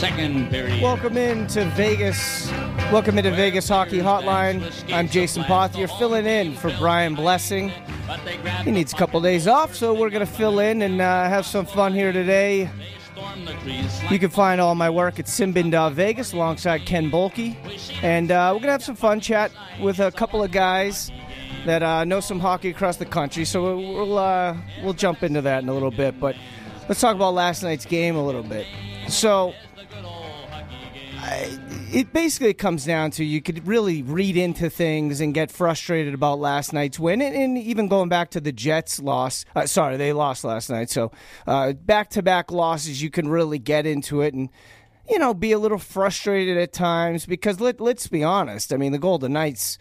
Second 0.00 0.48
period. 0.48 0.82
Welcome 0.82 1.18
into 1.18 1.62
Vegas. 1.76 2.50
Welcome 2.90 3.18
into 3.18 3.32
Vegas 3.32 3.68
Hockey 3.68 3.98
Hotline. 3.98 4.72
I'm 4.94 5.06
Jason 5.06 5.42
Pothier, 5.42 5.90
filling 5.98 6.24
in 6.24 6.54
for 6.54 6.74
Brian 6.78 7.14
Blessing. 7.14 7.70
He 8.64 8.70
needs 8.70 8.94
a 8.94 8.96
couple 8.96 9.20
days 9.20 9.46
off, 9.46 9.74
so 9.74 9.92
we're 9.92 10.08
going 10.08 10.26
to 10.26 10.32
fill 10.32 10.58
in 10.58 10.80
and 10.80 11.02
uh, 11.02 11.28
have 11.28 11.44
some 11.44 11.66
fun 11.66 11.92
here 11.92 12.12
today. 12.12 12.70
You 14.08 14.18
can 14.18 14.30
find 14.30 14.58
all 14.58 14.74
my 14.74 14.88
work 14.88 15.18
at 15.18 15.28
Sin 15.28 15.52
Bin 15.52 15.70
Vegas 15.70 16.32
alongside 16.32 16.86
Ken 16.86 17.10
Boehlke. 17.10 17.54
And 18.02 18.30
uh, 18.30 18.52
we're 18.54 18.60
going 18.60 18.68
to 18.68 18.72
have 18.72 18.82
some 18.82 18.96
fun 18.96 19.20
chat 19.20 19.52
with 19.82 20.00
a 20.00 20.10
couple 20.10 20.42
of 20.42 20.50
guys 20.50 21.12
that 21.66 21.82
uh, 21.82 22.04
know 22.04 22.20
some 22.20 22.40
hockey 22.40 22.70
across 22.70 22.96
the 22.96 23.04
country. 23.04 23.44
So 23.44 23.76
we'll, 23.76 24.16
uh, 24.16 24.56
we'll 24.82 24.94
jump 24.94 25.22
into 25.22 25.42
that 25.42 25.62
in 25.62 25.68
a 25.68 25.74
little 25.74 25.90
bit. 25.90 26.18
But 26.18 26.36
let's 26.88 27.02
talk 27.02 27.14
about 27.14 27.34
last 27.34 27.62
night's 27.62 27.84
game 27.84 28.16
a 28.16 28.24
little 28.24 28.42
bit. 28.42 28.66
So 29.08 29.52
I, 31.22 31.58
it 31.92 32.12
basically 32.12 32.54
comes 32.54 32.84
down 32.84 33.10
to 33.12 33.24
you 33.24 33.42
could 33.42 33.66
really 33.66 34.02
read 34.02 34.36
into 34.36 34.70
things 34.70 35.20
and 35.20 35.34
get 35.34 35.50
frustrated 35.50 36.14
about 36.14 36.38
last 36.38 36.72
night's 36.72 36.98
win, 36.98 37.20
and, 37.20 37.34
and 37.34 37.58
even 37.58 37.88
going 37.88 38.08
back 38.08 38.30
to 38.30 38.40
the 38.40 38.52
Jets' 38.52 39.00
loss. 39.00 39.44
Uh, 39.54 39.66
sorry, 39.66 39.96
they 39.96 40.12
lost 40.12 40.44
last 40.44 40.70
night, 40.70 40.90
so 40.90 41.12
back 41.46 42.10
to 42.10 42.22
back 42.22 42.50
losses, 42.50 43.02
you 43.02 43.10
can 43.10 43.28
really 43.28 43.58
get 43.58 43.86
into 43.86 44.20
it 44.22 44.34
and 44.34 44.48
you 45.08 45.18
know 45.18 45.34
be 45.34 45.52
a 45.52 45.58
little 45.58 45.78
frustrated 45.78 46.56
at 46.56 46.72
times 46.72 47.26
because 47.26 47.60
let 47.60 47.80
let's 47.80 48.06
be 48.06 48.24
honest. 48.24 48.72
I 48.72 48.76
mean, 48.76 48.92
the 48.92 48.98
Golden 48.98 49.32
Knights. 49.32 49.78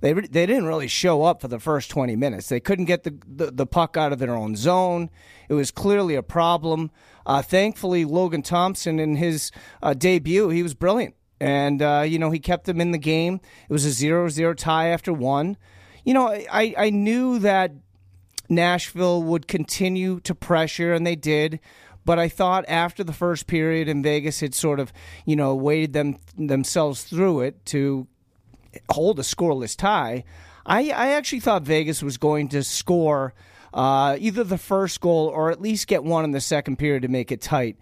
They, 0.00 0.12
they 0.12 0.46
didn't 0.46 0.66
really 0.66 0.88
show 0.88 1.22
up 1.22 1.40
for 1.40 1.48
the 1.48 1.58
first 1.58 1.90
20 1.90 2.16
minutes. 2.16 2.48
They 2.48 2.60
couldn't 2.60 2.84
get 2.84 3.02
the, 3.02 3.18
the, 3.26 3.50
the 3.50 3.66
puck 3.66 3.96
out 3.96 4.12
of 4.12 4.18
their 4.18 4.34
own 4.34 4.56
zone. 4.56 5.10
It 5.48 5.54
was 5.54 5.70
clearly 5.70 6.14
a 6.14 6.22
problem. 6.22 6.90
Uh, 7.26 7.42
thankfully, 7.42 8.04
Logan 8.04 8.42
Thompson 8.42 8.98
in 8.98 9.16
his 9.16 9.50
uh, 9.82 9.94
debut, 9.94 10.48
he 10.48 10.62
was 10.62 10.74
brilliant. 10.74 11.14
And, 11.40 11.82
uh, 11.82 12.04
you 12.06 12.18
know, 12.18 12.30
he 12.30 12.38
kept 12.38 12.64
them 12.64 12.80
in 12.80 12.90
the 12.90 12.98
game. 12.98 13.40
It 13.68 13.72
was 13.72 13.84
a 13.84 13.90
0 13.90 14.28
0 14.28 14.54
tie 14.54 14.88
after 14.88 15.12
one. 15.12 15.56
You 16.04 16.14
know, 16.14 16.28
I, 16.28 16.74
I 16.76 16.90
knew 16.90 17.38
that 17.40 17.72
Nashville 18.48 19.22
would 19.22 19.46
continue 19.46 20.20
to 20.20 20.34
pressure, 20.34 20.92
and 20.92 21.06
they 21.06 21.16
did. 21.16 21.60
But 22.04 22.18
I 22.18 22.28
thought 22.28 22.64
after 22.68 23.04
the 23.04 23.12
first 23.12 23.46
period 23.46 23.86
in 23.86 24.02
Vegas 24.02 24.40
had 24.40 24.54
sort 24.54 24.80
of, 24.80 24.92
you 25.26 25.36
know, 25.36 25.54
waded 25.54 25.92
them 25.92 26.16
themselves 26.36 27.04
through 27.04 27.42
it 27.42 27.64
to 27.66 28.06
hold 28.90 29.18
a 29.18 29.22
scoreless 29.22 29.76
tie. 29.76 30.24
I, 30.66 30.90
I 30.90 31.08
actually 31.12 31.40
thought 31.40 31.62
Vegas 31.62 32.02
was 32.02 32.18
going 32.18 32.48
to 32.50 32.62
score 32.62 33.34
uh, 33.72 34.16
either 34.18 34.44
the 34.44 34.58
first 34.58 35.00
goal 35.00 35.28
or 35.28 35.50
at 35.50 35.60
least 35.60 35.86
get 35.86 36.04
one 36.04 36.24
in 36.24 36.32
the 36.32 36.40
second 36.40 36.78
period 36.78 37.02
to 37.02 37.08
make 37.08 37.32
it 37.32 37.40
tight. 37.40 37.76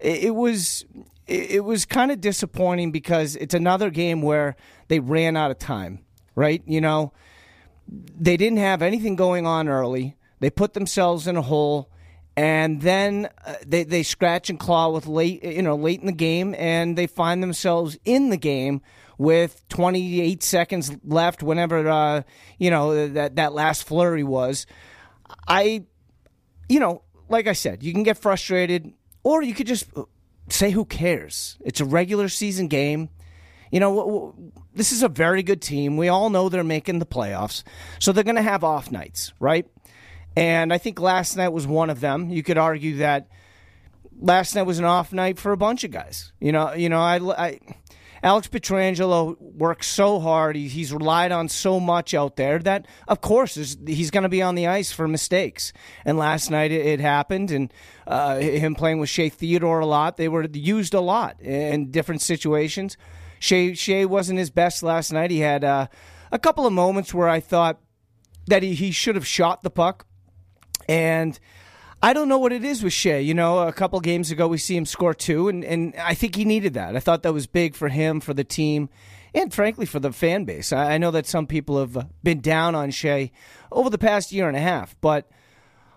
It, 0.00 0.24
it 0.24 0.34
was 0.34 0.84
it, 1.26 1.50
it 1.50 1.64
was 1.64 1.84
kind 1.84 2.10
of 2.10 2.20
disappointing 2.20 2.92
because 2.92 3.36
it's 3.36 3.54
another 3.54 3.90
game 3.90 4.22
where 4.22 4.56
they 4.88 5.00
ran 5.00 5.36
out 5.36 5.50
of 5.50 5.58
time. 5.58 6.00
Right? 6.34 6.62
You 6.66 6.80
know, 6.80 7.12
they 7.88 8.36
didn't 8.36 8.58
have 8.58 8.82
anything 8.82 9.16
going 9.16 9.46
on 9.46 9.68
early. 9.68 10.16
They 10.40 10.50
put 10.50 10.74
themselves 10.74 11.26
in 11.26 11.36
a 11.36 11.42
hole 11.42 11.90
and 12.38 12.80
then 12.82 13.28
uh, 13.44 13.54
they 13.66 13.82
they 13.82 14.04
scratch 14.04 14.48
and 14.48 14.60
claw 14.60 14.90
with 14.90 15.08
late 15.08 15.42
you 15.42 15.62
know 15.62 15.74
late 15.74 15.98
in 15.98 16.06
the 16.06 16.12
game 16.12 16.54
and 16.56 16.96
they 16.96 17.08
find 17.08 17.42
themselves 17.42 17.98
in 18.04 18.30
the 18.30 18.36
game 18.36 18.80
with 19.18 19.66
28 19.68 20.42
seconds 20.42 20.96
left 21.04 21.42
whenever 21.42 21.86
uh, 21.88 22.22
you 22.58 22.70
know 22.70 23.08
that 23.08 23.36
that 23.36 23.52
last 23.52 23.86
flurry 23.86 24.24
was 24.24 24.66
I, 25.46 25.84
you 26.68 26.80
know, 26.80 27.02
like 27.28 27.46
I 27.46 27.52
said, 27.52 27.82
you 27.82 27.92
can 27.92 28.02
get 28.02 28.18
frustrated, 28.18 28.92
or 29.22 29.42
you 29.42 29.54
could 29.54 29.66
just 29.66 29.90
say, 30.48 30.70
who 30.70 30.84
cares? 30.84 31.58
It's 31.64 31.80
a 31.80 31.84
regular 31.84 32.28
season 32.28 32.68
game. 32.68 33.10
You 33.70 33.80
know, 33.80 34.34
this 34.74 34.92
is 34.92 35.02
a 35.02 35.08
very 35.08 35.42
good 35.42 35.60
team. 35.60 35.96
We 35.96 36.08
all 36.08 36.30
know 36.30 36.48
they're 36.48 36.64
making 36.64 37.00
the 37.00 37.06
playoffs, 37.06 37.62
so 37.98 38.12
they're 38.12 38.24
going 38.24 38.36
to 38.36 38.42
have 38.42 38.64
off 38.64 38.90
nights, 38.90 39.32
right? 39.40 39.66
And 40.36 40.72
I 40.72 40.78
think 40.78 41.00
last 41.00 41.36
night 41.36 41.48
was 41.48 41.66
one 41.66 41.90
of 41.90 42.00
them. 42.00 42.30
You 42.30 42.42
could 42.42 42.56
argue 42.56 42.96
that 42.98 43.28
last 44.18 44.54
night 44.54 44.62
was 44.62 44.78
an 44.78 44.84
off 44.84 45.12
night 45.12 45.38
for 45.38 45.52
a 45.52 45.56
bunch 45.56 45.84
of 45.84 45.90
guys. 45.90 46.32
You 46.40 46.52
know, 46.52 46.72
you 46.72 46.88
know, 46.88 47.00
I, 47.00 47.16
I 47.16 47.60
Alex 48.22 48.48
Pietrangelo 48.48 49.36
works 49.40 49.86
so 49.86 50.18
hard. 50.20 50.56
He, 50.56 50.68
he's 50.68 50.92
relied 50.92 51.32
on 51.32 51.48
so 51.48 51.78
much 51.78 52.14
out 52.14 52.36
there 52.36 52.58
that, 52.60 52.86
of 53.06 53.20
course, 53.20 53.54
he's 53.54 54.10
going 54.10 54.22
to 54.22 54.28
be 54.28 54.42
on 54.42 54.54
the 54.54 54.66
ice 54.66 54.92
for 54.92 55.06
mistakes. 55.06 55.72
And 56.04 56.18
last 56.18 56.50
night 56.50 56.72
it, 56.72 56.84
it 56.84 57.00
happened, 57.00 57.50
and 57.50 57.72
uh, 58.06 58.38
him 58.38 58.74
playing 58.74 59.00
with 59.00 59.08
Shea 59.08 59.28
Theodore 59.28 59.80
a 59.80 59.86
lot. 59.86 60.16
They 60.16 60.28
were 60.28 60.44
used 60.44 60.94
a 60.94 61.00
lot 61.00 61.40
in 61.40 61.90
different 61.90 62.22
situations. 62.22 62.96
Shea, 63.38 63.74
Shea 63.74 64.04
wasn't 64.04 64.38
his 64.38 64.50
best 64.50 64.82
last 64.82 65.12
night. 65.12 65.30
He 65.30 65.40
had 65.40 65.62
uh, 65.64 65.86
a 66.32 66.38
couple 66.38 66.66
of 66.66 66.72
moments 66.72 67.14
where 67.14 67.28
I 67.28 67.40
thought 67.40 67.80
that 68.46 68.62
he, 68.62 68.74
he 68.74 68.90
should 68.90 69.14
have 69.14 69.26
shot 69.26 69.62
the 69.62 69.70
puck. 69.70 70.06
And 70.88 71.38
I 72.00 72.12
don't 72.12 72.28
know 72.28 72.38
what 72.38 72.52
it 72.52 72.64
is 72.64 72.82
with 72.84 72.92
Shea. 72.92 73.20
You 73.22 73.34
know, 73.34 73.66
a 73.66 73.72
couple 73.72 73.98
games 74.00 74.30
ago 74.30 74.46
we 74.46 74.58
see 74.58 74.76
him 74.76 74.86
score 74.86 75.14
two, 75.14 75.48
and, 75.48 75.64
and 75.64 75.94
I 75.96 76.14
think 76.14 76.36
he 76.36 76.44
needed 76.44 76.74
that. 76.74 76.94
I 76.94 77.00
thought 77.00 77.24
that 77.24 77.32
was 77.32 77.48
big 77.48 77.74
for 77.74 77.88
him, 77.88 78.20
for 78.20 78.32
the 78.32 78.44
team, 78.44 78.88
and 79.34 79.52
frankly 79.52 79.84
for 79.84 79.98
the 79.98 80.12
fan 80.12 80.44
base. 80.44 80.72
I, 80.72 80.94
I 80.94 80.98
know 80.98 81.10
that 81.10 81.26
some 81.26 81.48
people 81.48 81.78
have 81.80 82.08
been 82.22 82.40
down 82.40 82.76
on 82.76 82.92
Shea 82.92 83.32
over 83.72 83.90
the 83.90 83.98
past 83.98 84.30
year 84.30 84.46
and 84.46 84.56
a 84.56 84.60
half, 84.60 84.94
but 85.00 85.28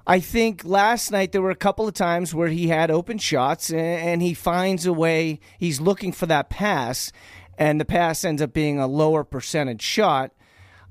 I 0.08 0.20
think 0.20 0.66
last 0.66 1.12
night 1.12 1.32
there 1.34 1.42
were 1.42 1.52
a 1.52 1.56
couple 1.56 1.88
of 1.88 1.94
times 1.94 2.34
where 2.34 2.48
he 2.48 2.70
had 2.70 2.90
open 2.90 3.20
shots 3.20 3.70
and, 3.70 3.80
and 3.80 4.22
he 4.24 4.34
finds 4.34 4.88
a 4.88 4.94
way. 4.94 5.40
He's 5.60 5.80
looking 5.80 6.14
for 6.14 6.26
that 6.26 6.50
pass, 6.50 7.12
and 7.60 7.80
the 7.80 7.86
pass 7.86 8.26
ends 8.26 8.42
up 8.42 8.54
being 8.54 8.80
a 8.80 8.88
lower 8.88 9.24
percentage 9.24 9.84
shot. 9.84 10.32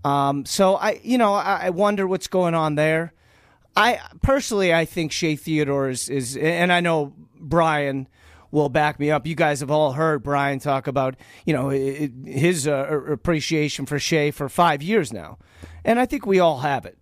Um, 0.04 0.46
so 0.46 0.76
I, 0.76 1.00
you 1.02 1.18
know, 1.18 1.34
I, 1.34 1.62
I 1.64 1.70
wonder 1.70 2.06
what's 2.06 2.28
going 2.28 2.54
on 2.54 2.76
there. 2.76 3.12
I 3.76 4.00
personally, 4.22 4.74
I 4.74 4.84
think 4.84 5.12
Shea 5.12 5.36
Theodore 5.36 5.88
is, 5.88 6.08
is, 6.08 6.36
and 6.36 6.72
I 6.72 6.80
know 6.80 7.14
Brian 7.38 8.08
will 8.50 8.68
back 8.68 8.98
me 8.98 9.10
up. 9.10 9.26
You 9.26 9.34
guys 9.34 9.60
have 9.60 9.70
all 9.70 9.92
heard 9.92 10.22
Brian 10.22 10.58
talk 10.58 10.86
about, 10.86 11.16
you 11.44 11.52
know, 11.52 11.68
his 11.68 12.66
uh, 12.66 13.00
appreciation 13.08 13.86
for 13.86 13.98
Shea 13.98 14.30
for 14.30 14.48
five 14.48 14.82
years 14.82 15.12
now, 15.12 15.38
and 15.84 16.00
I 16.00 16.06
think 16.06 16.26
we 16.26 16.40
all 16.40 16.58
have 16.58 16.84
it. 16.84 16.98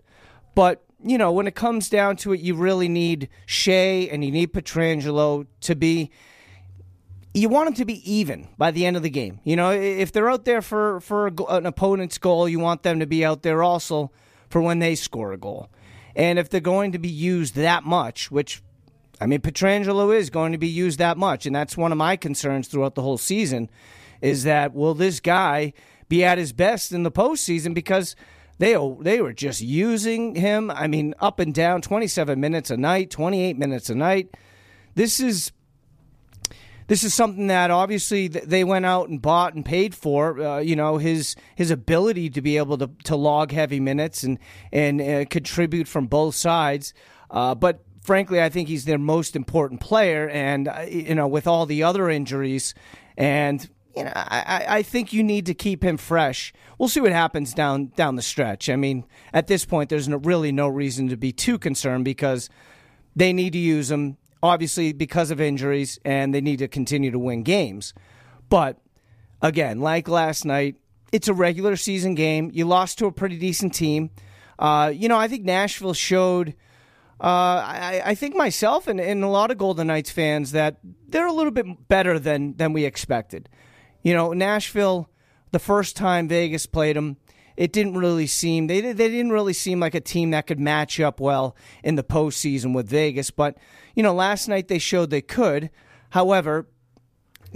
But 0.54 0.84
you 1.02 1.16
know, 1.16 1.30
when 1.30 1.46
it 1.46 1.54
comes 1.54 1.88
down 1.88 2.16
to 2.16 2.32
it, 2.32 2.40
you 2.40 2.54
really 2.54 2.88
need 2.88 3.28
Shea 3.46 4.08
and 4.08 4.24
you 4.24 4.30
need 4.30 4.52
Pietrangelo 4.52 5.46
to 5.60 5.74
be. 5.74 6.10
You 7.34 7.48
want 7.48 7.66
them 7.66 7.74
to 7.74 7.84
be 7.84 8.10
even 8.10 8.48
by 8.58 8.72
the 8.72 8.84
end 8.84 8.96
of 8.96 9.02
the 9.02 9.10
game. 9.10 9.38
You 9.44 9.54
know, 9.54 9.70
if 9.70 10.10
they're 10.12 10.30
out 10.30 10.44
there 10.44 10.60
for 10.60 11.00
for 11.00 11.28
an 11.48 11.66
opponent's 11.66 12.18
goal, 12.18 12.48
you 12.48 12.58
want 12.58 12.82
them 12.82 13.00
to 13.00 13.06
be 13.06 13.24
out 13.24 13.42
there 13.42 13.62
also 13.62 14.10
for 14.50 14.60
when 14.60 14.80
they 14.80 14.94
score 14.94 15.32
a 15.32 15.38
goal. 15.38 15.70
And 16.18 16.38
if 16.38 16.50
they're 16.50 16.60
going 16.60 16.92
to 16.92 16.98
be 16.98 17.08
used 17.08 17.54
that 17.54 17.84
much, 17.84 18.30
which 18.30 18.60
I 19.20 19.26
mean, 19.26 19.40
Pietrangelo 19.40 20.14
is 20.14 20.30
going 20.30 20.52
to 20.52 20.58
be 20.58 20.68
used 20.68 20.98
that 20.98 21.16
much, 21.16 21.46
and 21.46 21.54
that's 21.54 21.76
one 21.76 21.92
of 21.92 21.98
my 21.98 22.16
concerns 22.16 22.68
throughout 22.68 22.96
the 22.96 23.02
whole 23.02 23.18
season. 23.18 23.70
Is 24.20 24.42
that 24.42 24.74
will 24.74 24.94
this 24.94 25.20
guy 25.20 25.72
be 26.08 26.24
at 26.24 26.38
his 26.38 26.52
best 26.52 26.92
in 26.92 27.04
the 27.04 27.12
postseason 27.12 27.72
because 27.72 28.16
they 28.58 28.76
they 29.00 29.20
were 29.20 29.32
just 29.32 29.60
using 29.60 30.34
him? 30.34 30.72
I 30.72 30.88
mean, 30.88 31.14
up 31.20 31.38
and 31.38 31.54
down, 31.54 31.82
twenty 31.82 32.08
seven 32.08 32.40
minutes 32.40 32.70
a 32.70 32.76
night, 32.76 33.10
twenty 33.10 33.44
eight 33.44 33.56
minutes 33.56 33.88
a 33.88 33.94
night. 33.94 34.36
This 34.96 35.20
is 35.20 35.52
this 36.88 37.04
is 37.04 37.14
something 37.14 37.46
that 37.46 37.70
obviously 37.70 38.28
they 38.28 38.64
went 38.64 38.84
out 38.84 39.08
and 39.08 39.22
bought 39.22 39.54
and 39.54 39.64
paid 39.64 39.94
for. 39.94 40.40
Uh, 40.40 40.58
you 40.58 40.74
know 40.74 40.98
his 40.98 41.36
his 41.54 41.70
ability 41.70 42.28
to 42.30 42.42
be 42.42 42.56
able 42.56 42.76
to, 42.78 42.90
to 43.04 43.14
log 43.14 43.52
heavy 43.52 43.78
minutes 43.78 44.24
and 44.24 44.38
and 44.72 45.00
uh, 45.00 45.24
contribute 45.26 45.86
from 45.86 46.06
both 46.06 46.34
sides. 46.34 46.92
Uh, 47.30 47.54
but 47.54 47.84
frankly, 48.02 48.42
I 48.42 48.48
think 48.48 48.68
he's 48.68 48.86
their 48.86 48.98
most 48.98 49.36
important 49.36 49.80
player. 49.80 50.28
And 50.28 50.66
uh, 50.66 50.86
you 50.88 51.14
know, 51.14 51.28
with 51.28 51.46
all 51.46 51.66
the 51.66 51.82
other 51.82 52.08
injuries, 52.08 52.74
and 53.16 53.68
you 53.94 54.04
know, 54.04 54.12
I, 54.14 54.64
I 54.68 54.82
think 54.82 55.12
you 55.12 55.22
need 55.22 55.46
to 55.46 55.54
keep 55.54 55.84
him 55.84 55.98
fresh. 55.98 56.52
We'll 56.78 56.88
see 56.88 57.00
what 57.00 57.12
happens 57.12 57.52
down 57.52 57.92
down 57.96 58.16
the 58.16 58.22
stretch. 58.22 58.70
I 58.70 58.76
mean, 58.76 59.04
at 59.34 59.46
this 59.46 59.64
point, 59.66 59.90
there's 59.90 60.08
no, 60.08 60.16
really 60.16 60.52
no 60.52 60.68
reason 60.68 61.08
to 61.08 61.16
be 61.16 61.32
too 61.32 61.58
concerned 61.58 62.06
because 62.06 62.48
they 63.14 63.32
need 63.32 63.52
to 63.52 63.58
use 63.58 63.90
him 63.90 64.16
obviously 64.42 64.92
because 64.92 65.30
of 65.30 65.40
injuries, 65.40 65.98
and 66.04 66.34
they 66.34 66.40
need 66.40 66.58
to 66.58 66.68
continue 66.68 67.10
to 67.10 67.18
win 67.18 67.42
games. 67.42 67.94
But 68.48 68.78
again, 69.42 69.80
like 69.80 70.08
last 70.08 70.44
night, 70.44 70.76
it's 71.12 71.28
a 71.28 71.34
regular 71.34 71.76
season 71.76 72.14
game. 72.14 72.50
You 72.52 72.64
lost 72.66 72.98
to 72.98 73.06
a 73.06 73.12
pretty 73.12 73.38
decent 73.38 73.74
team. 73.74 74.10
Uh, 74.58 74.92
you 74.94 75.08
know, 75.08 75.18
I 75.18 75.28
think 75.28 75.44
Nashville 75.44 75.94
showed. 75.94 76.54
Uh, 77.20 77.64
I, 77.66 78.02
I, 78.04 78.14
think 78.14 78.36
myself 78.36 78.86
and, 78.86 79.00
and, 79.00 79.24
a 79.24 79.28
lot 79.28 79.50
of 79.50 79.58
Golden 79.58 79.88
Knights 79.88 80.10
fans 80.10 80.52
that 80.52 80.78
they're 81.08 81.26
a 81.26 81.32
little 81.32 81.50
bit 81.50 81.88
better 81.88 82.16
than 82.16 82.56
than 82.56 82.72
we 82.72 82.84
expected. 82.84 83.48
You 84.02 84.14
know, 84.14 84.32
Nashville, 84.32 85.10
the 85.50 85.58
first 85.58 85.96
time 85.96 86.28
Vegas 86.28 86.66
played 86.66 86.94
them, 86.94 87.16
it 87.56 87.72
didn't 87.72 87.94
really 87.94 88.28
seem 88.28 88.68
they 88.68 88.80
they 88.80 89.08
didn't 89.08 89.32
really 89.32 89.52
seem 89.52 89.80
like 89.80 89.96
a 89.96 90.00
team 90.00 90.30
that 90.30 90.46
could 90.46 90.60
match 90.60 91.00
up 91.00 91.18
well 91.18 91.56
in 91.82 91.96
the 91.96 92.04
postseason 92.04 92.72
with 92.72 92.88
Vegas. 92.88 93.32
But 93.32 93.58
you 93.98 94.04
know, 94.04 94.14
last 94.14 94.46
night 94.46 94.68
they 94.68 94.78
showed 94.78 95.10
they 95.10 95.20
could. 95.20 95.70
However, 96.10 96.68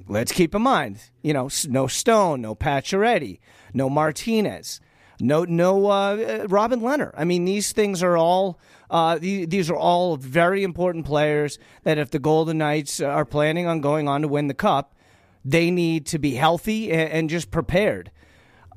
let's 0.09 0.33
keep 0.33 0.57
in 0.57 0.63
mind, 0.63 0.99
you 1.23 1.33
know, 1.33 1.49
no 1.69 1.87
Stone, 1.87 2.41
no 2.41 2.57
Pacioretty, 2.57 3.39
no 3.73 3.89
Martinez, 3.89 4.81
no 5.21 5.45
no 5.45 5.87
uh, 5.87 6.47
Robin 6.49 6.81
Lehner. 6.81 7.13
I 7.17 7.23
mean, 7.23 7.45
these 7.45 7.71
things 7.71 8.03
are 8.03 8.17
all. 8.17 8.59
Uh, 8.91 9.19
these, 9.19 9.47
these 9.47 9.71
are 9.71 9.77
all 9.77 10.17
very 10.17 10.65
important 10.65 11.07
players 11.07 11.61
that 11.85 11.97
if 11.97 12.11
the 12.11 12.19
Golden 12.19 12.59
Knights 12.59 13.01
are 13.01 13.25
planning 13.25 13.69
on 13.69 13.81
going 13.81 14.09
on 14.09 14.23
to 14.23 14.29
win 14.29 14.49
the 14.49 14.55
Cup, 14.55 14.97
they 15.45 15.71
need 15.71 16.07
to 16.07 16.19
be 16.19 16.35
healthy 16.35 16.91
and, 16.91 17.09
and 17.13 17.31
just 17.31 17.53
prepared. 17.53 18.11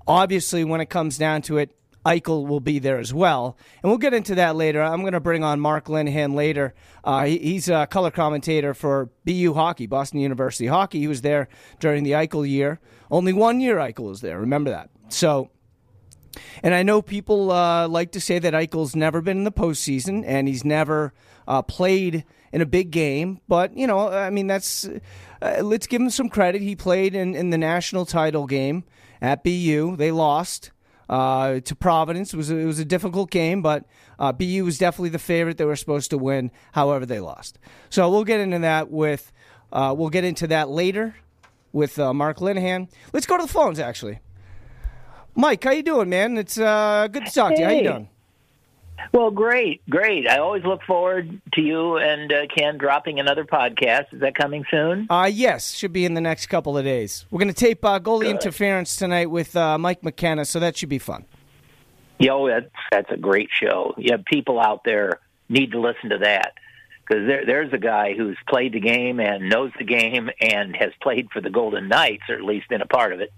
Obviously, 0.08 0.64
when 0.64 0.82
it 0.82 0.92
comes 0.92 1.18
down 1.18 1.42
to 1.42 1.58
it, 1.58 1.76
Eichel 2.06 2.48
will 2.48 2.60
be 2.60 2.80
there 2.80 3.00
as 3.00 3.13
well. 3.13 3.57
And 3.81 3.90
we'll 3.90 3.98
get 3.98 4.13
into 4.13 4.36
that 4.36 4.56
later. 4.56 4.81
I'm 4.81 5.02
going 5.02 5.13
to 5.13 5.19
bring 5.19 5.44
on 5.44 5.60
Mark 5.60 5.86
Linehan 5.86 6.36
later. 6.36 6.75
Uh, 7.04 7.25
he, 7.25 7.38
he's 7.40 7.68
a 7.68 7.88
color 7.88 8.12
commentator 8.12 8.74
for 8.74 9.10
BU 9.25 9.54
Hockey, 9.54 9.88
Boston 9.88 10.19
University 10.19 10.68
Hockey. 10.68 11.00
He 11.00 11.07
was 11.07 11.22
there 11.22 11.48
during 11.80 12.04
the 12.04 12.12
Eichel 12.12 12.48
year. 12.48 12.80
Only 13.10 13.34
one 13.34 13.60
year 13.60 13.78
Eichel 13.78 14.10
was 14.10 14.22
there. 14.22 14.40
Remember 14.40 14.69
that. 14.69 14.90
So, 15.10 15.50
and 16.62 16.74
I 16.74 16.84
know 16.84 17.02
people 17.02 17.52
uh, 17.52 17.88
like 17.88 18.12
to 18.12 18.22
say 18.22 18.40
that 18.40 18.54
Eichel's 18.54 18.96
never 18.96 19.22
been 19.22 19.38
in 19.38 19.44
the 19.44 19.52
postseason 19.52 20.24
and 20.25 20.48
he's 20.48 20.63
never 20.63 21.13
uh, 21.48 21.63
played 21.63 22.24
in 22.52 22.62
a 22.62 22.66
big 22.66 22.92
game. 22.92 23.40
But, 23.48 23.75
you 23.75 23.88
know, 23.88 24.10
I 24.10 24.30
mean, 24.30 24.48
that's. 24.48 24.88
Uh, 25.42 25.62
let's 25.62 25.86
give 25.86 26.02
him 26.02 26.10
some 26.10 26.30
credit. 26.30 26.62
He 26.62 26.75
played 26.75 27.13
in, 27.13 27.36
in 27.36 27.50
the 27.50 27.57
national 27.57 28.06
title 28.06 28.46
game 28.48 28.84
at 29.22 29.44
BU. 29.44 29.96
They 29.98 30.12
lost 30.12 30.72
uh, 31.10 31.60
to 31.60 31.75
Providence. 31.75 32.34
It 32.34 32.38
was 32.38 32.52
a, 32.52 32.57
it 32.57 32.66
was 32.66 32.80
a 32.80 32.86
difficult 32.86 33.31
game, 33.31 33.62
but 33.62 33.86
uh, 34.19 34.31
BU 34.31 34.63
was 34.66 34.78
definitely 34.78 35.10
the 35.10 35.19
favorite. 35.19 35.57
They 35.57 35.66
were 35.66 35.75
supposed 35.75 36.10
to 36.12 36.18
win. 36.18 36.52
However, 36.74 37.06
they 37.06 37.19
lost. 37.19 37.60
So 37.90 38.10
we'll 38.10 38.24
get 38.24 38.40
into 38.40 38.60
that 38.60 38.92
with 38.92 39.31
uh, 39.72 39.94
we'll 39.98 40.10
get 40.10 40.24
into 40.24 40.48
that 40.48 40.69
later 40.69 41.16
with 41.74 42.00
uh, 42.00 42.13
Mark 42.13 42.38
Linehan. 42.38 42.90
Let's 43.13 43.25
go 43.25 43.38
to 43.38 43.44
the 43.44 43.52
phones 43.52 43.80
actually. 43.80 44.19
Mike, 45.36 45.63
how 45.63 45.72
you 45.72 45.84
doing, 45.84 46.10
man? 46.10 46.38
It's 46.38 46.57
uh, 46.57 47.10
good 47.12 47.25
to 47.25 47.31
talk 47.31 47.52
hey. 47.52 47.56
to 47.56 47.62
you. 47.62 47.68
How 47.68 47.74
you 47.74 47.84
doing? 47.84 48.10
Well, 49.12 49.31
great, 49.31 49.88
great. 49.89 50.27
I 50.30 50.38
always 50.38 50.63
look 50.63 50.81
forward 50.83 51.42
to 51.53 51.62
you 51.62 51.97
and 51.97 52.31
uh, 52.31 52.47
Ken 52.56 52.77
dropping 52.77 53.19
another 53.19 53.45
podcast. 53.45 54.13
Is 54.13 54.21
that 54.21 54.36
coming 54.36 54.65
soon? 54.69 55.07
Uh, 55.09 55.30
yes, 55.31 55.71
should 55.74 55.94
be 55.94 56.06
in 56.06 56.13
the 56.13 56.21
next 56.21 56.47
couple 56.47 56.77
of 56.77 56.83
days. 56.83 57.25
We're 57.30 57.39
going 57.39 57.53
to 57.53 57.53
tape 57.53 57.83
uh, 57.86 58.00
goalie 58.00 58.21
Good. 58.21 58.31
interference 58.31 58.95
tonight 58.95 59.30
with 59.30 59.56
uh, 59.56 59.77
Mike 59.77 60.03
McKenna, 60.03 60.45
so 60.45 60.59
that 60.59 60.77
should 60.77 60.89
be 60.89 61.00
fun. 61.00 61.25
Yo, 62.19 62.47
that's 62.47 62.71
that's 62.92 63.12
a 63.12 63.18
great 63.18 63.50
show. 63.51 63.94
Yeah, 63.97 64.18
people 64.25 64.59
out 64.59 64.83
there 64.86 65.19
need 65.50 65.71
to 65.71 65.80
listen 65.80 66.09
to 66.12 66.19
that 66.19 66.53
because 67.06 67.27
there, 67.27 67.45
there's 67.45 67.74
a 67.74 67.77
guy 67.77 68.13
who's 68.15 68.38
played 68.47 68.74
the 68.74 68.80
game 68.80 69.19
and 69.19 69.50
knows 69.50 69.71
the 69.77 69.83
game 69.83 70.30
and 70.42 70.75
has 70.75 70.92
played 71.01 71.27
for 71.31 71.42
the 71.42 71.50
Golden 71.50 71.88
Knights, 71.88 72.24
or 72.30 72.36
at 72.36 72.44
least 72.44 72.69
been 72.69 72.81
a 72.81 72.88
part 72.88 73.13
of 73.13 73.19
it. 73.19 73.31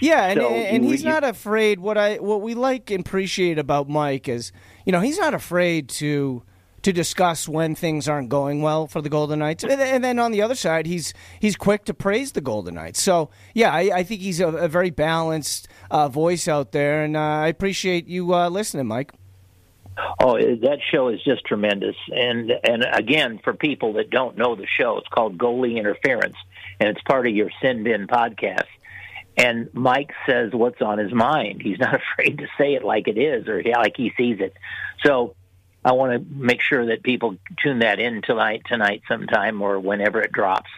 Yeah, 0.00 0.26
and, 0.26 0.40
so 0.40 0.48
and, 0.48 0.84
he's 0.84 1.02
you, 1.02 1.10
not 1.10 1.24
afraid. 1.24 1.80
What 1.80 1.98
I 1.98 2.16
what 2.16 2.42
we 2.42 2.54
like 2.54 2.90
and 2.90 3.06
appreciate 3.06 3.58
about 3.58 3.88
Mike 3.88 4.28
is, 4.28 4.52
you 4.84 4.92
know, 4.92 5.00
he's 5.00 5.18
not 5.18 5.34
afraid 5.34 5.88
to 5.90 6.42
to 6.82 6.92
discuss 6.92 7.48
when 7.48 7.74
things 7.74 8.06
aren't 8.06 8.28
going 8.28 8.60
well 8.60 8.86
for 8.86 9.00
the 9.00 9.08
Golden 9.08 9.38
Knights, 9.38 9.64
and, 9.64 9.80
and 9.80 10.04
then 10.04 10.18
on 10.18 10.32
the 10.32 10.42
other 10.42 10.54
side, 10.54 10.86
he's 10.86 11.14
he's 11.40 11.56
quick 11.56 11.84
to 11.86 11.94
praise 11.94 12.32
the 12.32 12.42
Golden 12.42 12.74
Knights. 12.74 13.02
So 13.02 13.30
yeah, 13.54 13.72
I, 13.72 13.90
I 13.94 14.02
think 14.02 14.20
he's 14.20 14.40
a, 14.40 14.48
a 14.48 14.68
very 14.68 14.90
balanced 14.90 15.68
uh, 15.90 16.08
voice 16.08 16.46
out 16.46 16.72
there, 16.72 17.02
and 17.02 17.16
uh, 17.16 17.20
I 17.20 17.48
appreciate 17.48 18.06
you 18.06 18.34
uh, 18.34 18.50
listening, 18.50 18.86
Mike. 18.86 19.12
Oh, 20.20 20.36
that 20.36 20.78
show 20.90 21.08
is 21.08 21.22
just 21.22 21.44
tremendous, 21.44 21.96
and 22.10 22.52
and 22.64 22.84
again, 22.92 23.40
for 23.42 23.54
people 23.54 23.94
that 23.94 24.10
don't 24.10 24.36
know 24.36 24.54
the 24.54 24.66
show, 24.66 24.98
it's 24.98 25.08
called 25.08 25.38
Goalie 25.38 25.76
Interference, 25.76 26.36
and 26.80 26.88
it's 26.88 27.00
part 27.02 27.26
of 27.26 27.34
your 27.34 27.50
Sin 27.62 27.84
Bin 27.84 28.06
podcast. 28.06 28.66
And 29.36 29.72
Mike 29.74 30.12
says 30.26 30.52
what's 30.52 30.80
on 30.80 30.98
his 30.98 31.12
mind. 31.12 31.62
He's 31.62 31.78
not 31.78 32.00
afraid 32.12 32.38
to 32.38 32.46
say 32.58 32.74
it 32.74 32.84
like 32.84 33.08
it 33.08 33.18
is, 33.18 33.48
or 33.48 33.62
like 33.62 33.96
he 33.96 34.12
sees 34.16 34.40
it. 34.40 34.54
So 35.04 35.34
I 35.84 35.92
want 35.92 36.12
to 36.12 36.34
make 36.34 36.60
sure 36.62 36.86
that 36.86 37.02
people 37.02 37.36
tune 37.62 37.80
that 37.80 37.98
in 37.98 38.22
tonight, 38.22 38.62
tonight 38.66 39.02
sometime, 39.08 39.60
or 39.60 39.78
whenever 39.78 40.20
it 40.20 40.32
drops. 40.32 40.70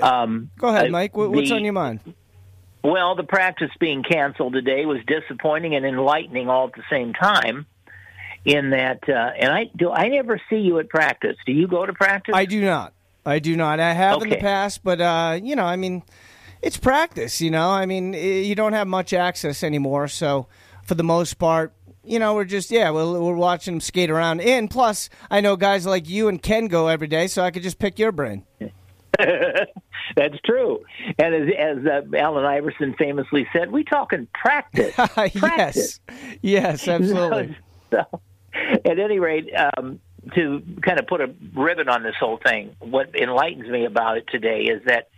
Um, 0.00 0.50
Go 0.58 0.68
ahead, 0.68 0.90
Mike. 0.90 1.16
What's 1.16 1.50
the, 1.50 1.56
on 1.56 1.64
your 1.64 1.72
mind? 1.72 2.00
Well, 2.82 3.14
the 3.14 3.24
practice 3.24 3.70
being 3.80 4.02
canceled 4.02 4.52
today 4.52 4.84
was 4.84 4.98
disappointing 5.06 5.74
and 5.74 5.86
enlightening 5.86 6.48
all 6.48 6.66
at 6.66 6.74
the 6.74 6.82
same 6.90 7.14
time 7.14 7.66
in 8.44 8.70
that, 8.70 9.08
uh, 9.08 9.30
and 9.38 9.50
I 9.50 9.70
do. 9.74 9.90
I 9.90 10.08
never 10.08 10.40
see 10.50 10.56
you 10.56 10.78
at 10.78 10.90
practice. 10.90 11.36
Do 11.46 11.52
you 11.52 11.66
go 11.66 11.86
to 11.86 11.94
practice? 11.94 12.34
I 12.34 12.44
do 12.44 12.62
not. 12.62 12.92
I 13.24 13.38
do 13.38 13.56
not. 13.56 13.80
I 13.80 13.92
have 13.94 14.16
okay. 14.18 14.24
in 14.24 14.30
the 14.30 14.36
past, 14.36 14.84
but 14.84 15.00
uh, 15.00 15.38
you 15.42 15.56
know, 15.56 15.64
I 15.64 15.76
mean, 15.76 16.02
it's 16.64 16.76
practice. 16.78 17.40
You 17.40 17.50
know, 17.50 17.70
I 17.70 17.86
mean, 17.86 18.14
you 18.14 18.54
don't 18.54 18.72
have 18.72 18.88
much 18.88 19.12
access 19.12 19.62
anymore, 19.62 20.08
so 20.08 20.46
for 20.84 20.94
the 20.94 21.04
most 21.04 21.34
part, 21.34 21.72
you 22.02 22.18
know, 22.18 22.34
we're 22.34 22.44
just 22.44 22.70
yeah, 22.70 22.90
we're, 22.90 23.18
we're 23.18 23.34
watching 23.34 23.74
them 23.74 23.80
skate 23.80 24.10
around. 24.10 24.40
And 24.40 24.70
plus, 24.70 25.10
I 25.30 25.40
know 25.40 25.56
guys 25.56 25.86
like 25.86 26.08
you 26.08 26.28
and 26.28 26.42
Ken 26.42 26.66
go 26.66 26.88
every 26.88 27.06
day, 27.06 27.26
so 27.26 27.42
I 27.42 27.50
could 27.50 27.62
just 27.62 27.78
pick 27.78 27.98
your 27.98 28.12
brain. 28.12 28.44
That's 30.16 30.38
true. 30.44 30.84
And 31.18 31.34
as, 31.34 31.48
as 31.58 31.86
uh, 31.86 32.16
Allen 32.16 32.44
Iverson 32.44 32.94
famously 32.98 33.46
said, 33.52 33.70
we 33.70 33.84
talking 33.84 34.28
practice. 34.34 34.94
practice. 34.96 35.34
yes, 35.34 36.00
yes, 36.42 36.88
absolutely. 36.88 37.56
so, 37.90 38.20
at 38.84 38.98
any 38.98 39.18
rate, 39.18 39.50
um, 39.54 40.00
to 40.34 40.62
kind 40.82 40.98
of 40.98 41.06
put 41.06 41.20
a 41.20 41.30
ribbon 41.54 41.88
on 41.88 42.02
this 42.02 42.14
whole 42.18 42.38
thing, 42.38 42.74
what 42.80 43.14
enlightens 43.14 43.68
me 43.68 43.84
about 43.84 44.16
it 44.16 44.24
today 44.30 44.62
is 44.62 44.82
that 44.86 45.08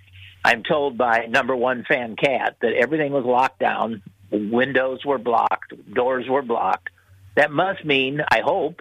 I'm 0.47 0.63
told 0.63 0.97
by 0.97 1.27
number 1.27 1.57
one 1.57 1.85
fan 1.89 2.15
Cat 2.15 2.59
that 2.63 2.73
everything 2.73 3.13
was 3.13 3.25
locked 3.25 3.59
down, 3.59 4.01
windows 4.31 5.05
were 5.05 5.19
blocked, 5.19 5.75
doors 5.93 6.29
were 6.29 6.43
blocked. 6.43 6.91
That 7.35 7.51
must 7.51 7.85
mean, 7.85 8.21
I 8.31 8.43
hope, 8.45 8.81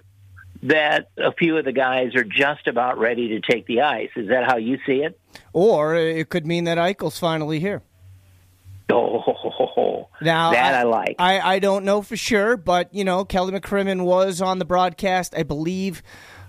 that 0.61 1.09
a 1.17 1.31
few 1.31 1.57
of 1.57 1.65
the 1.65 1.71
guys 1.71 2.13
are 2.13 2.23
just 2.23 2.67
about 2.67 2.99
ready 2.99 3.29
to 3.29 3.39
take 3.39 3.65
the 3.65 3.81
ice. 3.81 4.11
Is 4.15 4.29
that 4.29 4.43
how 4.45 4.57
you 4.57 4.77
see 4.85 5.03
it? 5.03 5.19
Or 5.53 5.95
it 5.95 6.29
could 6.29 6.45
mean 6.45 6.65
that 6.65 6.77
Eichel's 6.77 7.17
finally 7.17 7.59
here. 7.59 7.81
Oh, 8.91 10.07
now 10.21 10.51
that 10.51 10.75
I, 10.75 10.81
I, 10.81 10.83
like. 10.83 11.15
I, 11.17 11.55
I 11.55 11.59
don't 11.59 11.83
know 11.83 12.03
for 12.03 12.15
sure, 12.15 12.57
but 12.57 12.93
you 12.93 13.03
know, 13.03 13.25
Kelly 13.25 13.59
McCrimmon 13.59 14.05
was 14.05 14.39
on 14.39 14.59
the 14.59 14.65
broadcast. 14.65 15.33
I 15.35 15.41
believe 15.41 16.03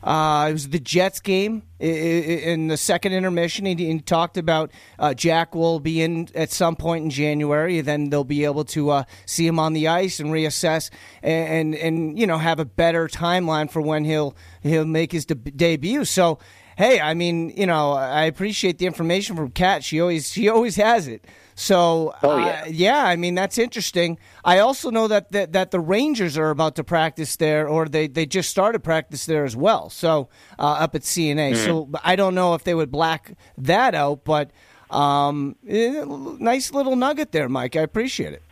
uh, 0.07 0.47
it 0.49 0.53
was 0.53 0.69
the 0.69 0.79
Jets 0.79 1.19
game 1.19 1.65
in 1.81 2.69
the 2.69 2.77
second 2.77 3.13
intermission. 3.13 3.67
He, 3.67 4.01
talked 4.01 4.37
about 4.37 4.71
uh, 5.01 5.15
Jack 5.15 5.53
will 5.53 5.81
be 5.81 6.01
in 6.01 6.29
at 6.37 6.53
some 6.53 6.77
point 6.77 7.05
in 7.05 7.11
January. 7.11 7.81
Then 7.81 8.09
they'll 8.09 8.23
be 8.23 8.45
able 8.45 8.65
to 8.67 8.91
uh, 8.91 9.05
see 9.27 9.49
him 9.49 9.59
on 9.59 9.73
the 9.73 9.89
ice 9.89 10.21
and 10.21 10.31
reassess 10.31 10.91
and, 11.25 11.75
and, 11.75 11.75
and 11.75 12.19
you 12.19 12.27
know 12.27 12.39
have 12.39 12.61
a 12.61 12.65
better 12.65 13.09
timeline 13.09 13.69
for 13.69 13.83
when 13.83 14.05
he'll 14.05 14.37
he'll 14.63 14.85
make 14.85 15.11
his 15.11 15.27
de- 15.27 15.35
debut. 15.35 16.05
So 16.05 16.39
hey, 16.77 17.01
I 17.01 17.15
mean, 17.15 17.51
you 17.57 17.67
know, 17.67 17.93
I 17.93 18.25
appreciate 18.25 18.79
the 18.79 18.87
information 18.87 19.35
from 19.35 19.51
Kat. 19.51 19.83
She 19.83 20.01
always 20.01 20.31
she 20.31 20.49
always 20.49 20.77
has 20.77 21.09
it. 21.09 21.25
So, 21.59 22.15
oh, 22.23 22.37
yeah. 22.37 22.45
Uh, 22.45 22.65
yeah, 22.69 23.05
I 23.05 23.17
mean, 23.17 23.35
that's 23.35 23.57
interesting. 23.57 24.19
I 24.45 24.59
also 24.59 24.91
know 24.91 25.09
that, 25.09 25.33
that, 25.33 25.55
that 25.55 25.71
the 25.71 25.81
Rangers 25.81 26.37
are 26.37 26.51
about 26.51 26.77
to 26.77 26.85
practice 26.85 27.37
there, 27.37 27.67
or 27.67 27.89
they, 27.89 28.09
they 28.09 28.27
just 28.27 28.51
started 28.51 28.85
practice 28.85 29.25
there 29.25 29.45
as 29.47 29.57
well. 29.57 29.89
So, 29.89 30.29
uh, 30.59 30.73
up 30.73 30.95
at 30.95 31.01
CNA. 31.01 31.55
Mm. 31.55 31.65
So, 31.65 31.89
I 32.05 32.15
don't 32.15 32.35
know 32.35 32.53
if 32.53 32.65
they 32.65 32.75
would 32.75 32.91
black 32.91 33.33
that 33.57 33.95
out, 33.95 34.23
but 34.23 34.51
um, 34.91 35.57
eh, 35.67 36.05
nice 36.07 36.73
little 36.73 36.95
nugget 36.95 37.33
there, 37.33 37.49
Mike. 37.49 37.75
I 37.75 37.81
appreciate 37.81 38.35
it. 38.35 38.43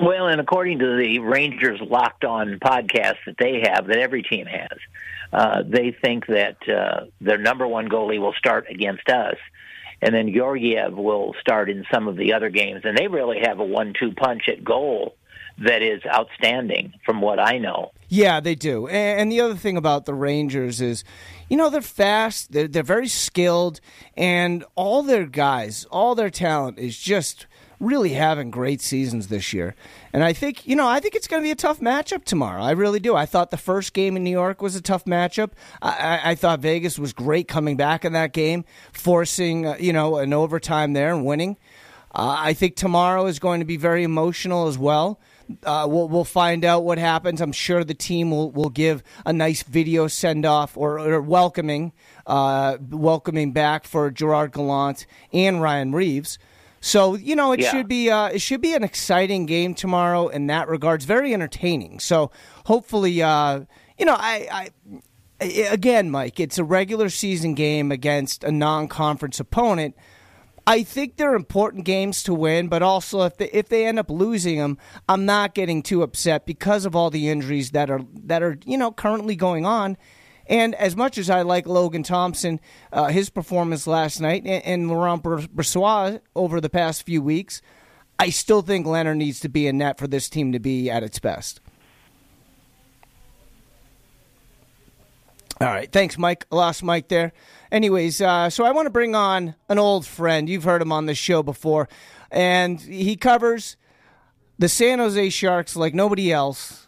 Well, 0.00 0.26
and 0.26 0.40
according 0.40 0.80
to 0.80 0.96
the 0.96 1.20
Rangers 1.20 1.80
Locked 1.80 2.24
On 2.24 2.58
podcast 2.58 3.18
that 3.26 3.36
they 3.38 3.62
have, 3.70 3.86
that 3.86 3.98
every 3.98 4.24
team 4.24 4.46
has, 4.46 4.78
uh, 5.32 5.62
they 5.64 5.96
think 6.02 6.26
that 6.26 6.56
uh, 6.68 7.06
their 7.20 7.38
number 7.38 7.68
one 7.68 7.88
goalie 7.88 8.20
will 8.20 8.34
start 8.34 8.66
against 8.68 9.08
us 9.08 9.36
and 10.02 10.14
then 10.14 10.32
Georgiev 10.34 10.94
will 10.94 11.34
start 11.40 11.70
in 11.70 11.84
some 11.92 12.08
of 12.08 12.16
the 12.16 12.34
other 12.34 12.50
games. 12.50 12.82
And 12.84 12.96
they 12.96 13.08
really 13.08 13.40
have 13.42 13.58
a 13.58 13.64
one-two 13.64 14.12
punch 14.12 14.48
at 14.48 14.62
goal 14.64 15.16
that 15.58 15.80
is 15.80 16.02
outstanding, 16.04 16.92
from 17.04 17.22
what 17.22 17.38
I 17.38 17.58
know. 17.58 17.92
Yeah, 18.08 18.40
they 18.40 18.54
do. 18.54 18.88
And 18.88 19.32
the 19.32 19.40
other 19.40 19.54
thing 19.54 19.78
about 19.78 20.04
the 20.04 20.12
Rangers 20.12 20.82
is, 20.82 21.02
you 21.48 21.56
know, 21.56 21.70
they're 21.70 21.80
fast, 21.80 22.52
they're, 22.52 22.68
they're 22.68 22.82
very 22.82 23.08
skilled, 23.08 23.80
and 24.16 24.64
all 24.74 25.02
their 25.02 25.24
guys, 25.24 25.86
all 25.90 26.14
their 26.14 26.28
talent 26.28 26.78
is 26.78 26.98
just 26.98 27.46
really 27.78 28.10
having 28.10 28.50
great 28.50 28.80
seasons 28.80 29.28
this 29.28 29.52
year. 29.52 29.74
And 30.12 30.24
I 30.24 30.32
think, 30.32 30.66
you 30.66 30.76
know, 30.76 30.88
I 30.88 31.00
think 31.00 31.14
it's 31.14 31.28
going 31.28 31.42
to 31.42 31.46
be 31.46 31.50
a 31.50 31.56
tough 31.56 31.80
matchup 31.80 32.24
tomorrow. 32.24 32.62
I 32.62 32.72
really 32.72 33.00
do. 33.00 33.14
I 33.14 33.26
thought 33.26 33.50
the 33.50 33.56
first 33.56 33.92
game 33.92 34.16
in 34.16 34.24
New 34.24 34.30
York 34.30 34.62
was 34.62 34.76
a 34.76 34.80
tough 34.80 35.04
matchup. 35.04 35.50
I, 35.82 36.20
I 36.24 36.34
thought 36.34 36.60
Vegas 36.60 36.98
was 36.98 37.12
great 37.12 37.48
coming 37.48 37.76
back 37.76 38.04
in 38.04 38.12
that 38.14 38.32
game, 38.32 38.64
forcing, 38.92 39.66
uh, 39.66 39.76
you 39.78 39.92
know, 39.92 40.16
an 40.16 40.32
overtime 40.32 40.92
there 40.92 41.12
and 41.12 41.24
winning. 41.24 41.56
Uh, 42.14 42.36
I 42.38 42.54
think 42.54 42.76
tomorrow 42.76 43.26
is 43.26 43.38
going 43.38 43.60
to 43.60 43.66
be 43.66 43.76
very 43.76 44.02
emotional 44.02 44.68
as 44.68 44.78
well. 44.78 45.20
Uh, 45.62 45.86
we'll, 45.88 46.08
we'll 46.08 46.24
find 46.24 46.64
out 46.64 46.82
what 46.82 46.98
happens. 46.98 47.40
I'm 47.40 47.52
sure 47.52 47.84
the 47.84 47.94
team 47.94 48.30
will, 48.30 48.50
will 48.50 48.70
give 48.70 49.02
a 49.24 49.32
nice 49.32 49.62
video 49.62 50.08
send 50.08 50.44
off 50.44 50.76
or, 50.76 50.98
or 50.98 51.20
welcoming 51.20 51.92
uh, 52.26 52.78
welcoming 52.90 53.52
back 53.52 53.84
for 53.84 54.10
Gerard 54.10 54.52
Gallant 54.52 55.06
and 55.32 55.62
Ryan 55.62 55.92
Reaves. 55.92 56.38
So 56.86 57.16
you 57.16 57.34
know 57.34 57.50
it 57.50 57.58
yeah. 57.58 57.70
should 57.72 57.88
be 57.88 58.10
uh, 58.10 58.28
it 58.28 58.40
should 58.40 58.60
be 58.60 58.72
an 58.74 58.84
exciting 58.84 59.44
game 59.44 59.74
tomorrow 59.74 60.28
in 60.28 60.46
that 60.46 60.68
regards. 60.68 61.04
Very 61.04 61.34
entertaining. 61.34 61.98
So 61.98 62.30
hopefully, 62.64 63.20
uh, 63.20 63.62
you 63.98 64.06
know, 64.06 64.14
I, 64.16 64.70
I 65.40 65.50
again, 65.68 66.12
Mike, 66.12 66.38
it's 66.38 66.58
a 66.58 66.64
regular 66.64 67.08
season 67.08 67.54
game 67.54 67.90
against 67.90 68.44
a 68.44 68.52
non-conference 68.52 69.40
opponent. 69.40 69.96
I 70.64 70.84
think 70.84 71.16
they're 71.16 71.34
important 71.34 71.84
games 71.84 72.22
to 72.22 72.32
win, 72.32 72.68
but 72.68 72.84
also 72.84 73.22
if 73.22 73.36
they 73.36 73.50
if 73.50 73.68
they 73.68 73.84
end 73.84 73.98
up 73.98 74.08
losing 74.08 74.58
them, 74.58 74.78
I'm 75.08 75.26
not 75.26 75.54
getting 75.54 75.82
too 75.82 76.04
upset 76.04 76.46
because 76.46 76.84
of 76.84 76.94
all 76.94 77.10
the 77.10 77.28
injuries 77.28 77.72
that 77.72 77.90
are 77.90 78.02
that 78.26 78.44
are 78.44 78.58
you 78.64 78.78
know 78.78 78.92
currently 78.92 79.34
going 79.34 79.66
on. 79.66 79.96
And 80.48 80.74
as 80.76 80.94
much 80.94 81.18
as 81.18 81.28
I 81.28 81.42
like 81.42 81.66
Logan 81.66 82.02
Thompson, 82.02 82.60
uh, 82.92 83.06
his 83.06 83.30
performance 83.30 83.86
last 83.86 84.20
night, 84.20 84.44
and, 84.46 84.64
and 84.64 84.88
Laurent 84.88 85.22
Brossoit 85.22 86.20
over 86.34 86.60
the 86.60 86.70
past 86.70 87.02
few 87.02 87.20
weeks, 87.20 87.62
I 88.18 88.30
still 88.30 88.62
think 88.62 88.86
Lehner 88.86 89.16
needs 89.16 89.40
to 89.40 89.48
be 89.48 89.66
in 89.66 89.78
net 89.78 89.98
for 89.98 90.06
this 90.06 90.28
team 90.28 90.52
to 90.52 90.58
be 90.58 90.88
at 90.88 91.02
its 91.02 91.18
best. 91.18 91.60
All 95.60 95.68
right. 95.68 95.90
Thanks, 95.90 96.18
Mike. 96.18 96.46
Lost 96.50 96.82
Mike 96.82 97.08
there. 97.08 97.32
Anyways, 97.72 98.20
uh, 98.20 98.50
so 98.50 98.64
I 98.64 98.72
want 98.72 98.86
to 98.86 98.90
bring 98.90 99.14
on 99.14 99.54
an 99.68 99.78
old 99.78 100.06
friend. 100.06 100.48
You've 100.48 100.64
heard 100.64 100.82
him 100.82 100.92
on 100.92 101.06
this 101.06 101.18
show 101.18 101.42
before. 101.42 101.88
And 102.30 102.80
he 102.80 103.16
covers 103.16 103.76
the 104.58 104.68
San 104.68 104.98
Jose 104.98 105.30
Sharks 105.30 105.74
like 105.74 105.94
nobody 105.94 106.30
else. 106.30 106.85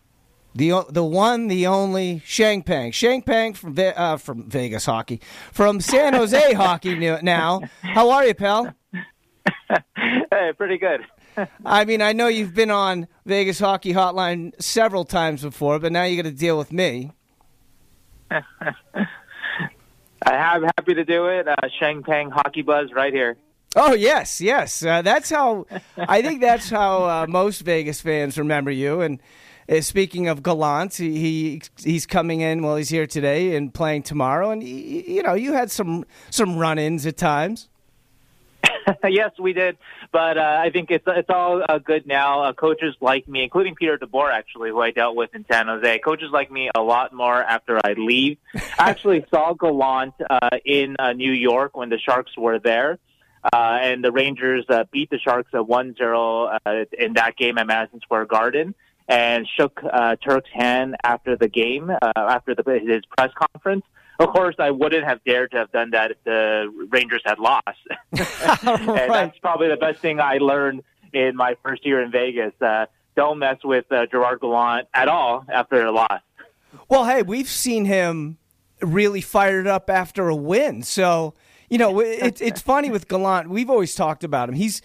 The, 0.58 0.84
the 0.88 1.04
one, 1.04 1.46
the 1.46 1.68
only 1.68 2.20
Sheng 2.24 2.64
Peng. 2.64 2.90
Sheng 2.90 3.22
Peng 3.22 3.54
from, 3.54 3.76
uh, 3.78 4.16
from 4.16 4.50
Vegas 4.50 4.84
hockey. 4.86 5.20
From 5.52 5.80
San 5.80 6.14
Jose 6.14 6.52
hockey 6.54 6.96
now. 7.22 7.62
How 7.82 8.10
are 8.10 8.26
you, 8.26 8.34
pal? 8.34 8.74
hey, 9.70 10.52
pretty 10.56 10.76
good. 10.78 11.02
I 11.64 11.84
mean, 11.84 12.02
I 12.02 12.12
know 12.12 12.26
you've 12.26 12.54
been 12.54 12.72
on 12.72 13.06
Vegas 13.24 13.60
Hockey 13.60 13.92
Hotline 13.92 14.60
several 14.60 15.04
times 15.04 15.42
before, 15.42 15.78
but 15.78 15.92
now 15.92 16.02
you 16.02 16.20
got 16.20 16.28
to 16.28 16.34
deal 16.34 16.58
with 16.58 16.72
me. 16.72 17.12
I 18.28 18.42
am 20.26 20.64
happy 20.64 20.94
to 20.94 21.04
do 21.04 21.28
it. 21.28 21.46
Uh, 21.46 21.54
Sheng 21.78 22.02
Peng 22.02 22.30
Hockey 22.30 22.62
Buzz 22.62 22.92
right 22.92 23.12
here. 23.12 23.36
Oh 23.76 23.94
yes, 23.94 24.40
yes. 24.40 24.82
Uh, 24.82 25.02
that's 25.02 25.30
how. 25.30 25.66
I 25.96 26.20
think 26.20 26.40
that's 26.40 26.68
how 26.68 27.04
uh, 27.04 27.26
most 27.28 27.60
Vegas 27.60 28.00
fans 28.00 28.36
remember 28.36 28.72
you. 28.72 29.02
And 29.02 29.20
uh, 29.68 29.80
speaking 29.80 30.28
of 30.28 30.42
Gallant, 30.42 30.94
he, 30.94 31.18
he, 31.18 31.62
he's 31.82 32.06
coming 32.06 32.40
in. 32.40 32.62
Well, 32.62 32.76
he's 32.76 32.88
here 32.88 33.06
today 33.06 33.54
and 33.56 33.72
playing 33.72 34.02
tomorrow. 34.02 34.50
And 34.50 34.62
he, 34.62 35.16
you 35.16 35.22
know, 35.22 35.34
you 35.34 35.52
had 35.52 35.70
some 35.70 36.04
some 36.30 36.56
run-ins 36.56 37.06
at 37.06 37.16
times. 37.16 37.68
yes, 39.08 39.32
we 39.38 39.52
did, 39.52 39.76
but 40.12 40.38
uh, 40.38 40.60
I 40.60 40.70
think 40.70 40.90
it's 40.90 41.04
it's 41.06 41.28
all 41.28 41.62
uh, 41.68 41.78
good 41.78 42.06
now. 42.06 42.44
Uh, 42.44 42.52
coaches 42.52 42.94
like 43.00 43.28
me, 43.28 43.42
including 43.42 43.74
Peter 43.74 43.98
DeBoer, 43.98 44.32
actually, 44.32 44.70
who 44.70 44.80
I 44.80 44.90
dealt 44.90 45.14
with 45.14 45.34
in 45.34 45.44
San 45.50 45.66
Jose. 45.66 45.98
Coaches 45.98 46.30
like 46.32 46.50
me 46.50 46.70
a 46.74 46.80
lot 46.80 47.12
more 47.12 47.42
after 47.42 47.78
I 47.84 47.92
leave. 47.92 48.38
I 48.54 48.90
actually 48.90 49.24
saw 49.30 49.52
Gallant 49.52 50.14
uh, 50.28 50.50
in 50.64 50.96
uh, 50.98 51.12
New 51.12 51.32
York 51.32 51.76
when 51.76 51.90
the 51.90 51.98
Sharks 51.98 52.36
were 52.36 52.58
there. 52.58 52.98
Uh, 53.52 53.78
and 53.80 54.02
the 54.02 54.10
Rangers 54.10 54.64
uh, 54.68 54.84
beat 54.90 55.10
the 55.10 55.18
Sharks 55.18 55.50
at 55.54 55.60
1-0 55.60 56.58
uh, 56.66 56.84
in 56.98 57.12
that 57.14 57.36
game 57.36 57.56
at 57.56 57.68
Madison 57.68 58.00
Square 58.00 58.26
Garden 58.26 58.74
and 59.08 59.48
shook 59.56 59.80
uh, 59.90 60.16
Turk's 60.16 60.50
hand 60.52 60.96
after 61.02 61.36
the 61.36 61.48
game, 61.48 61.90
uh, 61.90 62.12
after 62.16 62.54
the, 62.54 62.62
his 62.78 63.02
press 63.16 63.32
conference. 63.34 63.84
Of 64.18 64.30
course, 64.30 64.56
I 64.58 64.70
wouldn't 64.70 65.04
have 65.04 65.22
dared 65.24 65.52
to 65.52 65.58
have 65.58 65.70
done 65.70 65.90
that 65.92 66.10
if 66.10 66.16
the 66.24 66.72
Rangers 66.90 67.22
had 67.24 67.38
lost. 67.38 67.66
and 68.12 68.86
right. 68.88 69.08
that's 69.08 69.38
probably 69.38 69.68
the 69.68 69.76
best 69.76 70.00
thing 70.00 70.20
I 70.20 70.38
learned 70.38 70.82
in 71.12 71.36
my 71.36 71.56
first 71.62 71.86
year 71.86 72.02
in 72.02 72.10
Vegas. 72.10 72.52
Uh, 72.60 72.86
don't 73.16 73.38
mess 73.38 73.58
with 73.64 73.90
uh, 73.90 74.06
Gerard 74.06 74.40
Gallant 74.40 74.88
at 74.92 75.08
all 75.08 75.44
after 75.48 75.84
a 75.86 75.92
loss. 75.92 76.20
Well, 76.88 77.06
hey, 77.06 77.22
we've 77.22 77.48
seen 77.48 77.84
him 77.84 78.38
really 78.80 79.20
fired 79.20 79.66
up 79.66 79.88
after 79.88 80.28
a 80.28 80.36
win. 80.36 80.82
So, 80.82 81.34
you 81.70 81.78
know, 81.78 82.00
it's 82.00 82.40
it's 82.40 82.60
funny 82.60 82.90
with 82.90 83.08
Gallant. 83.08 83.48
We've 83.48 83.70
always 83.70 83.94
talked 83.94 84.24
about 84.24 84.48
him. 84.48 84.56
He's 84.56 84.82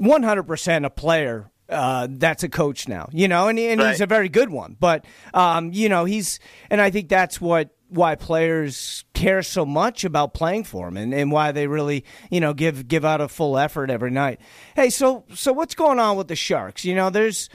100% 0.00 0.84
a 0.84 0.90
player 0.90 1.51
uh, 1.68 2.06
that's 2.10 2.42
a 2.42 2.48
coach 2.48 2.88
now, 2.88 3.08
you 3.12 3.28
know, 3.28 3.48
and, 3.48 3.58
and 3.58 3.80
right. 3.80 3.90
he's 3.90 4.00
a 4.00 4.06
very 4.06 4.28
good 4.28 4.50
one. 4.50 4.76
But, 4.78 5.04
um, 5.32 5.72
you 5.72 5.88
know, 5.88 6.04
he's, 6.04 6.38
and 6.70 6.80
I 6.80 6.90
think 6.90 7.08
that's 7.08 7.40
what 7.40 7.70
why 7.92 8.14
players 8.14 9.04
care 9.12 9.42
so 9.42 9.66
much 9.66 10.02
about 10.02 10.32
playing 10.32 10.64
for 10.64 10.88
him 10.88 10.96
and, 10.96 11.12
and 11.12 11.30
why 11.30 11.52
they 11.52 11.66
really 11.66 12.04
you 12.30 12.40
know 12.40 12.54
give 12.54 12.88
give 12.88 13.04
out 13.04 13.20
a 13.20 13.28
full 13.28 13.58
effort 13.58 13.90
every 13.90 14.10
night 14.10 14.40
hey 14.74 14.88
so 14.88 15.24
so 15.34 15.52
what's 15.52 15.74
going 15.74 15.98
on 15.98 16.16
with 16.16 16.26
the 16.26 16.34
sharks 16.34 16.86
you 16.86 16.94
know 16.94 17.10
there's 17.10 17.50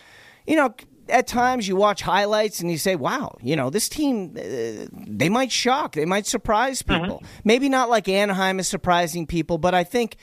you 0.45 0.55
know 0.55 0.73
at 1.09 1.25
times 1.25 1.67
you 1.67 1.75
watch 1.75 2.03
highlights 2.03 2.59
and 2.59 2.69
you 2.69 2.77
say 2.77 2.95
wow 2.95 3.35
you 3.41 3.55
know 3.55 3.71
this 3.71 3.89
team 3.89 4.35
uh, 4.37 4.85
they 5.07 5.27
might 5.27 5.51
shock 5.51 5.93
they 5.93 6.05
might 6.05 6.27
surprise 6.27 6.83
mm-hmm. 6.83 7.01
people 7.01 7.17
mm-hmm. 7.17 7.39
maybe 7.43 7.67
not 7.67 7.89
like 7.89 8.07
anaheim 8.07 8.59
is 8.59 8.67
surprising 8.67 9.25
people 9.25 9.57
but 9.57 9.73
i 9.73 9.83
think 9.83 10.17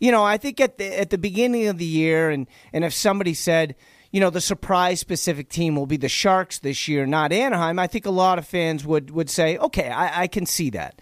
you 0.00 0.10
know 0.10 0.24
i 0.24 0.36
think 0.36 0.60
at 0.60 0.78
the 0.78 1.00
at 1.00 1.10
the 1.10 1.18
beginning 1.18 1.68
of 1.68 1.78
the 1.78 1.84
year 1.84 2.30
and 2.30 2.48
and 2.72 2.84
if 2.84 2.92
somebody 2.92 3.34
said 3.34 3.76
you 4.10 4.20
know, 4.20 4.30
the 4.30 4.40
surprise 4.40 5.04
Pacific 5.04 5.48
team 5.48 5.76
will 5.76 5.86
be 5.86 5.96
the 5.96 6.08
Sharks 6.08 6.58
this 6.58 6.88
year, 6.88 7.06
not 7.06 7.32
Anaheim, 7.32 7.78
I 7.78 7.86
think 7.86 8.06
a 8.06 8.10
lot 8.10 8.38
of 8.38 8.46
fans 8.46 8.84
would, 8.84 9.10
would 9.10 9.30
say, 9.30 9.56
okay, 9.56 9.88
I, 9.88 10.22
I 10.22 10.26
can 10.26 10.46
see 10.46 10.70
that. 10.70 11.00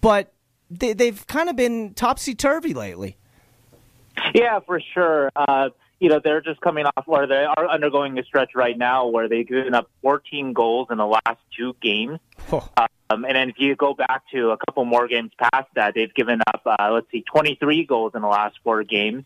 But 0.00 0.32
they, 0.70 0.92
they've 0.92 1.26
kind 1.26 1.48
of 1.48 1.56
been 1.56 1.94
topsy 1.94 2.34
turvy 2.34 2.74
lately. 2.74 3.16
Yeah, 4.34 4.58
for 4.60 4.80
sure. 4.94 5.30
Uh, 5.36 5.70
you 6.00 6.08
know, 6.08 6.20
they're 6.22 6.40
just 6.40 6.60
coming 6.60 6.84
off, 6.86 7.04
or 7.06 7.26
they 7.26 7.44
are 7.44 7.68
undergoing 7.68 8.18
a 8.18 8.24
stretch 8.24 8.50
right 8.54 8.76
now 8.76 9.06
where 9.06 9.28
they've 9.28 9.46
given 9.46 9.74
up 9.74 9.88
14 10.02 10.52
goals 10.52 10.88
in 10.90 10.98
the 10.98 11.06
last 11.06 11.40
two 11.56 11.76
games. 11.80 12.18
Oh. 12.52 12.68
Um, 13.10 13.24
and 13.24 13.34
then 13.34 13.48
if 13.48 13.56
you 13.58 13.74
go 13.74 13.94
back 13.94 14.22
to 14.32 14.50
a 14.50 14.58
couple 14.58 14.84
more 14.84 15.08
games 15.08 15.30
past 15.38 15.68
that, 15.74 15.94
they've 15.94 16.12
given 16.12 16.40
up, 16.46 16.62
uh, 16.66 16.90
let's 16.92 17.10
see, 17.10 17.22
23 17.22 17.84
goals 17.86 18.12
in 18.14 18.20
the 18.20 18.28
last 18.28 18.58
four 18.62 18.82
games. 18.84 19.24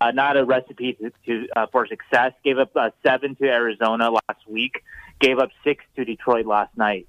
Uh, 0.00 0.10
not 0.12 0.36
a 0.36 0.44
recipe 0.44 0.94
to, 0.94 1.12
to 1.26 1.48
uh, 1.54 1.66
for 1.70 1.86
success. 1.86 2.32
Gave 2.42 2.58
up 2.58 2.70
uh, 2.74 2.90
seven 3.04 3.36
to 3.36 3.44
Arizona 3.44 4.10
last 4.10 4.48
week. 4.48 4.82
Gave 5.20 5.38
up 5.38 5.50
six 5.62 5.84
to 5.96 6.04
Detroit 6.04 6.46
last 6.46 6.76
night. 6.76 7.06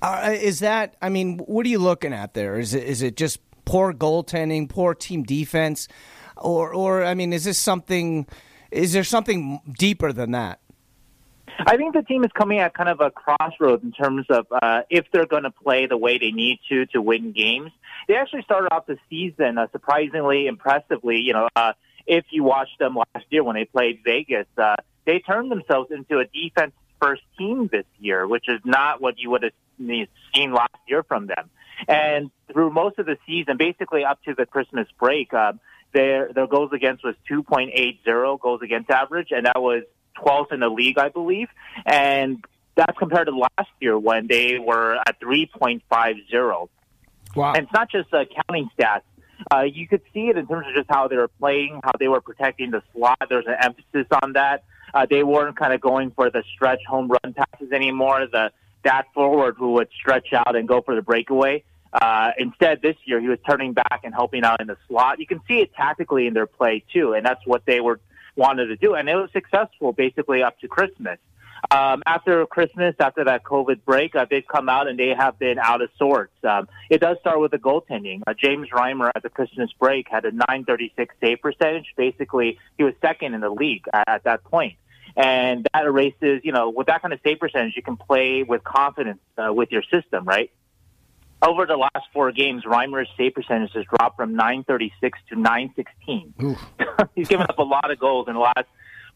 Uh, 0.00 0.34
is 0.40 0.60
that? 0.60 0.96
I 1.02 1.08
mean, 1.08 1.38
what 1.38 1.66
are 1.66 1.68
you 1.68 1.78
looking 1.78 2.12
at 2.12 2.34
there? 2.34 2.58
Is 2.58 2.72
it 2.72 2.84
is 2.84 3.02
it 3.02 3.16
just 3.16 3.40
poor 3.64 3.92
goaltending, 3.92 4.68
poor 4.68 4.94
team 4.94 5.22
defense, 5.22 5.88
or 6.36 6.72
or 6.72 7.04
I 7.04 7.14
mean, 7.14 7.32
is 7.32 7.44
this 7.44 7.58
something? 7.58 8.26
Is 8.70 8.92
there 8.92 9.04
something 9.04 9.60
deeper 9.78 10.12
than 10.12 10.30
that? 10.30 10.60
I 11.66 11.76
think 11.76 11.94
the 11.94 12.02
team 12.02 12.24
is 12.24 12.30
coming 12.32 12.58
at 12.58 12.74
kind 12.74 12.88
of 12.88 13.00
a 13.00 13.10
crossroads 13.10 13.82
in 13.82 13.92
terms 13.92 14.26
of 14.30 14.46
uh, 14.50 14.82
if 14.88 15.06
they're 15.12 15.26
going 15.26 15.42
to 15.42 15.50
play 15.50 15.86
the 15.86 15.96
way 15.96 16.18
they 16.18 16.30
need 16.30 16.60
to 16.68 16.86
to 16.86 17.02
win 17.02 17.32
games. 17.32 17.70
They 18.08 18.16
actually 18.16 18.42
started 18.42 18.72
off 18.72 18.86
the 18.86 18.98
season 19.08 19.58
uh, 19.58 19.66
surprisingly 19.72 20.46
impressively. 20.46 21.18
You 21.18 21.34
know, 21.34 21.48
uh, 21.54 21.72
if 22.06 22.24
you 22.30 22.44
watched 22.44 22.78
them 22.78 22.96
last 22.96 23.26
year 23.30 23.44
when 23.44 23.56
they 23.56 23.64
played 23.64 24.00
Vegas, 24.04 24.46
uh, 24.56 24.76
they 25.04 25.18
turned 25.18 25.50
themselves 25.50 25.90
into 25.90 26.18
a 26.18 26.24
defense 26.26 26.72
first 27.00 27.22
team 27.38 27.68
this 27.70 27.86
year, 27.98 28.26
which 28.26 28.48
is 28.48 28.60
not 28.64 29.00
what 29.00 29.18
you 29.18 29.30
would 29.30 29.42
have 29.42 29.52
seen 29.78 30.52
last 30.52 30.76
year 30.86 31.02
from 31.02 31.26
them. 31.26 31.50
And 31.88 32.30
through 32.52 32.70
most 32.70 32.98
of 32.98 33.06
the 33.06 33.16
season, 33.26 33.56
basically 33.56 34.04
up 34.04 34.22
to 34.24 34.34
the 34.34 34.46
Christmas 34.46 34.86
break, 34.98 35.32
uh, 35.32 35.52
their 35.92 36.32
their 36.32 36.46
goals 36.46 36.72
against 36.72 37.02
was 37.04 37.14
2.80 37.30 38.40
goals 38.40 38.60
against 38.62 38.90
average, 38.90 39.28
and 39.30 39.46
that 39.46 39.60
was 39.60 39.82
12th 40.24 40.52
in 40.52 40.60
the 40.60 40.68
league, 40.68 40.98
I 40.98 41.08
believe. 41.08 41.48
And 41.86 42.44
that's 42.76 42.96
compared 42.98 43.26
to 43.26 43.36
last 43.36 43.70
year 43.80 43.98
when 43.98 44.26
they 44.26 44.58
were 44.58 44.98
at 45.06 45.20
3.50. 45.20 46.68
Wow. 47.36 47.52
And 47.52 47.64
it's 47.64 47.72
not 47.72 47.90
just 47.90 48.12
uh, 48.12 48.24
counting 48.46 48.70
stats. 48.78 49.02
Uh, 49.52 49.62
you 49.62 49.88
could 49.88 50.02
see 50.12 50.28
it 50.28 50.36
in 50.36 50.46
terms 50.46 50.66
of 50.68 50.74
just 50.74 50.88
how 50.90 51.08
they 51.08 51.16
were 51.16 51.28
playing, 51.28 51.80
how 51.82 51.92
they 51.98 52.08
were 52.08 52.20
protecting 52.20 52.70
the 52.70 52.82
slot. 52.92 53.18
There's 53.28 53.46
an 53.46 53.56
emphasis 53.62 54.06
on 54.22 54.34
that. 54.34 54.64
Uh, 54.92 55.06
they 55.08 55.22
weren't 55.22 55.56
kind 55.56 55.72
of 55.72 55.80
going 55.80 56.10
for 56.10 56.30
the 56.30 56.42
stretch 56.54 56.80
home 56.86 57.08
run 57.08 57.34
passes 57.34 57.72
anymore. 57.72 58.26
The 58.30 58.50
that 58.84 59.06
forward 59.14 59.56
who 59.58 59.72
would 59.72 59.88
stretch 59.98 60.32
out 60.32 60.56
and 60.56 60.66
go 60.66 60.80
for 60.80 60.94
the 60.94 61.02
breakaway. 61.02 61.62
Uh, 61.92 62.30
instead, 62.38 62.80
this 62.82 62.96
year 63.04 63.20
he 63.20 63.28
was 63.28 63.38
turning 63.48 63.72
back 63.72 64.00
and 64.04 64.14
helping 64.14 64.44
out 64.44 64.60
in 64.60 64.68
the 64.68 64.76
slot. 64.88 65.18
You 65.18 65.26
can 65.26 65.40
see 65.48 65.58
it 65.60 65.74
tactically 65.74 66.26
in 66.26 66.34
their 66.34 66.46
play 66.46 66.84
too, 66.92 67.14
and 67.14 67.26
that's 67.26 67.44
what 67.46 67.66
they 67.66 67.80
were 67.80 68.00
wanted 68.36 68.66
to 68.66 68.76
do, 68.76 68.94
and 68.94 69.08
it 69.08 69.16
was 69.16 69.30
successful 69.32 69.92
basically 69.92 70.42
up 70.42 70.58
to 70.60 70.68
Christmas. 70.68 71.18
Um, 71.70 72.02
after 72.06 72.46
Christmas, 72.46 72.94
after 72.98 73.24
that 73.24 73.44
COVID 73.44 73.84
break, 73.84 74.16
uh, 74.16 74.26
they've 74.28 74.46
come 74.46 74.68
out 74.68 74.88
and 74.88 74.98
they 74.98 75.08
have 75.08 75.38
been 75.38 75.58
out 75.58 75.82
of 75.82 75.90
sorts. 75.98 76.32
Um, 76.42 76.68
it 76.88 77.00
does 77.00 77.18
start 77.20 77.40
with 77.40 77.50
the 77.50 77.58
goaltending. 77.58 78.22
Uh, 78.26 78.34
James 78.34 78.68
Reimer 78.70 79.10
at 79.14 79.22
the 79.22 79.28
Christmas 79.28 79.70
break 79.78 80.08
had 80.08 80.24
a 80.24 80.30
936 80.30 81.14
save 81.20 81.40
percentage. 81.42 81.92
Basically, 81.96 82.58
he 82.78 82.84
was 82.84 82.94
second 83.02 83.34
in 83.34 83.40
the 83.40 83.50
league 83.50 83.84
at, 83.92 84.08
at 84.08 84.24
that 84.24 84.44
point. 84.44 84.76
And 85.16 85.68
that 85.74 85.84
erases, 85.84 86.40
you 86.44 86.52
know, 86.52 86.70
with 86.70 86.86
that 86.86 87.02
kind 87.02 87.12
of 87.12 87.20
save 87.22 87.40
percentage, 87.40 87.74
you 87.76 87.82
can 87.82 87.96
play 87.96 88.42
with 88.42 88.64
confidence 88.64 89.20
uh, 89.36 89.52
with 89.52 89.70
your 89.70 89.82
system, 89.82 90.24
right? 90.24 90.50
Over 91.42 91.64
the 91.64 91.76
last 91.76 92.06
four 92.12 92.32
games, 92.32 92.64
Reimer's 92.64 93.08
save 93.16 93.34
percentage 93.34 93.72
has 93.72 93.84
dropped 93.86 94.16
from 94.16 94.34
936 94.34 95.18
to 95.30 95.36
916. 95.36 96.56
He's 97.14 97.28
given 97.28 97.46
up 97.48 97.58
a 97.58 97.62
lot 97.62 97.90
of 97.90 97.98
goals 97.98 98.28
in 98.28 98.34
the 98.34 98.40
last 98.40 98.66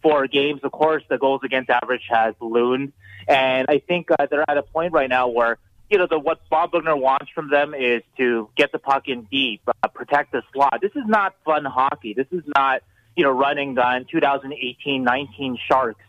four 0.02 0.26
games. 0.26 0.60
Of 0.62 0.72
course, 0.72 1.02
the 1.08 1.18
goals 1.18 1.42
against 1.44 1.68
average 1.68 2.04
has 2.08 2.34
ballooned, 2.38 2.92
and 3.28 3.66
I 3.68 3.78
think 3.78 4.10
uh, 4.10 4.26
they're 4.30 4.48
at 4.48 4.56
a 4.56 4.62
point 4.62 4.92
right 4.92 5.08
now 5.08 5.28
where 5.28 5.58
you 5.90 5.98
know 5.98 6.06
the 6.08 6.18
what 6.18 6.40
Bob 6.48 6.72
Boughner 6.72 6.96
wants 6.96 7.30
from 7.34 7.50
them 7.50 7.74
is 7.74 8.02
to 8.16 8.48
get 8.56 8.72
the 8.72 8.78
puck 8.78 9.06
in 9.06 9.24
deep, 9.24 9.60
uh, 9.66 9.88
protect 9.88 10.32
the 10.32 10.42
slot. 10.52 10.78
This 10.80 10.92
is 10.96 11.04
not 11.06 11.34
fun 11.44 11.64
hockey. 11.64 12.14
This 12.14 12.28
is 12.32 12.42
not 12.56 12.82
you 13.16 13.24
know 13.24 13.30
running 13.30 13.74
gun 13.74 14.06
2018-19 14.12 15.58
Sharks 15.68 16.00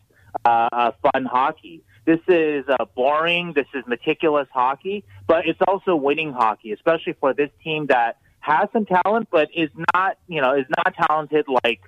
uh, 0.44 0.70
uh, 0.72 0.92
fun 1.02 1.26
hockey. 1.26 1.82
This 2.06 2.20
is 2.28 2.66
uh, 2.70 2.86
boring. 2.96 3.54
This 3.54 3.66
is 3.74 3.84
meticulous 3.88 4.48
hockey, 4.54 5.04
but 5.28 5.48
it's 5.48 5.60
also 5.68 5.96
winning 5.96 6.32
hockey, 6.32 6.72
especially 6.72 7.14
for 7.14 7.34
this 7.34 7.50
team 7.64 7.88
that 7.88 8.18
has 8.40 8.70
some 8.74 8.86
talent, 8.86 9.28
but 9.32 9.50
is 9.56 9.72
not, 9.94 10.20
you 10.28 10.40
know, 10.40 10.54
is 10.54 10.68
not 10.78 10.94
talented 10.96 11.46
like 11.64 11.82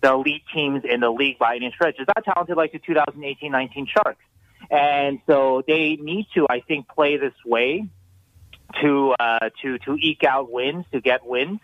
the 0.00 0.12
elite 0.12 0.42
teams 0.54 0.82
in 0.90 1.00
the 1.00 1.10
league 1.10 1.38
by 1.38 1.56
any 1.56 1.70
stretch. 1.74 1.96
Is 2.00 2.06
not 2.16 2.24
talented 2.24 2.56
like 2.56 2.72
the 2.72 2.78
2018-19 2.78 3.88
Sharks, 3.88 4.24
and 4.70 5.20
so 5.26 5.62
they 5.66 5.96
need 5.96 6.26
to, 6.34 6.46
I 6.48 6.60
think, 6.60 6.88
play 6.88 7.18
this 7.18 7.34
way 7.44 7.86
to 8.80 9.14
uh, 9.20 9.50
to 9.60 9.78
to 9.80 9.96
eke 9.96 10.24
out 10.24 10.50
wins, 10.50 10.86
to 10.92 11.00
get 11.02 11.26
wins. 11.26 11.60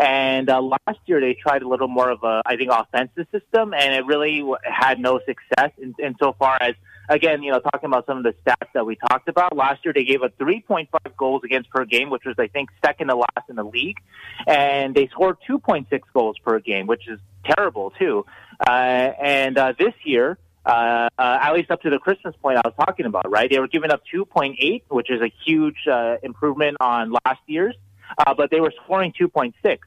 And 0.00 0.48
uh, 0.48 0.62
last 0.62 0.98
year 1.04 1.20
they 1.20 1.34
tried 1.34 1.62
a 1.62 1.68
little 1.68 1.88
more 1.88 2.10
of 2.10 2.22
a, 2.22 2.40
I 2.46 2.56
think, 2.56 2.70
offensive 2.72 3.26
system, 3.30 3.74
and 3.74 3.94
it 3.94 4.06
really 4.06 4.42
had 4.64 4.98
no 4.98 5.20
success 5.26 5.72
in, 5.78 5.94
in 5.98 6.16
so 6.18 6.34
far 6.38 6.56
as 6.60 6.74
again, 7.10 7.42
you 7.42 7.50
know, 7.50 7.58
talking 7.58 7.88
about 7.88 8.06
some 8.06 8.18
of 8.18 8.22
the 8.22 8.34
stats 8.44 8.72
that 8.72 8.86
we 8.86 8.96
talked 8.96 9.28
about, 9.28 9.54
last 9.54 9.84
year 9.84 9.92
they 9.92 10.04
gave 10.04 10.22
up 10.22 10.38
3.5 10.38 10.88
goals 11.18 11.42
against 11.44 11.68
per 11.68 11.84
game, 11.84 12.08
which 12.08 12.22
was, 12.24 12.36
I 12.38 12.46
think, 12.46 12.70
second 12.84 13.08
to 13.08 13.16
last 13.16 13.50
in 13.50 13.56
the 13.56 13.64
league. 13.64 13.98
And 14.46 14.94
they 14.94 15.08
scored 15.08 15.38
2.6 15.48 15.86
goals 16.14 16.38
per 16.38 16.60
game, 16.60 16.86
which 16.86 17.08
is 17.08 17.18
terrible, 17.44 17.90
too. 17.98 18.24
Uh, 18.64 18.70
and 18.70 19.58
uh, 19.58 19.72
this 19.78 19.92
year, 20.04 20.38
uh, 20.64 21.08
uh, 21.18 21.38
at 21.42 21.52
least 21.52 21.70
up 21.70 21.82
to 21.82 21.90
the 21.90 21.98
Christmas 21.98 22.34
point 22.40 22.58
I 22.58 22.62
was 22.64 22.74
talking 22.78 23.06
about, 23.06 23.30
right? 23.30 23.50
They 23.50 23.58
were 23.58 23.68
giving 23.68 23.90
up 23.90 24.02
2.8, 24.14 24.82
which 24.88 25.10
is 25.10 25.20
a 25.20 25.32
huge 25.44 25.88
uh, 25.90 26.16
improvement 26.22 26.76
on 26.80 27.12
last 27.24 27.40
year's, 27.46 27.74
uh, 28.18 28.34
but 28.34 28.50
they 28.50 28.60
were 28.60 28.72
scoring 28.84 29.12
2.6. 29.20 29.78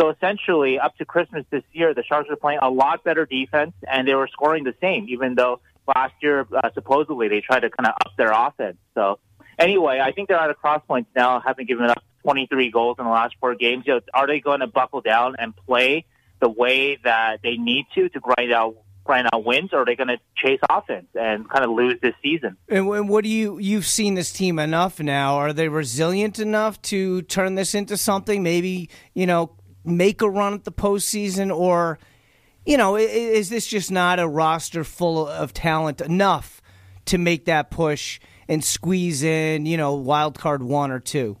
So 0.00 0.08
essentially, 0.08 0.78
up 0.78 0.96
to 0.96 1.04
Christmas 1.04 1.44
this 1.50 1.62
year, 1.72 1.92
the 1.92 2.02
Sharks 2.02 2.30
were 2.30 2.36
playing 2.36 2.60
a 2.62 2.70
lot 2.70 3.04
better 3.04 3.26
defense, 3.26 3.72
and 3.86 4.08
they 4.08 4.14
were 4.14 4.28
scoring 4.28 4.64
the 4.64 4.74
same, 4.80 5.06
even 5.10 5.34
though 5.34 5.60
last 5.94 6.14
year, 6.22 6.46
uh, 6.52 6.70
supposedly, 6.72 7.28
they 7.28 7.40
tried 7.40 7.60
to 7.60 7.70
kind 7.70 7.86
of 7.86 7.94
up 8.06 8.16
their 8.16 8.32
offense. 8.32 8.78
So, 8.94 9.18
anyway, 9.58 10.00
I 10.02 10.12
think 10.12 10.28
they're 10.28 10.38
at 10.38 10.48
a 10.48 10.54
cross 10.54 10.82
points 10.88 11.10
now, 11.14 11.40
having 11.40 11.66
given 11.66 11.90
up 11.90 12.02
23 12.22 12.70
goals 12.70 12.96
in 12.98 13.04
the 13.04 13.10
last 13.10 13.34
four 13.40 13.54
games. 13.54 13.84
You 13.86 13.94
know, 13.94 14.00
are 14.14 14.26
they 14.26 14.40
going 14.40 14.60
to 14.60 14.66
buckle 14.66 15.02
down 15.02 15.36
and 15.38 15.54
play 15.54 16.06
the 16.40 16.48
way 16.48 16.98
that 17.04 17.40
they 17.42 17.56
need 17.56 17.84
to 17.94 18.08
to 18.08 18.20
grind 18.20 18.52
out 18.52 18.76
grind 19.04 19.28
out 19.32 19.44
wins, 19.44 19.70
or 19.72 19.82
are 19.82 19.84
they 19.84 19.96
going 19.96 20.08
to 20.08 20.18
chase 20.36 20.60
offense 20.68 21.06
and 21.14 21.48
kind 21.48 21.64
of 21.64 21.70
lose 21.70 21.98
this 22.00 22.14
season? 22.22 22.56
And 22.68 23.08
what 23.08 23.24
do 23.24 23.28
you 23.30 23.58
you've 23.58 23.86
seen 23.86 24.14
this 24.14 24.32
team 24.32 24.58
enough 24.58 25.00
now? 25.00 25.36
Are 25.36 25.52
they 25.52 25.68
resilient 25.68 26.38
enough 26.38 26.80
to 26.82 27.22
turn 27.22 27.54
this 27.54 27.74
into 27.74 27.96
something? 27.96 28.42
Maybe 28.42 28.88
you 29.14 29.26
know 29.26 29.56
make 29.84 30.22
a 30.22 30.30
run 30.30 30.54
at 30.54 30.64
the 30.64 30.72
postseason, 30.72 31.54
or 31.54 31.98
you 32.66 32.76
know, 32.76 32.96
is 32.96 33.48
this 33.48 33.66
just 33.66 33.90
not 33.90 34.18
a 34.18 34.28
roster 34.28 34.84
full 34.84 35.26
of 35.26 35.52
talent 35.52 36.00
enough 36.00 36.60
to 37.06 37.18
make 37.18 37.46
that 37.46 37.70
push 37.70 38.20
and 38.48 38.64
squeeze 38.64 39.22
in, 39.22 39.66
you 39.66 39.76
know, 39.76 39.94
wild 39.94 40.38
card 40.38 40.62
one 40.62 40.90
or 40.90 41.00
two? 41.00 41.38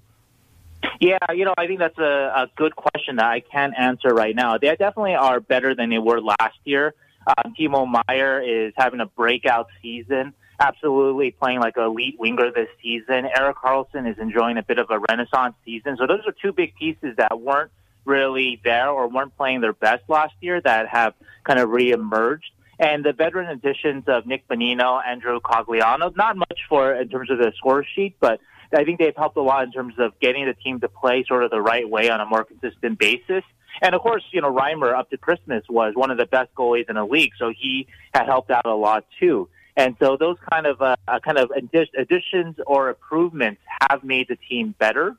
Yeah, 1.00 1.18
you 1.34 1.44
know, 1.44 1.54
I 1.56 1.66
think 1.66 1.78
that's 1.78 1.98
a, 1.98 2.02
a 2.02 2.50
good 2.56 2.74
question 2.74 3.16
that 3.16 3.26
I 3.26 3.40
can't 3.40 3.74
answer 3.78 4.14
right 4.14 4.34
now. 4.34 4.58
They 4.58 4.68
definitely 4.68 5.14
are 5.14 5.40
better 5.40 5.74
than 5.74 5.90
they 5.90 5.98
were 5.98 6.20
last 6.20 6.58
year. 6.64 6.94
Um, 7.26 7.54
Timo 7.58 7.86
Meier 7.86 8.40
is 8.40 8.72
having 8.76 9.00
a 9.00 9.06
breakout 9.06 9.68
season, 9.82 10.32
absolutely 10.58 11.32
playing 11.32 11.60
like 11.60 11.76
an 11.76 11.84
elite 11.84 12.16
winger 12.18 12.50
this 12.50 12.68
season. 12.82 13.26
Erik 13.36 13.56
Karlsson 13.56 14.10
is 14.10 14.18
enjoying 14.18 14.56
a 14.56 14.62
bit 14.62 14.78
of 14.78 14.90
a 14.90 14.98
renaissance 15.10 15.54
season. 15.64 15.96
So 15.98 16.06
those 16.06 16.20
are 16.26 16.32
two 16.32 16.52
big 16.52 16.74
pieces 16.76 17.16
that 17.18 17.40
weren't 17.40 17.70
really 18.10 18.60
there 18.64 18.90
or 18.90 19.08
weren't 19.08 19.36
playing 19.36 19.60
their 19.60 19.72
best 19.72 20.02
last 20.08 20.34
year 20.40 20.60
that 20.60 20.88
have 20.88 21.14
kind 21.44 21.58
of 21.58 21.68
reemerged. 21.70 22.50
And 22.78 23.04
the 23.04 23.12
veteran 23.12 23.48
additions 23.48 24.04
of 24.06 24.26
Nick 24.26 24.48
Bonino, 24.48 25.00
Andrew 25.06 25.38
Cogliano, 25.40 26.14
not 26.16 26.36
much 26.36 26.60
for 26.68 26.94
in 26.94 27.08
terms 27.08 27.30
of 27.30 27.38
the 27.38 27.52
score 27.56 27.84
sheet, 27.94 28.16
but 28.20 28.40
I 28.72 28.84
think 28.84 28.98
they've 28.98 29.16
helped 29.16 29.36
a 29.36 29.42
lot 29.42 29.64
in 29.64 29.72
terms 29.72 29.94
of 29.98 30.18
getting 30.20 30.46
the 30.46 30.54
team 30.54 30.80
to 30.80 30.88
play 30.88 31.24
sort 31.28 31.44
of 31.44 31.50
the 31.50 31.60
right 31.60 31.88
way 31.88 32.08
on 32.08 32.20
a 32.20 32.26
more 32.26 32.44
consistent 32.44 32.98
basis. 32.98 33.44
And 33.82 33.94
of 33.94 34.00
course, 34.00 34.24
you 34.32 34.40
know, 34.40 34.52
Reimer 34.52 34.96
up 34.96 35.10
to 35.10 35.18
Christmas 35.18 35.64
was 35.68 35.92
one 35.94 36.10
of 36.10 36.18
the 36.18 36.26
best 36.26 36.54
goalies 36.54 36.88
in 36.88 36.96
the 36.96 37.04
league, 37.04 37.32
so 37.38 37.52
he 37.56 37.86
had 38.14 38.26
helped 38.26 38.50
out 38.50 38.66
a 38.66 38.74
lot 38.74 39.04
too. 39.18 39.48
And 39.76 39.96
so 40.00 40.16
those 40.16 40.36
kind 40.50 40.66
of 40.66 40.82
uh, 40.82 40.96
kind 41.24 41.38
of 41.38 41.50
additions 41.96 42.56
or 42.66 42.90
improvements 42.90 43.60
have 43.88 44.04
made 44.04 44.28
the 44.28 44.36
team 44.36 44.74
better. 44.78 45.16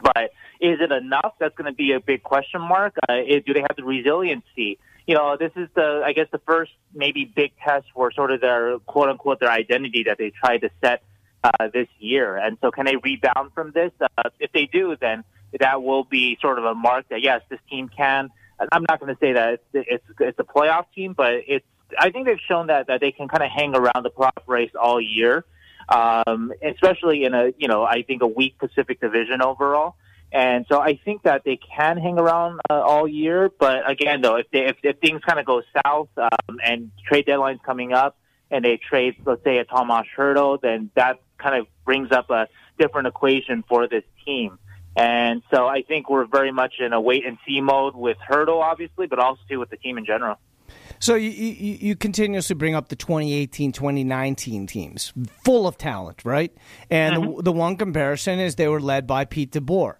But 0.00 0.32
is 0.60 0.78
it 0.80 0.92
enough? 0.92 1.34
That's 1.38 1.54
going 1.56 1.70
to 1.70 1.76
be 1.76 1.92
a 1.92 2.00
big 2.00 2.22
question 2.22 2.60
mark. 2.60 2.94
Uh, 3.08 3.14
it, 3.14 3.46
do 3.46 3.54
they 3.54 3.60
have 3.60 3.76
the 3.76 3.84
resiliency? 3.84 4.78
You 5.06 5.14
know, 5.14 5.36
this 5.38 5.52
is 5.56 5.68
the, 5.74 6.02
I 6.04 6.12
guess, 6.12 6.26
the 6.32 6.40
first 6.46 6.72
maybe 6.94 7.24
big 7.24 7.52
test 7.64 7.86
for 7.94 8.10
sort 8.12 8.32
of 8.32 8.40
their 8.40 8.78
quote 8.80 9.08
unquote 9.08 9.40
their 9.40 9.50
identity 9.50 10.04
that 10.04 10.18
they 10.18 10.30
tried 10.30 10.58
to 10.58 10.70
set 10.82 11.02
uh, 11.44 11.68
this 11.72 11.88
year. 11.98 12.36
And 12.36 12.58
so, 12.60 12.70
can 12.70 12.86
they 12.86 12.96
rebound 12.96 13.52
from 13.54 13.70
this? 13.72 13.92
Uh, 14.00 14.30
if 14.40 14.52
they 14.52 14.66
do, 14.66 14.96
then 15.00 15.24
that 15.60 15.82
will 15.82 16.04
be 16.04 16.38
sort 16.40 16.58
of 16.58 16.64
a 16.64 16.74
mark 16.74 17.08
that 17.10 17.22
yes, 17.22 17.42
this 17.48 17.60
team 17.70 17.88
can. 17.88 18.30
I'm 18.72 18.84
not 18.88 19.00
going 19.00 19.14
to 19.14 19.20
say 19.20 19.34
that 19.34 19.54
it's, 19.54 19.64
it's 19.72 20.04
it's 20.18 20.38
a 20.38 20.44
playoff 20.44 20.86
team, 20.94 21.12
but 21.12 21.34
it's. 21.46 21.66
I 21.98 22.10
think 22.10 22.26
they've 22.26 22.40
shown 22.48 22.66
that 22.66 22.88
that 22.88 23.00
they 23.00 23.12
can 23.12 23.28
kind 23.28 23.42
of 23.42 23.50
hang 23.50 23.74
around 23.74 24.02
the 24.02 24.10
playoff 24.10 24.46
race 24.46 24.72
all 24.80 25.00
year, 25.00 25.44
um, 25.88 26.52
especially 26.62 27.24
in 27.24 27.34
a 27.34 27.52
you 27.58 27.68
know 27.68 27.84
I 27.84 28.02
think 28.02 28.22
a 28.22 28.26
weak 28.26 28.58
Pacific 28.58 29.00
Division 29.00 29.42
overall. 29.42 29.96
And 30.32 30.66
so 30.68 30.80
I 30.80 30.98
think 31.04 31.22
that 31.22 31.42
they 31.44 31.56
can 31.56 31.98
hang 31.98 32.18
around 32.18 32.60
uh, 32.68 32.74
all 32.74 33.06
year. 33.06 33.50
But 33.58 33.88
again, 33.88 34.22
though, 34.22 34.36
if, 34.36 34.46
they, 34.50 34.66
if, 34.66 34.76
if 34.82 34.98
things 34.98 35.22
kind 35.24 35.38
of 35.38 35.46
go 35.46 35.62
south 35.84 36.08
um, 36.18 36.58
and 36.62 36.90
trade 37.06 37.26
deadlines 37.26 37.62
coming 37.62 37.92
up 37.92 38.18
and 38.50 38.64
they 38.64 38.76
trade, 38.76 39.14
let's 39.24 39.44
say, 39.44 39.58
a 39.58 39.64
Tomas 39.64 40.06
Hertl, 40.16 40.60
then 40.60 40.90
that 40.96 41.20
kind 41.38 41.58
of 41.58 41.66
brings 41.84 42.10
up 42.10 42.30
a 42.30 42.48
different 42.78 43.06
equation 43.06 43.64
for 43.68 43.86
this 43.88 44.02
team. 44.24 44.58
And 44.96 45.42
so 45.52 45.66
I 45.66 45.82
think 45.82 46.08
we're 46.08 46.26
very 46.26 46.52
much 46.52 46.74
in 46.80 46.92
a 46.92 47.00
wait 47.00 47.26
and 47.26 47.38
see 47.46 47.60
mode 47.60 47.94
with 47.94 48.16
Hertl, 48.28 48.62
obviously, 48.62 49.06
but 49.06 49.18
also 49.18 49.40
too 49.48 49.58
with 49.58 49.70
the 49.70 49.76
team 49.76 49.98
in 49.98 50.06
general. 50.06 50.38
So 50.98 51.14
you, 51.14 51.30
you, 51.30 51.78
you, 51.80 51.96
continuously 51.96 52.54
bring 52.54 52.74
up 52.74 52.88
the 52.88 52.96
2018, 52.96 53.72
2019 53.72 54.66
teams, 54.66 55.12
full 55.44 55.66
of 55.66 55.76
talent, 55.76 56.24
right? 56.24 56.52
And 56.90 57.16
mm-hmm. 57.16 57.36
the, 57.36 57.42
the, 57.42 57.52
one 57.52 57.76
comparison 57.76 58.38
is 58.38 58.54
they 58.54 58.68
were 58.68 58.80
led 58.80 59.06
by 59.06 59.24
Pete 59.24 59.52
DeBoer. 59.52 59.96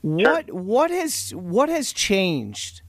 What 0.00 0.46
sure. 0.46 0.54
what 0.54 0.90
has 0.90 1.30
what 1.30 1.68
has 1.68 1.92
changed 1.92 2.82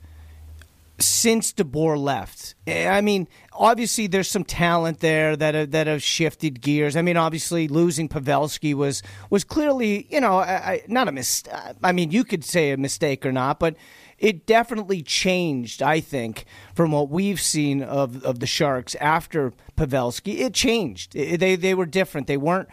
since 1.00 1.54
DeBoer 1.54 1.98
left? 1.98 2.56
I 2.68 3.02
mean, 3.02 3.28
obviously 3.52 4.08
there's 4.08 4.30
some 4.30 4.44
talent 4.44 5.00
there 5.00 5.36
that 5.36 5.54
have, 5.54 5.72
that 5.72 5.88
have 5.88 6.02
shifted 6.02 6.62
gears. 6.62 6.96
I 6.96 7.02
mean, 7.02 7.18
obviously 7.18 7.68
losing 7.68 8.10
Pavelski 8.10 8.74
was 8.74 9.04
was 9.30 9.44
clearly 9.44 10.08
you 10.10 10.22
know 10.22 10.40
I, 10.40 10.82
not 10.88 11.08
a 11.08 11.12
mis. 11.12 11.44
I 11.84 11.92
mean, 11.92 12.12
you 12.12 12.24
could 12.24 12.44
say 12.44 12.72
a 12.72 12.78
mistake 12.78 13.26
or 13.26 13.32
not, 13.32 13.60
but 13.60 13.76
it 14.20 14.46
definitely 14.46 15.02
changed. 15.02 15.82
I 15.82 16.00
think 16.00 16.46
from 16.76 16.92
what 16.92 17.10
we've 17.10 17.42
seen 17.42 17.84
of 17.84 18.24
of 18.24 18.40
the 18.40 18.48
Sharks 18.48 18.96
after 18.96 19.54
Pavelski, 19.78 20.40
it 20.40 20.54
changed. 20.54 21.16
It, 21.16 21.40
they 21.40 21.56
they 21.56 21.74
were 21.74 21.86
different. 21.86 22.28
They 22.28 22.38
weren't 22.38 22.70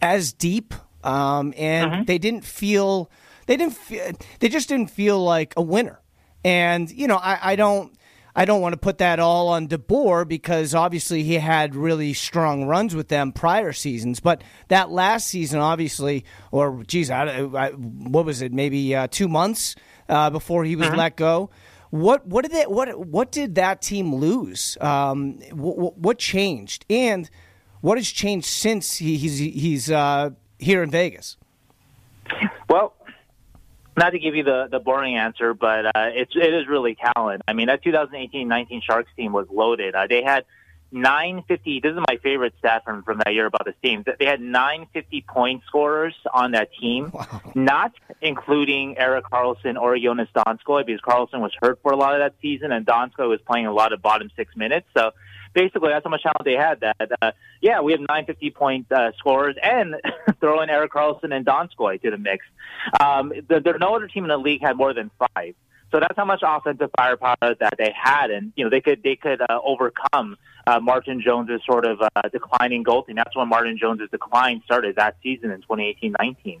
as 0.00 0.32
deep 0.32 0.74
um, 1.04 1.52
and 1.56 1.90
mm-hmm. 1.90 2.04
they 2.04 2.18
didn't 2.18 2.44
feel 2.44 3.10
they 3.46 3.56
didn't 3.56 3.74
feel, 3.74 4.12
they 4.40 4.48
just 4.48 4.68
didn't 4.68 4.90
feel 4.90 5.22
like 5.22 5.54
a 5.56 5.62
winner. 5.62 6.00
And 6.44 6.90
you 6.90 7.06
know, 7.06 7.16
I, 7.16 7.52
I 7.52 7.56
don't. 7.56 7.92
I 8.34 8.46
don't 8.46 8.62
want 8.62 8.72
to 8.72 8.78
put 8.78 8.96
that 8.96 9.20
all 9.20 9.48
on 9.48 9.68
DeBoer 9.68 10.26
because 10.26 10.74
obviously 10.74 11.22
he 11.22 11.34
had 11.34 11.74
really 11.74 12.14
strong 12.14 12.64
runs 12.64 12.96
with 12.96 13.08
them 13.08 13.30
prior 13.30 13.74
seasons. 13.74 14.20
But 14.20 14.42
that 14.68 14.88
last 14.88 15.26
season, 15.26 15.60
obviously, 15.60 16.24
or 16.50 16.82
geez, 16.84 17.10
I, 17.10 17.40
I, 17.40 17.72
what 17.72 18.24
was 18.24 18.40
it? 18.40 18.50
Maybe 18.50 18.96
uh, 18.96 19.06
two 19.10 19.28
months 19.28 19.76
uh, 20.08 20.30
before 20.30 20.64
he 20.64 20.76
was 20.76 20.88
uh-huh. 20.88 20.96
let 20.96 21.16
go. 21.16 21.50
What 21.90 22.26
what 22.26 22.42
did 22.42 22.52
that 22.52 22.70
what 22.70 22.98
what 22.98 23.30
did 23.30 23.54
that 23.56 23.82
team 23.82 24.14
lose? 24.14 24.78
Um, 24.80 25.40
what, 25.52 25.98
what 25.98 26.18
changed 26.18 26.86
and 26.88 27.28
what 27.82 27.98
has 27.98 28.08
changed 28.08 28.46
since 28.46 28.96
he, 28.96 29.16
he's 29.18 29.38
he's 29.38 29.90
uh, 29.90 30.30
here 30.58 30.82
in 30.82 30.90
Vegas? 30.90 31.36
Well, 32.68 32.94
not 33.96 34.10
to 34.10 34.18
give 34.18 34.34
you 34.34 34.42
the, 34.42 34.68
the 34.70 34.78
boring 34.78 35.16
answer, 35.16 35.52
but 35.52 35.86
uh, 35.86 36.10
it's 36.14 36.32
it 36.34 36.54
is 36.54 36.66
really 36.66 36.96
talent. 37.14 37.42
I 37.46 37.52
mean, 37.52 37.66
that 37.66 37.84
2018-19 37.84 38.82
Sharks 38.82 39.10
team 39.16 39.32
was 39.32 39.46
loaded. 39.50 39.94
Uh, 39.94 40.06
they 40.06 40.22
had 40.22 40.46
950. 40.92 41.80
This 41.80 41.92
is 41.92 41.98
my 42.08 42.16
favorite 42.22 42.54
stat 42.58 42.84
from 42.84 43.02
from 43.02 43.18
that 43.18 43.34
year 43.34 43.46
about 43.46 43.64
this 43.64 43.74
team. 43.82 44.04
They 44.18 44.26
had 44.26 44.40
950 44.40 45.24
point 45.28 45.62
scorers 45.66 46.14
on 46.32 46.52
that 46.52 46.70
team, 46.80 47.10
wow. 47.12 47.40
not 47.54 47.92
including 48.20 48.98
Erik 48.98 49.24
Karlsson 49.24 49.80
or 49.80 49.96
Joonas 49.96 50.28
Donskoi 50.34 50.86
because 50.86 51.00
Karlsson 51.00 51.40
was 51.40 51.52
hurt 51.60 51.80
for 51.82 51.92
a 51.92 51.96
lot 51.96 52.14
of 52.14 52.20
that 52.20 52.34
season, 52.42 52.72
and 52.72 52.86
Donskoi 52.86 53.28
was 53.28 53.40
playing 53.46 53.66
a 53.66 53.72
lot 53.72 53.92
of 53.92 54.02
bottom 54.02 54.30
six 54.36 54.56
minutes. 54.56 54.86
So 54.96 55.12
basically 55.54 55.90
that's 55.90 56.04
how 56.04 56.10
much 56.10 56.22
talent 56.22 56.44
they 56.44 56.54
had. 56.54 56.80
That 56.80 57.12
uh, 57.20 57.32
yeah, 57.60 57.80
we 57.80 57.92
have 57.92 58.00
950 58.00 58.50
point 58.50 58.92
uh, 58.92 59.12
scorers 59.18 59.56
and 59.62 59.96
throw 60.40 60.60
in 60.62 60.70
Erik 60.70 60.92
Karlsson 60.92 61.34
and 61.34 61.44
Donskoi 61.44 62.00
to 62.02 62.10
the 62.10 62.18
mix. 62.18 62.44
Um, 63.00 63.32
there, 63.48 63.60
there 63.60 63.78
no 63.78 63.94
other 63.94 64.08
team 64.08 64.24
in 64.24 64.28
the 64.28 64.38
league 64.38 64.62
had 64.62 64.76
more 64.76 64.94
than 64.94 65.10
five. 65.18 65.54
So 65.90 66.00
that's 66.00 66.16
how 66.16 66.24
much 66.24 66.42
offensive 66.42 66.90
firepower 66.96 67.36
that 67.40 67.74
they 67.76 67.92
had, 67.94 68.30
and 68.30 68.52
you 68.56 68.64
know 68.64 68.70
they 68.70 68.80
could 68.80 69.02
they 69.02 69.16
could 69.16 69.42
uh, 69.42 69.60
overcome 69.62 70.38
uh, 70.66 70.80
Martin 70.80 71.22
Jones's 71.24 71.60
sort 71.66 71.84
of 71.86 72.00
uh, 72.00 72.28
declining 72.30 72.82
goal 72.82 73.04
team. 73.04 73.16
That's 73.16 73.34
when 73.36 73.48
Martin 73.48 73.78
Jones's 73.78 74.10
decline 74.10 74.62
started 74.64 74.96
that 74.96 75.16
season 75.22 75.50
in 75.50 75.62
2018-19. 75.62 76.60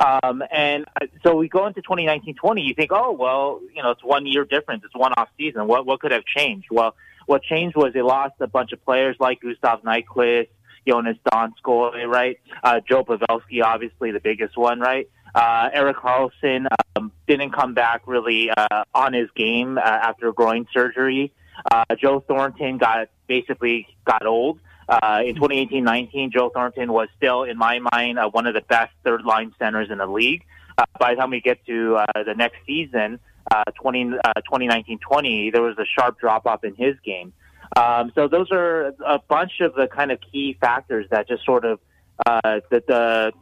Um, 0.00 0.42
and 0.50 0.86
uh, 1.00 1.06
so 1.24 1.36
we 1.36 1.48
go 1.48 1.66
into 1.66 1.82
2019-20. 1.82 2.64
You 2.64 2.74
think, 2.74 2.90
oh 2.92 3.12
well, 3.12 3.60
you 3.74 3.82
know 3.82 3.90
it's 3.90 4.04
one 4.04 4.26
year 4.26 4.44
difference, 4.44 4.82
it's 4.84 4.94
one 4.94 5.12
off 5.16 5.28
season. 5.36 5.66
What 5.66 5.86
what 5.86 6.00
could 6.00 6.12
have 6.12 6.24
changed? 6.24 6.68
Well, 6.70 6.94
what 7.26 7.42
changed 7.42 7.76
was 7.76 7.92
they 7.92 8.02
lost 8.02 8.34
a 8.40 8.46
bunch 8.46 8.72
of 8.72 8.84
players 8.84 9.16
like 9.20 9.40
Gustav 9.40 9.82
Nyquist, 9.82 10.48
Joonas 10.86 11.18
Donskoi, 11.30 12.06
right? 12.06 12.38
Uh, 12.62 12.80
Joe 12.88 13.04
Pavelski, 13.04 13.62
obviously 13.62 14.10
the 14.10 14.20
biggest 14.20 14.56
one, 14.56 14.80
right? 14.80 15.08
Uh, 15.34 15.68
Erik 15.72 15.96
Karlsson 15.96 16.66
um, 16.96 17.12
didn't 17.28 17.52
come 17.52 17.74
back 17.74 18.02
really 18.06 18.50
uh, 18.50 18.84
on 18.94 19.12
his 19.12 19.28
game 19.36 19.78
uh, 19.78 19.80
after 19.82 20.32
groin 20.32 20.66
surgery. 20.72 21.32
Uh, 21.70 21.84
Joe 22.00 22.20
Thornton 22.20 22.78
got 22.78 23.08
basically 23.26 23.86
got 24.04 24.26
old. 24.26 24.60
Uh, 24.88 25.22
in 25.24 25.36
2018-19, 25.36 26.32
Joe 26.32 26.50
Thornton 26.50 26.92
was 26.92 27.08
still, 27.16 27.44
in 27.44 27.56
my 27.56 27.78
mind, 27.92 28.18
uh, 28.18 28.28
one 28.28 28.46
of 28.46 28.54
the 28.54 28.60
best 28.62 28.92
third-line 29.04 29.54
centers 29.58 29.88
in 29.90 29.98
the 29.98 30.06
league. 30.06 30.44
Uh, 30.76 30.84
by 30.98 31.14
the 31.14 31.20
time 31.20 31.30
we 31.30 31.40
get 31.40 31.64
to 31.66 31.96
uh, 31.96 32.24
the 32.24 32.34
next 32.34 32.56
season, 32.66 33.20
uh, 33.52 33.62
20, 33.80 34.14
uh, 34.24 34.32
2019-20, 34.52 35.52
there 35.52 35.62
was 35.62 35.78
a 35.78 35.84
sharp 35.84 36.18
drop-off 36.18 36.64
in 36.64 36.74
his 36.74 36.96
game. 37.04 37.32
Um, 37.76 38.10
so 38.16 38.26
those 38.26 38.50
are 38.50 38.92
a 39.06 39.20
bunch 39.28 39.60
of 39.60 39.74
the 39.74 39.86
kind 39.86 40.10
of 40.10 40.18
key 40.32 40.56
factors 40.60 41.06
that 41.10 41.28
just 41.28 41.44
sort 41.44 41.64
of 41.64 41.78
uh, 42.26 42.60
the, 42.70 42.82
the 42.88 43.32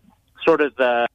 sort 0.44 0.60
of 0.60 0.76
the 0.76 1.08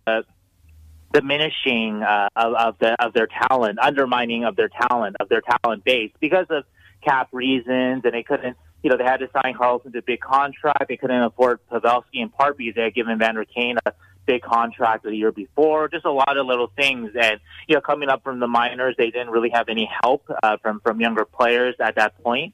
diminishing 1.14 2.02
uh, 2.02 2.28
of, 2.36 2.54
of, 2.56 2.80
the, 2.80 2.96
of 3.04 3.14
their 3.14 3.28
talent, 3.28 3.78
undermining 3.80 4.44
of 4.46 4.56
their 4.56 4.70
talent, 4.90 5.16
of 5.20 5.30
their 5.30 5.42
talent 5.42 5.84
base 5.84 6.12
because 6.20 6.48
of 6.50 6.66
cap 7.04 7.30
reasons, 7.32 8.02
and 8.04 8.14
they 8.14 8.24
couldn't. 8.24 8.58
You 8.82 8.90
know, 8.90 8.98
they 8.98 9.06
had 9.06 9.18
to 9.18 9.30
sign 9.32 9.54
Karlsson 9.56 9.94
to 9.94 10.00
a 10.00 10.02
big 10.02 10.20
contract. 10.20 10.86
They 10.90 10.98
couldn't 10.98 11.24
afford 11.24 11.60
Pavelski 11.72 12.16
in 12.16 12.30
part 12.30 12.58
because 12.58 12.76
they 12.76 12.84
had 12.84 12.94
given 12.94 13.18
Vander 13.18 13.46
Kane 13.46 13.78
a 13.86 13.94
big 14.26 14.42
contract 14.42 15.04
the 15.04 15.16
year 15.16 15.32
before. 15.32 15.88
Just 15.88 16.06
a 16.06 16.12
lot 16.12 16.38
of 16.38 16.46
little 16.46 16.72
things, 16.76 17.12
and 17.20 17.40
you 17.68 17.76
know, 17.76 17.82
coming 17.82 18.10
up 18.10 18.24
from 18.24 18.40
the 18.40 18.48
minors, 18.48 18.96
they 18.98 19.10
didn't 19.10 19.30
really 19.30 19.52
have 19.52 19.70
any 19.70 19.90
help 20.04 20.30
uh, 20.44 20.58
from 20.62 20.82
from 20.82 21.00
younger 21.00 21.26
players 21.26 21.76
at 21.80 21.96
that 21.96 22.22
point. 22.24 22.54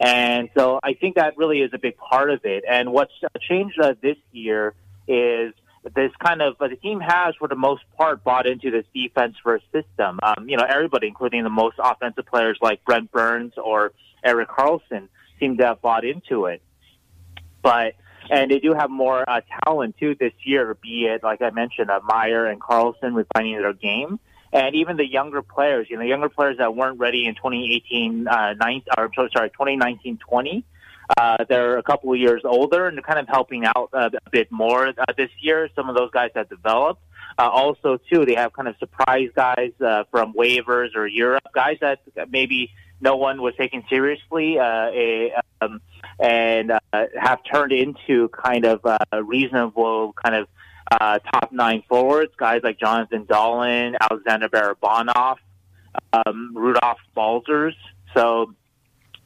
And 0.00 0.48
so 0.56 0.80
I 0.82 0.94
think 0.94 1.16
that 1.16 1.36
really 1.36 1.60
is 1.60 1.72
a 1.74 1.78
big 1.78 1.96
part 1.98 2.30
of 2.30 2.40
it. 2.44 2.64
And 2.68 2.90
what's 2.90 3.12
changed 3.46 3.78
uh, 3.78 3.94
this 4.00 4.16
year 4.32 4.74
is 5.06 5.52
this 5.82 6.12
kind 6.22 6.42
of 6.42 6.56
uh, 6.60 6.68
the 6.68 6.76
team 6.76 7.00
has, 7.00 7.34
for 7.38 7.48
the 7.48 7.56
most 7.56 7.82
part, 7.96 8.22
bought 8.22 8.46
into 8.46 8.70
this 8.70 8.84
defense 8.94 9.36
first 9.42 9.64
system. 9.72 10.18
Um, 10.22 10.48
you 10.48 10.56
know, 10.56 10.64
everybody, 10.68 11.06
including 11.06 11.42
the 11.42 11.50
most 11.50 11.76
offensive 11.78 12.26
players 12.26 12.58
like 12.60 12.84
Brent 12.84 13.10
Burns 13.10 13.54
or 13.56 13.92
Erik 14.22 14.48
Karlsson, 14.48 15.08
seem 15.38 15.56
to 15.56 15.66
have 15.66 15.80
bought 15.80 16.04
into 16.04 16.46
it. 16.46 16.62
But 17.62 17.94
and 18.30 18.50
they 18.50 18.58
do 18.58 18.74
have 18.74 18.90
more 18.90 19.28
uh, 19.28 19.40
talent 19.64 19.96
too 19.98 20.14
this 20.18 20.32
year. 20.44 20.76
Be 20.82 21.06
it 21.06 21.22
like 21.22 21.40
I 21.42 21.50
mentioned, 21.50 21.90
uh, 21.90 22.00
Meier 22.04 22.46
and 22.46 22.60
Karlsson 22.60 23.14
refining 23.14 23.56
their 23.60 23.72
game, 23.72 24.20
and 24.52 24.74
even 24.74 24.96
the 24.96 25.06
younger 25.06 25.42
players. 25.42 25.86
You 25.88 25.96
know, 25.96 26.04
younger 26.04 26.28
players 26.28 26.58
that 26.58 26.76
weren't 26.76 26.98
ready 26.98 27.26
in 27.26 27.34
2018, 27.34 28.28
uh, 28.28 28.54
9, 28.54 28.82
or 28.98 29.10
sorry, 29.32 29.50
2019, 29.50 30.18
20 30.18 30.64
uh, 31.16 31.44
they're 31.48 31.78
a 31.78 31.82
couple 31.82 32.12
of 32.12 32.18
years 32.18 32.42
older 32.44 32.86
and 32.86 33.02
kind 33.04 33.18
of 33.18 33.28
helping 33.28 33.64
out 33.64 33.90
uh, 33.92 34.10
a 34.24 34.30
bit 34.30 34.50
more 34.50 34.88
uh, 34.88 35.04
this 35.16 35.30
year. 35.40 35.68
Some 35.74 35.88
of 35.88 35.94
those 35.94 36.10
guys 36.10 36.30
have 36.34 36.48
developed. 36.48 37.02
Uh, 37.38 37.48
also, 37.48 37.98
too, 38.10 38.24
they 38.24 38.34
have 38.34 38.52
kind 38.52 38.68
of 38.68 38.76
surprise 38.78 39.30
guys 39.34 39.72
uh, 39.80 40.04
from 40.10 40.34
waivers 40.34 40.94
or 40.94 41.06
Europe, 41.06 41.44
guys 41.54 41.78
that 41.80 42.00
maybe 42.28 42.70
no 43.00 43.16
one 43.16 43.40
was 43.40 43.54
taking 43.56 43.82
seriously 43.88 44.58
uh, 44.58 44.90
a, 44.92 45.32
um, 45.60 45.80
and 46.18 46.70
uh, 46.70 47.06
have 47.18 47.38
turned 47.50 47.72
into 47.72 48.28
kind 48.28 48.64
of 48.64 48.84
uh, 48.84 48.98
reasonable 49.22 50.12
kind 50.12 50.34
of 50.34 50.48
uh, 50.90 51.18
top 51.32 51.52
nine 51.52 51.82
forwards, 51.88 52.32
guys 52.36 52.60
like 52.62 52.78
Jonathan 52.78 53.24
Dahlen, 53.24 53.96
Alexander 54.00 54.48
Barabanov, 54.48 55.36
um, 56.12 56.74
Balcers. 57.14 57.76
So 58.14 58.54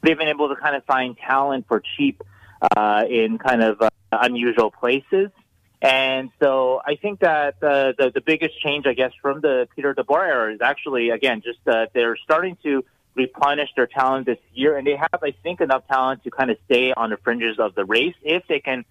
they've 0.05 0.17
been 0.17 0.29
able 0.29 0.49
to 0.49 0.55
kind 0.55 0.75
of 0.75 0.85
find 0.85 1.17
talent 1.17 1.65
for 1.67 1.81
cheap 1.97 2.21
uh, 2.75 3.03
in 3.09 3.37
kind 3.37 3.61
of 3.61 3.81
uh, 3.81 3.89
unusual 4.11 4.71
places. 4.71 5.29
And 5.81 6.29
so 6.41 6.81
I 6.85 6.95
think 6.95 7.19
that 7.19 7.55
uh, 7.61 7.93
the 7.97 8.11
the 8.13 8.21
biggest 8.21 8.59
change, 8.61 8.85
I 8.87 8.93
guess, 8.93 9.11
from 9.21 9.41
the 9.41 9.67
Peter 9.75 9.93
DeBoer 9.93 10.25
era 10.25 10.53
is 10.53 10.61
actually 10.61 11.09
again 11.09 11.41
just 11.43 11.59
uh, 11.67 11.87
they're 11.93 12.17
starting 12.23 12.57
to 12.63 12.83
replenish 13.13 13.69
their 13.75 13.87
talent 13.87 14.25
this 14.25 14.39
year, 14.53 14.77
and 14.77 14.85
they 14.85 14.95
have, 14.95 15.19
I 15.21 15.33
think, 15.43 15.61
enough 15.61 15.87
talent 15.87 16.23
to 16.23 16.31
kind 16.31 16.49
of 16.49 16.57
stay 16.65 16.91
on 16.91 17.11
the 17.11 17.17
fringes 17.17 17.59
of 17.59 17.75
the 17.75 17.85
race 17.85 18.15
if 18.23 18.43
they 18.47 18.59
can 18.59 18.83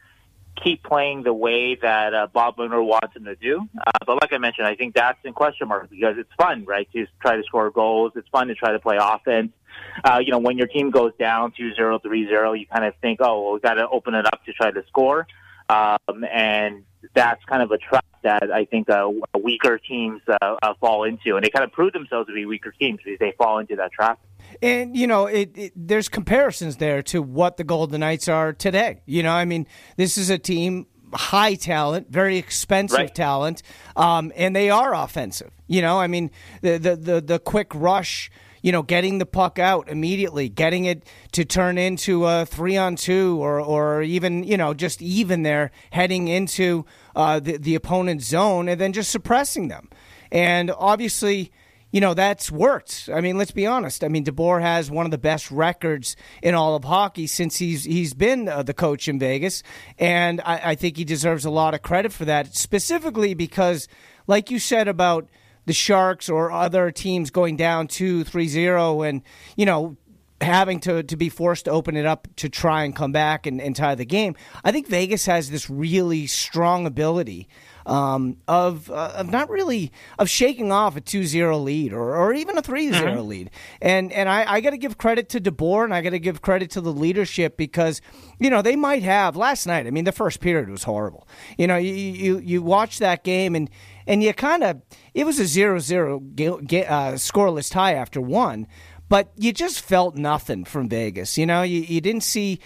keep 0.62 0.82
playing 0.82 1.22
the 1.22 1.32
way 1.32 1.74
that 1.76 2.14
uh, 2.14 2.26
Bob 2.32 2.58
Miller 2.58 2.82
wants 2.82 3.14
them 3.14 3.24
to 3.24 3.34
do. 3.36 3.68
Uh, 3.76 3.90
but 4.06 4.20
like 4.20 4.32
I 4.32 4.38
mentioned, 4.38 4.66
I 4.66 4.74
think 4.74 4.94
that's 4.94 5.18
in 5.24 5.32
question 5.32 5.68
mark 5.68 5.90
because 5.90 6.16
it's 6.18 6.32
fun, 6.38 6.64
right, 6.64 6.88
to 6.92 7.06
try 7.20 7.36
to 7.36 7.42
score 7.44 7.70
goals. 7.70 8.12
It's 8.16 8.28
fun 8.28 8.48
to 8.48 8.54
try 8.54 8.72
to 8.72 8.78
play 8.78 8.98
offense. 9.00 9.52
Uh, 10.04 10.20
you 10.24 10.30
know, 10.30 10.38
when 10.38 10.56
your 10.56 10.66
team 10.66 10.90
goes 10.90 11.12
down 11.18 11.52
2-0, 11.52 12.00
3-0, 12.02 12.58
you 12.58 12.66
kind 12.66 12.84
of 12.84 12.94
think, 13.00 13.20
oh, 13.20 13.42
well, 13.42 13.52
we 13.54 13.60
got 13.60 13.74
to 13.74 13.88
open 13.88 14.14
it 14.14 14.26
up 14.26 14.44
to 14.44 14.52
try 14.52 14.70
to 14.70 14.84
score. 14.86 15.26
Um, 15.68 16.24
and 16.30 16.84
that's 17.14 17.44
kind 17.44 17.62
of 17.62 17.70
a 17.70 17.78
trap 17.78 18.04
that 18.22 18.50
I 18.52 18.64
think 18.64 18.90
uh, 18.90 19.10
weaker 19.40 19.78
teams 19.78 20.20
uh, 20.28 20.56
uh, 20.62 20.74
fall 20.80 21.04
into, 21.04 21.36
and 21.36 21.44
they 21.44 21.50
kind 21.50 21.64
of 21.64 21.72
prove 21.72 21.92
themselves 21.92 22.28
to 22.28 22.34
be 22.34 22.46
weaker 22.46 22.72
teams 22.72 23.00
because 23.04 23.18
they 23.18 23.34
fall 23.36 23.58
into 23.58 23.76
that 23.76 23.92
trap. 23.92 24.18
And 24.62 24.96
you 24.96 25.06
know, 25.06 25.26
it, 25.26 25.52
it, 25.56 25.72
there's 25.76 26.08
comparisons 26.08 26.76
there 26.76 27.02
to 27.04 27.22
what 27.22 27.56
the 27.56 27.64
Golden 27.64 28.00
Knights 28.00 28.28
are 28.28 28.52
today. 28.52 29.02
You 29.06 29.22
know, 29.22 29.32
I 29.32 29.44
mean, 29.44 29.66
this 29.96 30.18
is 30.18 30.30
a 30.30 30.38
team 30.38 30.86
high 31.12 31.54
talent, 31.54 32.10
very 32.10 32.38
expensive 32.38 32.98
right. 32.98 33.14
talent, 33.14 33.62
um, 33.96 34.32
and 34.34 34.54
they 34.54 34.70
are 34.70 34.94
offensive. 34.94 35.50
You 35.66 35.82
know, 35.82 36.00
I 36.00 36.06
mean, 36.06 36.30
the 36.62 36.78
the 36.78 36.96
the, 36.96 37.20
the 37.20 37.38
quick 37.38 37.74
rush 37.74 38.30
you 38.64 38.72
know, 38.72 38.82
getting 38.82 39.18
the 39.18 39.26
puck 39.26 39.58
out 39.58 39.90
immediately, 39.90 40.48
getting 40.48 40.86
it 40.86 41.06
to 41.32 41.44
turn 41.44 41.76
into 41.76 42.24
a 42.24 42.46
three 42.46 42.78
on 42.78 42.96
two 42.96 43.36
or, 43.42 43.60
or 43.60 44.00
even, 44.00 44.42
you 44.42 44.56
know, 44.56 44.72
just 44.72 45.02
even 45.02 45.42
there 45.42 45.70
heading 45.90 46.28
into 46.28 46.86
uh, 47.14 47.38
the, 47.38 47.58
the 47.58 47.74
opponent's 47.74 48.24
zone 48.24 48.66
and 48.66 48.80
then 48.80 48.94
just 48.94 49.10
suppressing 49.10 49.68
them. 49.68 49.90
And 50.32 50.70
obviously, 50.78 51.52
you 51.94 52.00
know, 52.00 52.12
that's 52.12 52.50
worked. 52.50 53.08
I 53.14 53.20
mean, 53.20 53.38
let's 53.38 53.52
be 53.52 53.66
honest. 53.66 54.02
I 54.02 54.08
mean, 54.08 54.24
DeBoer 54.24 54.60
has 54.60 54.90
one 54.90 55.06
of 55.06 55.12
the 55.12 55.18
best 55.18 55.50
records 55.50 56.16
in 56.42 56.54
all 56.54 56.74
of 56.74 56.82
hockey 56.82 57.28
since 57.28 57.56
he's 57.56 57.84
he's 57.84 58.14
been 58.14 58.48
uh, 58.48 58.64
the 58.64 58.74
coach 58.74 59.06
in 59.06 59.18
Vegas, 59.18 59.62
and 59.98 60.40
I, 60.40 60.60
I 60.70 60.74
think 60.74 60.96
he 60.96 61.04
deserves 61.04 61.44
a 61.44 61.50
lot 61.50 61.72
of 61.72 61.82
credit 61.82 62.12
for 62.12 62.24
that, 62.24 62.54
specifically 62.56 63.34
because, 63.34 63.86
like 64.26 64.50
you 64.50 64.58
said 64.58 64.88
about– 64.88 65.28
the 65.66 65.72
Sharks 65.72 66.28
or 66.28 66.52
other 66.52 66.90
teams 66.90 67.30
going 67.30 67.56
down 67.56 67.88
2 67.88 68.24
3 68.24 68.48
0 68.48 69.02
and, 69.02 69.22
you 69.56 69.66
know, 69.66 69.96
having 70.40 70.80
to, 70.80 71.02
to 71.02 71.16
be 71.16 71.28
forced 71.28 71.64
to 71.66 71.70
open 71.70 71.96
it 71.96 72.06
up 72.06 72.28
to 72.36 72.48
try 72.48 72.84
and 72.84 72.94
come 72.94 73.12
back 73.12 73.46
and, 73.46 73.60
and 73.60 73.74
tie 73.74 73.94
the 73.94 74.04
game. 74.04 74.34
I 74.62 74.72
think 74.72 74.88
Vegas 74.88 75.26
has 75.26 75.50
this 75.50 75.70
really 75.70 76.26
strong 76.26 76.86
ability 76.86 77.48
um, 77.86 78.38
of, 78.48 78.90
uh, 78.90 79.12
of 79.14 79.30
not 79.30 79.48
really 79.50 79.92
of 80.18 80.28
shaking 80.28 80.72
off 80.72 80.96
a 80.96 81.00
2-0 81.00 81.62
lead 81.62 81.92
or, 81.92 82.16
or 82.16 82.32
even 82.32 82.56
a 82.56 82.62
3-0 82.62 82.92
mm-hmm. 82.92 83.28
lead. 83.28 83.50
And 83.80 84.12
and 84.12 84.28
I, 84.28 84.54
I 84.54 84.60
got 84.60 84.70
to 84.70 84.78
give 84.78 84.98
credit 84.98 85.28
to 85.30 85.40
DeBoer 85.40 85.84
and 85.84 85.94
I 85.94 86.00
got 86.00 86.10
to 86.10 86.18
give 86.18 86.42
credit 86.42 86.70
to 86.72 86.80
the 86.80 86.92
leadership 86.92 87.56
because 87.56 88.00
you 88.38 88.50
know 88.50 88.62
they 88.62 88.76
might 88.76 89.02
have 89.02 89.36
last 89.36 89.66
night. 89.66 89.86
I 89.86 89.90
mean, 89.90 90.04
the 90.04 90.12
first 90.12 90.40
period 90.40 90.70
was 90.70 90.84
horrible. 90.84 91.28
You 91.58 91.66
know, 91.66 91.76
you 91.76 91.92
you 91.92 92.38
you 92.38 92.62
watch 92.62 92.98
that 92.98 93.24
game 93.24 93.54
and 93.54 93.70
and 94.06 94.22
you 94.22 94.32
kind 94.32 94.62
of 94.62 94.82
it 95.12 95.24
was 95.24 95.38
a 95.38 95.44
0-0 95.44 95.78
uh, 95.78 97.12
scoreless 97.12 97.70
tie 97.70 97.94
after 97.94 98.20
one 98.20 98.66
but 99.08 99.30
you 99.36 99.52
just 99.52 99.80
felt 99.80 100.16
nothing 100.16 100.64
from 100.64 100.88
Vegas. 100.88 101.36
You 101.36 101.46
know, 101.46 101.62
you, 101.62 101.80
you 101.80 102.00
didn't 102.00 102.22
see 102.22 102.58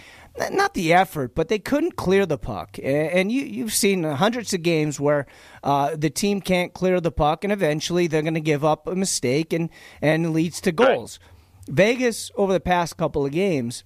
not 0.51 0.73
the 0.73 0.93
effort, 0.93 1.35
but 1.35 1.47
they 1.47 1.59
couldn't 1.59 1.95
clear 1.95 2.25
the 2.25 2.37
puck. 2.37 2.77
And 2.81 3.31
you, 3.31 3.43
you've 3.43 3.73
seen 3.73 4.03
hundreds 4.03 4.53
of 4.53 4.63
games 4.63 4.99
where 4.99 5.25
uh, 5.63 5.95
the 5.95 6.09
team 6.09 6.41
can't 6.41 6.73
clear 6.73 6.99
the 6.99 7.11
puck, 7.11 7.43
and 7.43 7.53
eventually 7.53 8.07
they're 8.07 8.21
going 8.21 8.33
to 8.33 8.39
give 8.41 8.63
up 8.63 8.87
a 8.87 8.95
mistake 8.95 9.53
and, 9.53 9.69
and 10.01 10.33
leads 10.33 10.61
to 10.61 10.71
goals. 10.71 11.19
Right. 11.21 11.75
Vegas, 11.75 12.31
over 12.35 12.53
the 12.53 12.59
past 12.59 12.97
couple 12.97 13.25
of 13.25 13.31
games, 13.31 13.83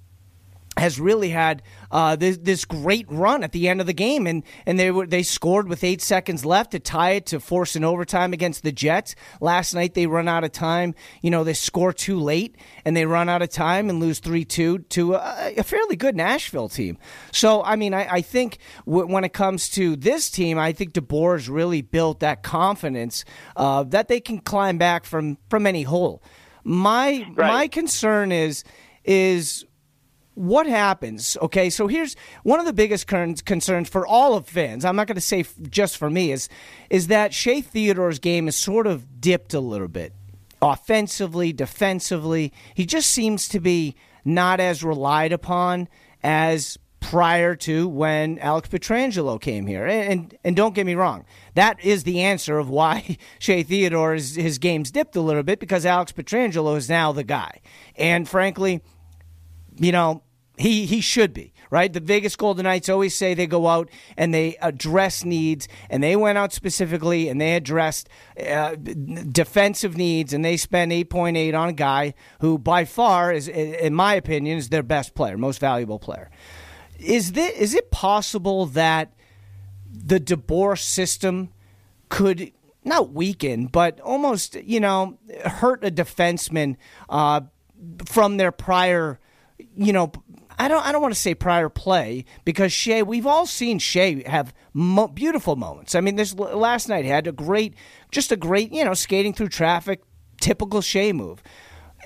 has 0.77 0.99
really 0.99 1.29
had 1.29 1.61
uh, 1.91 2.15
this, 2.15 2.37
this, 2.37 2.65
great 2.65 3.05
run 3.09 3.43
at 3.43 3.51
the 3.51 3.69
end 3.69 3.79
of 3.79 3.85
the 3.85 3.93
game, 3.93 4.25
and, 4.25 4.43
and 4.65 4.79
they 4.79 4.89
were 4.89 5.05
they 5.05 5.21
scored 5.21 5.67
with 5.67 5.83
eight 5.83 6.01
seconds 6.01 6.43
left 6.43 6.71
to 6.71 6.79
tie 6.79 7.11
it 7.11 7.27
to 7.27 7.39
force 7.39 7.75
an 7.75 7.83
overtime 7.83 8.33
against 8.33 8.63
the 8.63 8.71
Jets. 8.71 9.15
Last 9.39 9.75
night 9.75 9.93
they 9.93 10.07
run 10.07 10.27
out 10.27 10.43
of 10.43 10.51
time. 10.51 10.95
You 11.21 11.29
know 11.29 11.43
they 11.43 11.53
score 11.53 11.93
too 11.93 12.19
late, 12.19 12.55
and 12.85 12.97
they 12.97 13.05
run 13.05 13.29
out 13.29 13.43
of 13.43 13.49
time 13.49 13.89
and 13.89 13.99
lose 13.99 14.19
three 14.19 14.45
two 14.45 14.79
to 14.79 15.13
a, 15.13 15.53
a, 15.57 15.63
fairly 15.63 15.95
good 15.95 16.15
Nashville 16.15 16.69
team. 16.69 16.97
So 17.31 17.63
I 17.63 17.75
mean 17.75 17.93
I, 17.93 18.07
I 18.09 18.21
think 18.21 18.57
w- 18.85 19.05
when 19.05 19.23
it 19.23 19.33
comes 19.33 19.69
to 19.71 19.95
this 19.95 20.31
team, 20.31 20.57
I 20.57 20.71
think 20.71 20.93
DeBoer's 20.93 21.49
really 21.49 21.81
built 21.83 22.21
that 22.21 22.41
confidence 22.41 23.25
uh, 23.55 23.83
that 23.83 24.07
they 24.07 24.19
can 24.19 24.39
climb 24.39 24.79
back 24.79 25.05
from 25.05 25.37
from 25.49 25.67
any 25.67 25.83
hole. 25.83 26.23
My 26.63 27.27
right. 27.35 27.47
my 27.47 27.67
concern 27.67 28.31
is 28.31 28.63
is 29.03 29.65
what 30.35 30.65
happens? 30.65 31.37
Okay, 31.41 31.69
so 31.69 31.87
here's 31.87 32.15
one 32.43 32.59
of 32.59 32.65
the 32.65 32.73
biggest 32.73 33.07
concerns 33.07 33.89
for 33.89 34.07
all 34.07 34.35
of 34.35 34.47
fans. 34.47 34.85
I'm 34.85 34.95
not 34.95 35.07
going 35.07 35.15
to 35.15 35.21
say 35.21 35.45
just 35.69 35.97
for 35.97 36.09
me 36.09 36.31
is 36.31 36.49
is 36.89 37.07
that 37.07 37.33
Shea 37.33 37.61
Theodore's 37.61 38.19
game 38.19 38.47
is 38.47 38.55
sort 38.55 38.87
of 38.87 39.21
dipped 39.21 39.53
a 39.53 39.59
little 39.59 39.87
bit, 39.87 40.13
offensively, 40.61 41.53
defensively. 41.53 42.51
He 42.73 42.85
just 42.85 43.11
seems 43.11 43.47
to 43.49 43.59
be 43.59 43.95
not 44.25 44.59
as 44.59 44.83
relied 44.83 45.33
upon 45.33 45.87
as 46.23 46.77
prior 46.99 47.53
to 47.53 47.87
when 47.87 48.39
Alex 48.39 48.69
Pietrangelo 48.69 49.39
came 49.39 49.67
here. 49.67 49.85
And, 49.85 50.11
and, 50.11 50.37
and 50.43 50.55
don't 50.55 50.73
get 50.73 50.85
me 50.85 50.95
wrong, 50.95 51.25
that 51.53 51.83
is 51.83 52.05
the 52.05 52.21
answer 52.21 52.57
of 52.57 52.69
why 52.69 53.17
Shea 53.39 53.63
Theodore 53.63 54.15
is, 54.15 54.35
his 54.35 54.57
game's 54.57 54.89
dipped 54.89 55.15
a 55.15 55.21
little 55.21 55.43
bit 55.43 55.59
because 55.59 55.85
Alex 55.85 56.11
Pietrangelo 56.11 56.77
is 56.77 56.89
now 56.89 57.11
the 57.11 57.23
guy. 57.23 57.59
And 57.97 58.27
frankly 58.27 58.81
you 59.77 59.91
know, 59.91 60.23
he 60.57 60.85
he 60.85 61.01
should 61.01 61.33
be 61.33 61.53
right. 61.69 61.91
The 61.91 61.99
Vegas 61.99 62.35
Golden 62.35 62.65
Knights 62.65 62.87
always 62.87 63.15
say 63.15 63.33
they 63.33 63.47
go 63.47 63.67
out 63.67 63.89
and 64.15 64.33
they 64.33 64.55
address 64.61 65.25
needs, 65.25 65.67
and 65.89 66.03
they 66.03 66.15
went 66.15 66.37
out 66.37 66.53
specifically 66.53 67.27
and 67.27 67.41
they 67.41 67.55
addressed 67.55 68.07
uh, 68.39 68.75
defensive 68.75 69.97
needs, 69.97 70.31
and 70.31 70.45
they 70.45 70.57
spent 70.57 70.91
eight 70.91 71.09
point 71.09 71.37
eight 71.37 71.55
on 71.55 71.69
a 71.69 71.73
guy 71.73 72.13
who, 72.39 72.57
by 72.57 72.85
far, 72.85 73.31
is 73.31 73.47
in 73.47 73.93
my 73.93 74.13
opinion, 74.13 74.57
is 74.57 74.69
their 74.69 74.83
best 74.83 75.15
player, 75.15 75.37
most 75.37 75.59
valuable 75.59 75.99
player. 75.99 76.29
Is 76.99 77.31
this, 77.31 77.51
is 77.57 77.73
it 77.73 77.89
possible 77.89 78.67
that 78.67 79.13
the 79.91 80.19
DeBoer 80.19 80.77
system 80.77 81.49
could 82.09 82.51
not 82.83 83.11
weaken, 83.11 83.65
but 83.65 83.99
almost 84.01 84.55
you 84.55 84.79
know 84.79 85.17
hurt 85.45 85.83
a 85.83 85.89
defenseman 85.89 86.75
uh, 87.09 87.41
from 88.05 88.37
their 88.37 88.51
prior 88.51 89.19
you 89.75 89.93
know, 89.93 90.11
I 90.57 90.67
don't 90.67 90.85
I 90.85 90.91
don't 90.91 91.01
want 91.01 91.13
to 91.13 91.19
say 91.19 91.35
prior 91.35 91.69
play 91.69 92.25
because 92.45 92.71
Shea 92.71 93.03
we've 93.03 93.25
all 93.25 93.45
seen 93.45 93.79
Shea 93.79 94.23
have 94.23 94.53
mo- 94.73 95.07
beautiful 95.07 95.55
moments. 95.55 95.95
I 95.95 96.01
mean, 96.01 96.15
this 96.15 96.33
last 96.35 96.89
night 96.89 97.05
had 97.05 97.27
a 97.27 97.31
great, 97.31 97.75
just 98.11 98.31
a 98.31 98.35
great 98.35 98.71
you 98.71 98.83
know 98.85 98.93
skating 98.93 99.33
through 99.33 99.49
traffic, 99.49 100.01
typical 100.39 100.81
Shea 100.81 101.13
move. 101.13 101.41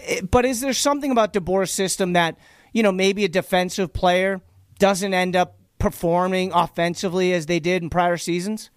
Eh, 0.06 0.22
but 0.30 0.46
is 0.46 0.62
there 0.62 0.74
something 0.74 1.12
about 1.12 1.34
DeBoer's 1.34 1.72
system 1.72 2.14
that 2.14 2.38
you 2.74 2.84
know 2.84 2.92
maybe 2.92 3.26
a 3.26 3.30
defensive 3.30 3.94
player 3.94 4.42
doesn't 4.80 5.14
end 5.14 5.36
up 5.36 5.58
performing 5.80 6.52
offensively 6.54 7.34
as 7.34 7.46
they 7.46 7.60
did 7.60 7.84
in 7.84 7.90
prior 7.90 8.18
seasons? 8.18 8.70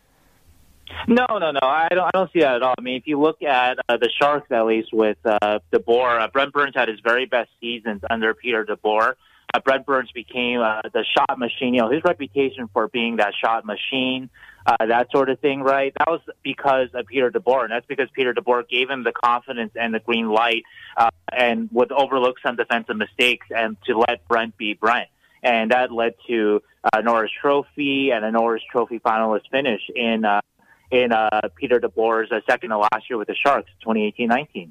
No, 1.08 1.26
no, 1.28 1.50
no. 1.50 1.60
I 1.62 1.88
don't. 1.90 2.04
I 2.04 2.10
don't 2.12 2.32
see 2.32 2.40
that 2.40 2.56
at 2.56 2.62
all. 2.62 2.74
I 2.78 2.80
mean, 2.80 2.96
if 2.96 3.06
you 3.06 3.20
look 3.20 3.42
at 3.42 3.78
uh, 3.88 3.96
the 3.96 4.10
Sharks, 4.20 4.50
at 4.50 4.66
least 4.66 4.92
with 4.92 5.18
uh, 5.24 5.58
DeBoer, 5.72 6.20
uh, 6.20 6.28
Brent 6.28 6.52
Burns 6.52 6.74
had 6.74 6.88
his 6.88 7.00
very 7.00 7.26
best 7.26 7.50
seasons 7.60 8.02
under 8.08 8.34
Peter 8.34 8.64
DeBoer. 8.64 9.14
Uh, 9.52 9.60
Brent 9.60 9.84
Burns 9.86 10.10
became 10.12 10.60
uh, 10.60 10.82
the 10.92 11.04
shot 11.16 11.38
machine. 11.38 11.74
You 11.74 11.82
know, 11.82 11.90
his 11.90 12.02
reputation 12.04 12.68
for 12.72 12.88
being 12.88 13.16
that 13.16 13.32
shot 13.42 13.64
machine, 13.64 14.30
uh, 14.66 14.86
that 14.86 15.10
sort 15.10 15.28
of 15.30 15.40
thing, 15.40 15.62
right? 15.62 15.92
That 15.98 16.08
was 16.08 16.20
because 16.42 16.88
of 16.94 17.06
Peter 17.06 17.30
DeBoer, 17.30 17.64
and 17.64 17.72
that's 17.72 17.86
because 17.86 18.08
Peter 18.14 18.32
DeBoer 18.32 18.68
gave 18.68 18.88
him 18.88 19.02
the 19.02 19.12
confidence 19.12 19.72
and 19.74 19.92
the 19.92 20.00
green 20.00 20.28
light, 20.28 20.62
uh, 20.96 21.10
and 21.32 21.68
would 21.72 21.90
overlook 21.90 22.36
some 22.44 22.56
defensive 22.56 22.96
mistakes 22.96 23.46
and 23.50 23.76
to 23.86 23.98
let 23.98 24.26
Brent 24.28 24.56
be 24.56 24.74
Brent. 24.74 25.08
And 25.42 25.70
that 25.70 25.90
led 25.90 26.14
to 26.28 26.62
a 26.92 27.02
Norris 27.02 27.32
Trophy 27.40 28.10
and 28.10 28.24
a 28.24 28.30
Norris 28.30 28.62
Trophy 28.70 28.98
finalist 29.00 29.50
finish 29.50 29.80
in 29.94 30.24
uh, 30.24 30.42
in 30.90 31.12
uh, 31.12 31.40
Peter 31.56 31.80
DeBoer's 31.80 32.30
uh, 32.32 32.40
second 32.48 32.70
to 32.70 32.78
last 32.78 33.08
year 33.08 33.18
with 33.18 33.28
the 33.28 33.34
Sharks, 33.34 33.70
2018-19. 33.86 34.70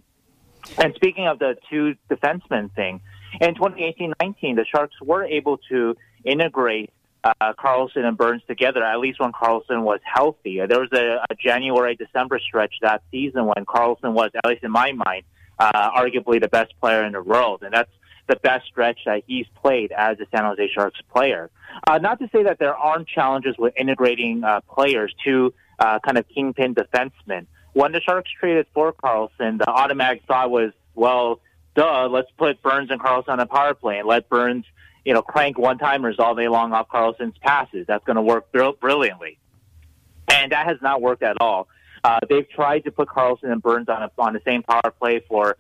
And 0.78 0.94
speaking 0.96 1.28
of 1.28 1.40
the 1.40 1.58
two 1.70 1.96
defensemen 2.10 2.74
thing, 2.74 3.02
in 3.40 3.56
2018-19, 3.56 4.56
the 4.56 4.66
Sharks 4.66 4.96
were 5.02 5.24
able 5.24 5.58
to 5.70 5.96
integrate 6.26 6.92
uh, 7.24 7.54
Karlsson 7.54 8.06
and 8.06 8.18
Burns 8.18 8.42
together, 8.48 8.84
at 8.84 9.00
least 9.00 9.20
when 9.20 9.32
Karlsson 9.32 9.84
was 9.84 10.00
healthy. 10.04 10.60
There 10.66 10.80
was 10.80 10.92
a, 10.94 11.24
a 11.30 11.36
January 11.36 11.96
December 11.96 12.40
stretch 12.40 12.76
that 12.82 13.04
season 13.12 13.46
when 13.46 13.66
Karlsson 13.66 14.14
was, 14.14 14.32
at 14.36 14.46
least 14.46 14.64
in 14.64 14.72
my 14.72 14.92
mind, 14.92 15.24
uh, 15.58 15.92
arguably 15.92 16.42
the 16.42 16.48
best 16.48 16.74
player 16.80 17.04
in 17.04 17.14
the 17.14 17.22
world, 17.22 17.64
and 17.64 17.74
that's 17.74 17.92
the 18.30 18.38
best 18.38 18.68
stretch 18.68 19.00
that 19.06 19.24
he's 19.28 19.48
played 19.62 19.92
as 19.92 20.20
a 20.20 20.26
San 20.34 20.46
Jose 20.46 20.70
Sharks 20.74 21.00
player. 21.14 21.50
Uh, 21.86 21.98
not 21.98 22.20
to 22.20 22.30
say 22.32 22.44
that 22.44 22.60
there 22.60 22.76
aren't 22.76 23.08
challenges 23.08 23.56
with 23.58 23.74
integrating 23.76 24.44
uh, 24.44 24.62
players 24.62 25.14
to 25.26 25.54
uh, 25.80 26.00
kind 26.00 26.18
of 26.18 26.26
kingpin 26.30 26.76
defenseman. 26.76 27.48
When 27.74 27.92
the 27.92 28.02
Sharks 28.02 28.30
traded 28.40 28.68
for 28.74 28.94
Karlsson, 28.94 29.58
the 29.58 29.70
automatic 29.70 30.24
thought 30.28 30.50
was, 30.52 30.72
well, 30.96 31.42
duh, 31.76 32.08
let's 32.08 32.30
put 32.38 32.62
Burns 32.62 32.92
and 32.92 33.02
Karlsson 33.02 33.30
on 33.30 33.40
a 33.40 33.46
power 33.46 33.74
play 33.74 34.00
and 34.00 34.08
let 34.08 34.30
Burns, 34.30 34.66
you 35.04 35.14
know, 35.14 35.22
crank 35.22 35.58
one 35.58 35.78
timers 35.78 36.18
all 36.20 36.36
day 36.36 36.48
long 36.48 36.72
off 36.74 36.88
Karlsson's 36.88 37.38
passes. 37.42 37.86
That's 37.88 38.04
going 38.06 38.16
to 38.16 38.22
work 38.22 38.52
br- 38.52 38.78
brilliantly. 38.80 39.40
And 40.32 40.52
that 40.52 40.68
has 40.68 40.78
not 40.82 41.02
worked 41.02 41.24
at 41.24 41.38
all. 41.42 41.68
Uh, 42.04 42.20
they've 42.30 42.50
tried 42.50 42.84
to 42.86 42.92
put 42.92 43.08
Karlsson 43.08 43.52
and 43.52 43.62
Burns 43.62 43.90
on, 43.90 44.04
a, 44.04 44.12
on 44.18 44.34
the 44.34 44.42
same 44.46 44.64
power 44.64 44.94
play 45.00 45.22
for 45.28 45.58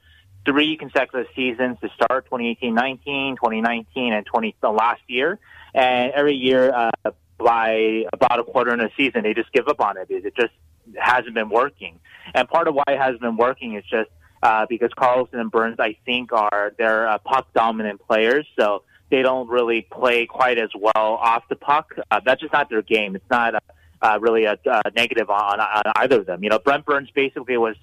three 0.49 0.77
consecutive 0.77 1.27
seasons 1.35 1.77
to 1.81 1.89
start 1.89 2.27
2018-19, 2.31 3.35
2019, 3.35 4.13
and 4.13 4.25
20 4.25 4.55
the 4.61 4.69
last 4.69 5.01
year. 5.07 5.37
And 5.75 6.11
every 6.13 6.35
year, 6.35 6.73
uh, 6.73 7.11
by 7.37 8.05
about 8.11 8.39
a 8.39 8.43
quarter 8.43 8.73
in 8.73 8.81
a 8.81 8.89
season, 8.97 9.23
they 9.23 9.33
just 9.33 9.51
give 9.51 9.67
up 9.67 9.79
on 9.79 9.97
it 9.97 10.07
it 10.09 10.35
just 10.35 10.53
hasn't 10.97 11.35
been 11.35 11.49
working. 11.49 11.99
And 12.33 12.47
part 12.47 12.67
of 12.67 12.73
why 12.73 12.83
it 12.87 12.97
hasn't 12.97 13.21
been 13.21 13.37
working 13.37 13.75
is 13.75 13.83
just 13.83 14.09
uh, 14.41 14.65
because 14.67 14.89
Karlsson 14.97 15.39
and 15.39 15.51
Burns, 15.51 15.77
I 15.79 15.97
think, 16.05 16.33
are 16.33 16.73
they're 16.77 17.07
uh, 17.07 17.17
puck 17.19 17.47
dominant 17.53 18.01
players, 18.01 18.47
so 18.57 18.83
they 19.11 19.21
don't 19.21 19.47
really 19.49 19.81
play 19.81 20.25
quite 20.25 20.57
as 20.57 20.69
well 20.75 21.15
off 21.21 21.43
the 21.49 21.55
puck. 21.55 21.93
Uh, 22.09 22.21
that's 22.25 22.41
just 22.41 22.53
not 22.53 22.69
their 22.69 22.81
game. 22.81 23.15
It's 23.15 23.29
not 23.29 23.55
uh, 23.55 23.59
uh, 24.01 24.17
really 24.21 24.45
a, 24.45 24.57
a 24.65 24.91
negative 24.95 25.29
on, 25.29 25.59
on 25.59 25.83
either 25.97 26.19
of 26.21 26.25
them. 26.25 26.43
You 26.43 26.49
know, 26.49 26.59
Brent 26.59 26.85
Burns 26.85 27.09
basically 27.13 27.57
was 27.57 27.75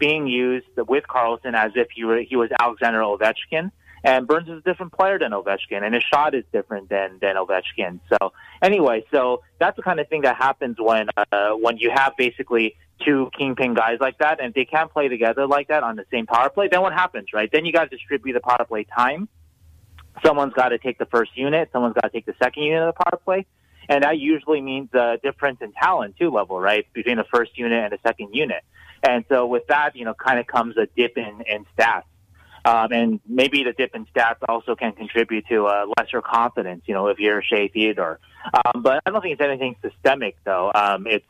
being 0.00 0.26
used 0.26 0.66
with 0.76 1.04
Karlsson 1.08 1.54
as 1.54 1.72
if 1.76 1.88
he 1.94 2.02
were 2.04 2.20
he 2.22 2.34
was 2.34 2.50
Alexander 2.58 3.00
Ovechkin. 3.00 3.70
And 4.02 4.26
Burns 4.26 4.48
is 4.48 4.58
a 4.58 4.60
different 4.62 4.92
player 4.92 5.18
than 5.18 5.32
Ovechkin, 5.32 5.82
and 5.84 5.94
his 5.94 6.02
shot 6.02 6.34
is 6.34 6.44
different 6.52 6.88
than 6.88 7.18
than 7.20 7.36
Ovechkin. 7.36 8.00
So 8.08 8.32
anyway, 8.62 9.04
so 9.12 9.42
that's 9.60 9.76
the 9.76 9.82
kind 9.82 10.00
of 10.00 10.08
thing 10.08 10.22
that 10.22 10.36
happens 10.36 10.76
when 10.80 11.08
uh, 11.30 11.50
when 11.52 11.76
you 11.76 11.90
have 11.94 12.14
basically 12.16 12.76
two 13.04 13.30
kingpin 13.36 13.74
guys 13.74 13.98
like 14.00 14.18
that, 14.18 14.40
and 14.42 14.54
they 14.54 14.64
can't 14.64 14.90
play 14.90 15.08
together 15.08 15.46
like 15.46 15.68
that 15.68 15.82
on 15.82 15.96
the 15.96 16.06
same 16.10 16.26
power 16.26 16.48
play. 16.48 16.68
Then 16.68 16.80
what 16.80 16.94
happens, 16.94 17.28
right? 17.34 17.50
Then 17.52 17.66
you 17.66 17.72
got 17.72 17.90
to 17.90 17.96
distribute 17.96 18.32
the 18.32 18.40
power 18.40 18.64
play 18.64 18.84
time. 18.84 19.28
Someone's 20.24 20.54
got 20.54 20.70
to 20.70 20.78
take 20.78 20.98
the 20.98 21.06
first 21.06 21.36
unit. 21.36 21.68
Someone's 21.72 21.94
got 21.94 22.04
to 22.04 22.10
take 22.10 22.26
the 22.26 22.34
second 22.42 22.62
unit 22.64 22.82
of 22.82 22.94
the 22.94 23.04
power 23.04 23.20
play. 23.22 23.46
And 23.88 24.04
that 24.04 24.18
usually 24.18 24.60
means 24.60 24.88
a 24.94 25.18
difference 25.22 25.58
in 25.60 25.72
talent, 25.72 26.16
too, 26.16 26.30
level, 26.30 26.60
right? 26.60 26.86
Between 26.92 27.16
the 27.16 27.24
first 27.24 27.58
unit 27.58 27.82
and 27.84 27.92
the 27.92 27.98
second 28.06 28.34
unit. 28.34 28.62
And 29.02 29.24
so 29.28 29.46
with 29.46 29.66
that, 29.68 29.96
you 29.96 30.04
know, 30.04 30.14
kind 30.14 30.38
of 30.38 30.46
comes 30.46 30.76
a 30.76 30.86
dip 30.96 31.16
in, 31.16 31.42
in 31.46 31.66
stats. 31.76 32.04
Um, 32.64 32.92
and 32.92 33.20
maybe 33.26 33.64
the 33.64 33.72
dip 33.72 33.94
in 33.94 34.04
stats 34.14 34.36
also 34.46 34.74
can 34.74 34.92
contribute 34.92 35.46
to 35.48 35.66
uh, 35.66 35.86
lesser 35.96 36.20
confidence, 36.20 36.82
you 36.86 36.92
know, 36.92 37.08
if 37.08 37.18
you're 37.18 37.42
Shea 37.42 37.68
Theodore. 37.68 38.20
Um, 38.52 38.82
but 38.82 39.02
I 39.06 39.10
don't 39.10 39.22
think 39.22 39.40
it's 39.40 39.42
anything 39.42 39.76
systemic, 39.82 40.36
though. 40.44 40.70
Um, 40.74 41.06
it's 41.06 41.24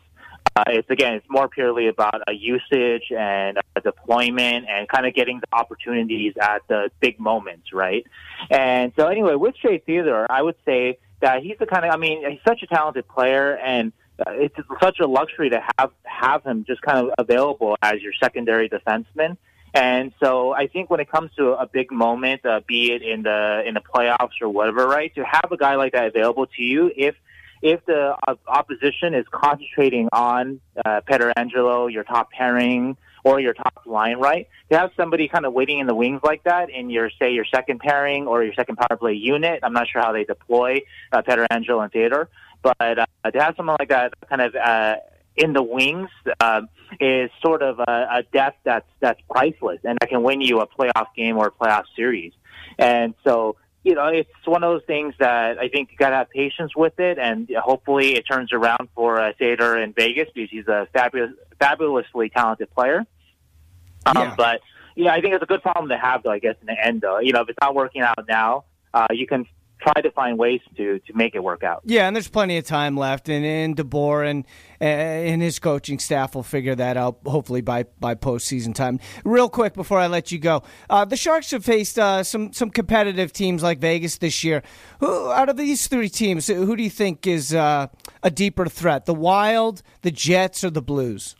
uh, 0.56 0.64
it's 0.66 0.90
again, 0.90 1.14
it's 1.14 1.26
more 1.30 1.48
purely 1.48 1.86
about 1.86 2.22
a 2.26 2.32
usage 2.32 3.12
and 3.16 3.58
a 3.76 3.80
deployment 3.80 4.66
and 4.68 4.88
kind 4.88 5.06
of 5.06 5.14
getting 5.14 5.38
the 5.38 5.46
opportunities 5.56 6.34
at 6.40 6.62
the 6.68 6.90
big 6.98 7.20
moments, 7.20 7.72
right? 7.72 8.04
And 8.50 8.92
so, 8.96 9.06
anyway, 9.06 9.36
with 9.36 9.54
Shea 9.56 9.78
Theodore, 9.78 10.26
I 10.28 10.42
would 10.42 10.56
say 10.64 10.98
that 11.20 11.42
he's 11.42 11.56
the 11.58 11.66
kind 11.66 11.84
of, 11.84 11.92
I 11.92 11.96
mean, 11.96 12.28
he's 12.28 12.40
such 12.46 12.62
a 12.62 12.66
talented 12.66 13.06
player, 13.06 13.56
and 13.56 13.92
it's 14.28 14.54
such 14.82 15.00
a 15.00 15.06
luxury 15.06 15.50
to 15.50 15.62
have 15.78 15.90
have 16.04 16.44
him 16.44 16.64
just 16.66 16.82
kind 16.82 16.98
of 16.98 17.14
available 17.18 17.76
as 17.82 18.00
your 18.00 18.12
secondary 18.22 18.68
defenseman. 18.68 19.36
And 19.72 20.12
so 20.20 20.52
I 20.52 20.66
think 20.66 20.90
when 20.90 20.98
it 21.00 21.10
comes 21.10 21.30
to 21.36 21.52
a 21.52 21.66
big 21.66 21.92
moment, 21.92 22.44
uh, 22.44 22.60
be 22.66 22.92
it 22.92 23.02
in 23.02 23.22
the 23.22 23.62
in 23.66 23.74
the 23.74 23.80
playoffs 23.80 24.40
or 24.42 24.48
whatever, 24.48 24.86
right, 24.86 25.14
to 25.14 25.24
have 25.24 25.52
a 25.52 25.56
guy 25.56 25.76
like 25.76 25.92
that 25.92 26.06
available 26.06 26.46
to 26.46 26.62
you, 26.62 26.90
if 26.96 27.14
if 27.62 27.84
the 27.86 28.16
uh, 28.26 28.34
opposition 28.48 29.14
is 29.14 29.26
concentrating 29.30 30.08
on 30.12 30.60
uh, 30.84 31.00
Angelo, 31.36 31.86
your 31.86 32.04
top 32.04 32.30
pairing, 32.32 32.96
or 33.22 33.38
your 33.38 33.52
top 33.52 33.82
line, 33.86 34.18
right, 34.18 34.48
to 34.70 34.78
have 34.78 34.90
somebody 34.96 35.28
kind 35.28 35.44
of 35.44 35.52
waiting 35.52 35.78
in 35.78 35.86
the 35.86 35.94
wings 35.94 36.20
like 36.24 36.42
that 36.44 36.70
in 36.70 36.90
your 36.90 37.10
say 37.20 37.32
your 37.32 37.44
second 37.44 37.80
pairing 37.80 38.26
or 38.26 38.42
your 38.42 38.54
second 38.54 38.76
power 38.76 38.96
play 38.96 39.12
unit. 39.12 39.60
I'm 39.62 39.72
not 39.72 39.88
sure 39.88 40.00
how 40.00 40.12
they 40.12 40.24
deploy 40.24 40.80
uh, 41.12 41.22
Angelo 41.50 41.80
and 41.80 41.92
Theodore, 41.92 42.28
but 42.62 42.76
uh, 42.80 43.30
to 43.30 43.40
have 43.42 43.54
someone 43.56 43.76
like 43.78 43.88
that 43.88 44.12
kind 44.28 44.42
of 44.42 44.54
uh, 44.54 44.96
in 45.36 45.52
the 45.52 45.62
wings 45.62 46.10
uh, 46.40 46.62
is 47.00 47.30
sort 47.42 47.62
of 47.62 47.78
a, 47.78 48.08
a 48.12 48.22
depth 48.32 48.58
that's 48.64 48.88
that's 49.00 49.20
priceless, 49.30 49.80
and 49.84 49.98
that 50.00 50.08
can 50.08 50.22
win 50.22 50.40
you 50.40 50.60
a 50.60 50.66
playoff 50.66 51.06
game 51.16 51.36
or 51.38 51.46
a 51.46 51.50
playoff 51.50 51.84
series. 51.96 52.32
And 52.78 53.14
so, 53.24 53.56
you 53.82 53.94
know, 53.94 54.06
it's 54.08 54.28
one 54.44 54.62
of 54.62 54.72
those 54.72 54.84
things 54.86 55.14
that 55.18 55.58
I 55.58 55.68
think 55.68 55.90
you 55.92 55.96
got 55.96 56.10
to 56.10 56.16
have 56.16 56.30
patience 56.30 56.74
with 56.76 56.98
it, 56.98 57.18
and 57.18 57.50
hopefully 57.62 58.16
it 58.16 58.22
turns 58.22 58.52
around 58.52 58.88
for 58.94 59.20
uh, 59.20 59.32
Sater 59.40 59.82
in 59.82 59.92
Vegas 59.92 60.28
because 60.34 60.50
he's 60.50 60.68
a 60.68 60.88
fabulous, 60.92 61.32
fabulously 61.58 62.28
talented 62.30 62.70
player. 62.74 63.06
Um, 64.06 64.16
yeah. 64.16 64.34
But 64.36 64.60
yeah, 64.96 65.12
I 65.12 65.20
think 65.20 65.34
it's 65.34 65.42
a 65.42 65.46
good 65.46 65.62
problem 65.62 65.88
to 65.90 65.98
have, 65.98 66.22
though. 66.22 66.30
I 66.30 66.38
guess 66.38 66.56
in 66.60 66.66
the 66.66 66.86
end, 66.86 67.00
though, 67.00 67.18
you 67.18 67.32
know, 67.32 67.42
if 67.42 67.48
it's 67.48 67.58
not 67.60 67.74
working 67.74 68.02
out 68.02 68.26
now, 68.28 68.64
uh, 68.92 69.08
you 69.10 69.26
can 69.26 69.46
try 69.80 70.00
to 70.02 70.10
find 70.10 70.38
ways 70.38 70.60
to 70.76 70.98
to 71.00 71.12
make 71.14 71.34
it 71.34 71.42
work 71.42 71.62
out. 71.62 71.82
Yeah, 71.84 72.06
and 72.06 72.14
there's 72.14 72.28
plenty 72.28 72.56
of 72.58 72.64
time 72.64 72.96
left, 72.96 73.28
and, 73.28 73.44
and 73.44 73.76
DeBoer 73.76 74.28
and 74.28 74.46
and 74.80 75.42
his 75.42 75.58
coaching 75.58 75.98
staff 75.98 76.34
will 76.34 76.42
figure 76.42 76.74
that 76.74 76.96
out 76.96 77.18
hopefully 77.26 77.60
by 77.60 77.84
by 77.98 78.14
postseason 78.14 78.74
time. 78.74 78.98
Real 79.24 79.48
quick 79.48 79.74
before 79.74 79.98
I 79.98 80.06
let 80.06 80.32
you 80.32 80.38
go, 80.38 80.62
uh, 80.88 81.04
the 81.04 81.16
Sharks 81.16 81.50
have 81.50 81.64
faced 81.64 81.98
uh, 81.98 82.22
some 82.22 82.52
some 82.52 82.70
competitive 82.70 83.32
teams 83.32 83.62
like 83.62 83.78
Vegas 83.78 84.18
this 84.18 84.44
year. 84.44 84.62
Who 85.00 85.30
out 85.30 85.48
of 85.48 85.56
these 85.56 85.86
three 85.86 86.08
teams, 86.08 86.46
who 86.46 86.76
do 86.76 86.82
you 86.82 86.90
think 86.90 87.26
is 87.26 87.54
uh, 87.54 87.88
a 88.22 88.30
deeper 88.30 88.66
threat? 88.66 89.06
The 89.06 89.14
Wild, 89.14 89.82
the 90.02 90.10
Jets, 90.10 90.64
or 90.64 90.70
the 90.70 90.82
Blues? 90.82 91.36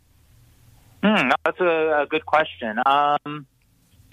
Hmm, 1.03 1.31
that's 1.45 1.61
a, 1.61 2.03
a 2.03 2.07
good 2.09 2.27
question. 2.27 2.79
Um, 2.85 3.47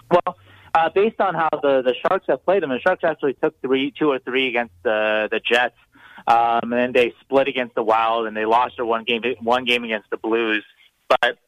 well 0.10 0.38
uh, 0.78 0.90
based 0.90 1.20
on 1.20 1.34
how 1.34 1.50
the, 1.52 1.82
the 1.82 1.96
Sharks 2.02 2.26
have 2.30 2.46
played 2.46 2.62
them, 2.62 2.70
the 2.70 2.80
Sharks 2.80 3.04
actually 3.04 3.34
took 3.34 3.60
three, 3.62 3.92
two 3.98 4.10
or 4.10 4.20
three 4.20 4.48
against 4.48 4.74
the 4.84 5.28
the 5.32 5.40
Jets, 5.40 5.76
um, 6.28 6.72
and 6.72 6.74
then 6.74 6.92
they 6.94 7.14
split 7.22 7.48
against 7.48 7.74
the 7.74 7.84
Wild, 7.84 8.28
and 8.28 8.38
they 8.38 8.46
lost 8.46 8.76
their 8.78 8.86
one 8.86 9.04
game 9.04 9.24
one 9.42 9.66
game 9.66 9.84
against 9.84 10.10
the 10.12 10.18
Blues. 10.18 10.64
But 11.10 11.40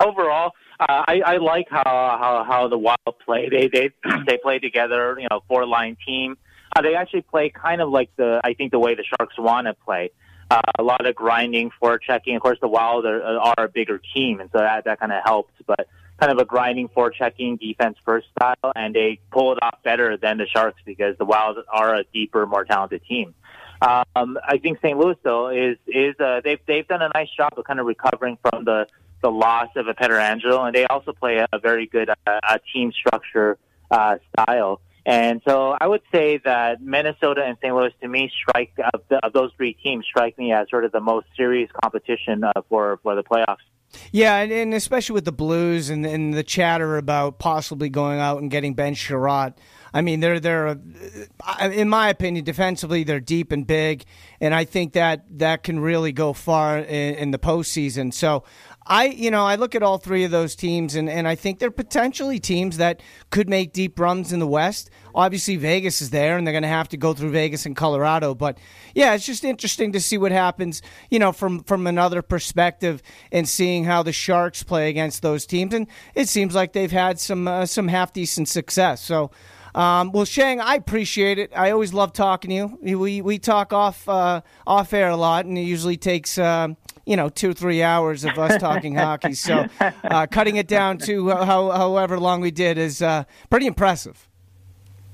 overall, 0.00 0.52
uh, 0.80 1.04
I, 1.06 1.20
I 1.24 1.36
like 1.36 1.68
how, 1.70 1.84
how 1.84 2.44
how 2.48 2.68
the 2.68 2.78
Wild 2.78 3.18
play. 3.24 3.48
They 3.48 3.68
they 3.68 3.90
they 4.26 4.38
play 4.38 4.58
together, 4.58 5.16
you 5.20 5.28
know, 5.30 5.40
four 5.46 5.64
line 5.64 5.96
team. 6.04 6.36
Uh, 6.74 6.82
they 6.82 6.94
actually 6.96 7.22
play 7.22 7.50
kind 7.50 7.80
of 7.80 7.90
like 7.90 8.10
the 8.16 8.40
I 8.42 8.54
think 8.54 8.72
the 8.72 8.80
way 8.80 8.96
the 8.96 9.04
Sharks 9.04 9.38
want 9.38 9.68
to 9.68 9.74
play. 9.74 10.10
Uh, 10.50 10.62
a 10.78 10.82
lot 10.82 11.06
of 11.06 11.14
grinding, 11.14 11.70
forechecking. 11.80 12.34
Of 12.34 12.42
course, 12.42 12.58
the 12.60 12.68
Wild 12.68 13.04
are, 13.04 13.22
are 13.22 13.64
a 13.64 13.68
bigger 13.68 14.00
team, 14.14 14.40
and 14.40 14.50
so 14.50 14.58
that 14.58 14.84
that 14.86 14.98
kind 14.98 15.12
of 15.12 15.22
helps. 15.24 15.52
But 15.66 15.86
kind 16.18 16.32
of 16.32 16.38
a 16.38 16.44
grinding, 16.44 16.88
checking 17.16 17.56
defense 17.56 17.96
first 18.04 18.26
style, 18.36 18.72
and 18.74 18.94
they 18.94 19.20
pull 19.30 19.52
it 19.52 19.58
off 19.62 19.78
better 19.84 20.16
than 20.16 20.38
the 20.38 20.46
Sharks 20.46 20.80
because 20.84 21.16
the 21.18 21.24
Wild 21.24 21.58
are 21.68 21.96
a 21.96 22.04
deeper, 22.12 22.46
more 22.46 22.64
talented 22.64 23.02
team. 23.08 23.34
Um, 23.80 24.38
I 24.44 24.58
think 24.58 24.78
St. 24.78 24.98
Louis 24.98 25.16
though 25.22 25.50
is 25.50 25.76
is 25.86 26.18
uh, 26.18 26.40
they've 26.42 26.58
they've 26.66 26.86
done 26.88 27.02
a 27.02 27.10
nice 27.14 27.28
job 27.36 27.52
of 27.56 27.64
kind 27.64 27.78
of 27.78 27.86
recovering 27.86 28.36
from 28.42 28.64
the 28.64 28.88
the 29.22 29.30
loss 29.30 29.68
of 29.76 29.86
a 29.86 29.94
Pietrangelo, 29.94 30.66
and 30.66 30.74
they 30.74 30.84
also 30.86 31.12
play 31.12 31.36
a, 31.36 31.46
a 31.52 31.58
very 31.58 31.86
good 31.86 32.10
uh, 32.10 32.14
a 32.26 32.58
team 32.72 32.92
structure 32.92 33.56
uh, 33.90 34.16
style. 34.32 34.80
And 35.06 35.40
so 35.46 35.74
I 35.80 35.86
would 35.86 36.02
say 36.12 36.38
that 36.44 36.82
Minnesota 36.82 37.42
and 37.42 37.56
St. 37.62 37.74
Louis, 37.74 37.92
to 38.02 38.08
me, 38.08 38.30
strike 38.42 38.72
of, 38.92 39.00
the, 39.08 39.16
of 39.24 39.32
those 39.32 39.50
three 39.56 39.72
teams, 39.72 40.04
strike 40.04 40.36
me 40.36 40.52
as 40.52 40.68
sort 40.68 40.84
of 40.84 40.92
the 40.92 41.00
most 41.00 41.26
serious 41.34 41.70
competition 41.82 42.44
uh, 42.44 42.52
for 42.68 42.98
for 43.02 43.14
the 43.14 43.22
playoffs. 43.22 43.64
Yeah, 44.12 44.36
and, 44.36 44.52
and, 44.52 44.74
especially 44.74 45.14
with 45.14 45.24
the 45.24 45.32
Blues 45.32 45.90
and, 45.90 46.06
and, 46.06 46.34
the 46.34 46.42
chatter 46.42 46.96
about 46.96 47.38
possibly 47.38 47.88
going 47.88 48.18
out 48.20 48.40
and 48.40 48.50
getting 48.50 48.74
Ben 48.74 48.94
Chiarot. 48.94 49.54
I 49.92 50.02
mean, 50.02 50.20
they're 50.20 50.38
they're 50.38 50.68
uh, 50.68 51.70
in 51.72 51.88
my 51.88 52.08
opinion 52.08 52.44
defensively 52.44 53.04
they're 53.04 53.20
deep 53.20 53.52
and 53.52 53.66
big, 53.66 54.04
and 54.40 54.54
I 54.54 54.64
think 54.64 54.92
that 54.92 55.24
that 55.38 55.62
can 55.62 55.80
really 55.80 56.12
go 56.12 56.32
far 56.32 56.78
in, 56.78 57.14
in 57.14 57.30
the 57.30 57.38
postseason. 57.38 58.12
So 58.12 58.44
I, 58.88 59.06
you 59.06 59.30
know, 59.30 59.44
I 59.44 59.56
look 59.56 59.74
at 59.74 59.82
all 59.82 59.98
three 59.98 60.24
of 60.24 60.30
those 60.30 60.56
teams, 60.56 60.94
and, 60.94 61.10
and 61.10 61.28
I 61.28 61.34
think 61.34 61.58
they're 61.58 61.70
potentially 61.70 62.40
teams 62.40 62.78
that 62.78 63.02
could 63.28 63.48
make 63.48 63.74
deep 63.74 64.00
runs 64.00 64.32
in 64.32 64.40
the 64.40 64.46
West. 64.46 64.88
Obviously, 65.14 65.56
Vegas 65.56 66.00
is 66.00 66.08
there, 66.08 66.38
and 66.38 66.46
they're 66.46 66.52
going 66.52 66.62
to 66.62 66.68
have 66.68 66.88
to 66.88 66.96
go 66.96 67.12
through 67.12 67.30
Vegas 67.30 67.66
and 67.66 67.76
Colorado. 67.76 68.34
But 68.34 68.56
yeah, 68.94 69.14
it's 69.14 69.26
just 69.26 69.44
interesting 69.44 69.92
to 69.92 70.00
see 70.00 70.16
what 70.16 70.32
happens, 70.32 70.80
you 71.10 71.18
know, 71.18 71.32
from 71.32 71.62
from 71.64 71.86
another 71.86 72.22
perspective, 72.22 73.02
and 73.30 73.46
seeing 73.46 73.84
how 73.84 74.02
the 74.02 74.12
Sharks 74.12 74.62
play 74.62 74.88
against 74.88 75.20
those 75.20 75.44
teams. 75.44 75.74
And 75.74 75.86
it 76.14 76.28
seems 76.28 76.54
like 76.54 76.72
they've 76.72 76.90
had 76.90 77.20
some 77.20 77.46
uh, 77.46 77.66
some 77.66 77.88
half 77.88 78.12
decent 78.12 78.48
success. 78.48 79.02
So. 79.02 79.30
Um, 79.78 80.10
well, 80.10 80.24
Sheng, 80.24 80.60
I 80.60 80.74
appreciate 80.74 81.38
it. 81.38 81.52
I 81.54 81.70
always 81.70 81.94
love 81.94 82.12
talking 82.12 82.48
to 82.48 82.54
you. 82.82 82.96
We 82.96 83.22
we 83.22 83.38
talk 83.38 83.72
off 83.72 84.08
uh, 84.08 84.40
off 84.66 84.92
air 84.92 85.08
a 85.08 85.16
lot, 85.16 85.44
and 85.44 85.56
it 85.56 85.62
usually 85.62 85.96
takes 85.96 86.36
uh, 86.36 86.68
you 87.06 87.16
know 87.16 87.28
two 87.28 87.54
three 87.54 87.80
hours 87.80 88.24
of 88.24 88.36
us 88.40 88.60
talking 88.60 88.94
hockey. 88.96 89.34
So 89.34 89.66
uh, 89.80 90.26
cutting 90.26 90.56
it 90.56 90.66
down 90.66 90.98
to 90.98 91.28
how, 91.30 91.70
however 91.70 92.18
long 92.18 92.40
we 92.40 92.50
did 92.50 92.76
is 92.76 93.02
uh, 93.02 93.22
pretty 93.50 93.66
impressive. 93.66 94.28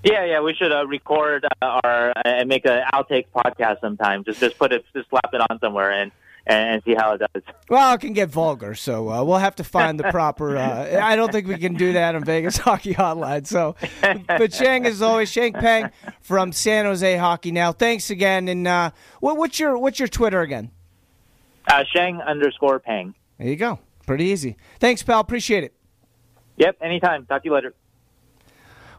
Yeah, 0.03 0.25
yeah, 0.25 0.41
we 0.41 0.55
should 0.55 0.73
uh, 0.73 0.87
record 0.87 1.45
uh, 1.45 1.81
our 1.85 2.15
and 2.25 2.49
make 2.49 2.65
an 2.65 2.85
outtakes 2.95 3.27
podcast 3.37 3.83
sometime. 3.83 4.25
Just 4.25 4.41
just 4.41 4.57
put 4.59 4.73
it, 4.73 4.83
just 4.95 5.11
slap 5.11 5.29
it 5.35 5.43
on 5.51 5.61
somewhere 5.61 5.91
and 5.91 6.11
and 6.47 6.83
see 6.85 6.95
how 6.95 7.13
it 7.13 7.19
does. 7.21 7.43
Well, 7.69 7.95
it 7.95 8.01
can 8.01 8.13
get 8.13 8.29
vulgar, 8.29 8.75
so 8.75 9.11
uh, 9.11 9.25
we'll 9.25 9.39
have 9.39 9.57
to 9.57 9.65
find 9.65 9.99
the 9.99 10.05
proper. 10.11 10.57
Uh, 10.57 11.01
I 11.03 11.17
don't 11.17 11.33
think 11.33 11.47
we 11.47 11.57
can 11.57 11.75
do 11.75 11.95
that 11.95 12.15
on 12.15 12.25
Vegas 12.25 12.57
Hockey 12.59 12.95
Hotline. 12.95 13.47
So, 13.47 13.77
but 14.27 14.53
Sheng, 14.53 14.87
as 14.87 15.03
always, 15.03 15.31
Sheng 15.31 15.55
Peng 15.55 15.91
from 16.21 16.53
San 16.53 16.85
Jose 16.85 17.17
Hockey 17.17 17.53
Now. 17.53 17.73
Thanks 17.73 18.11
again, 18.11 18.49
and 18.49 18.67
uh, 18.67 18.91
what, 19.21 19.37
what's 19.37 19.59
your 19.59 19.79
what's 19.79 19.99
your 19.99 20.09
Twitter 20.09 20.41
again? 20.41 20.71
Uh, 21.67 21.85
Sheng 21.95 22.21
underscore 22.21 22.79
Peng. 22.79 23.15
There 23.39 23.49
you 23.49 23.57
go. 23.57 23.79
Pretty 24.07 24.25
easy. 24.25 24.57
Thanks, 24.81 25.03
pal. 25.03 25.21
Appreciate 25.21 25.65
it. 25.65 25.75
Yep, 26.57 26.77
anytime. 26.83 27.27
Talk 27.27 27.43
to 27.43 27.49
you 27.49 27.55
later. 27.55 27.75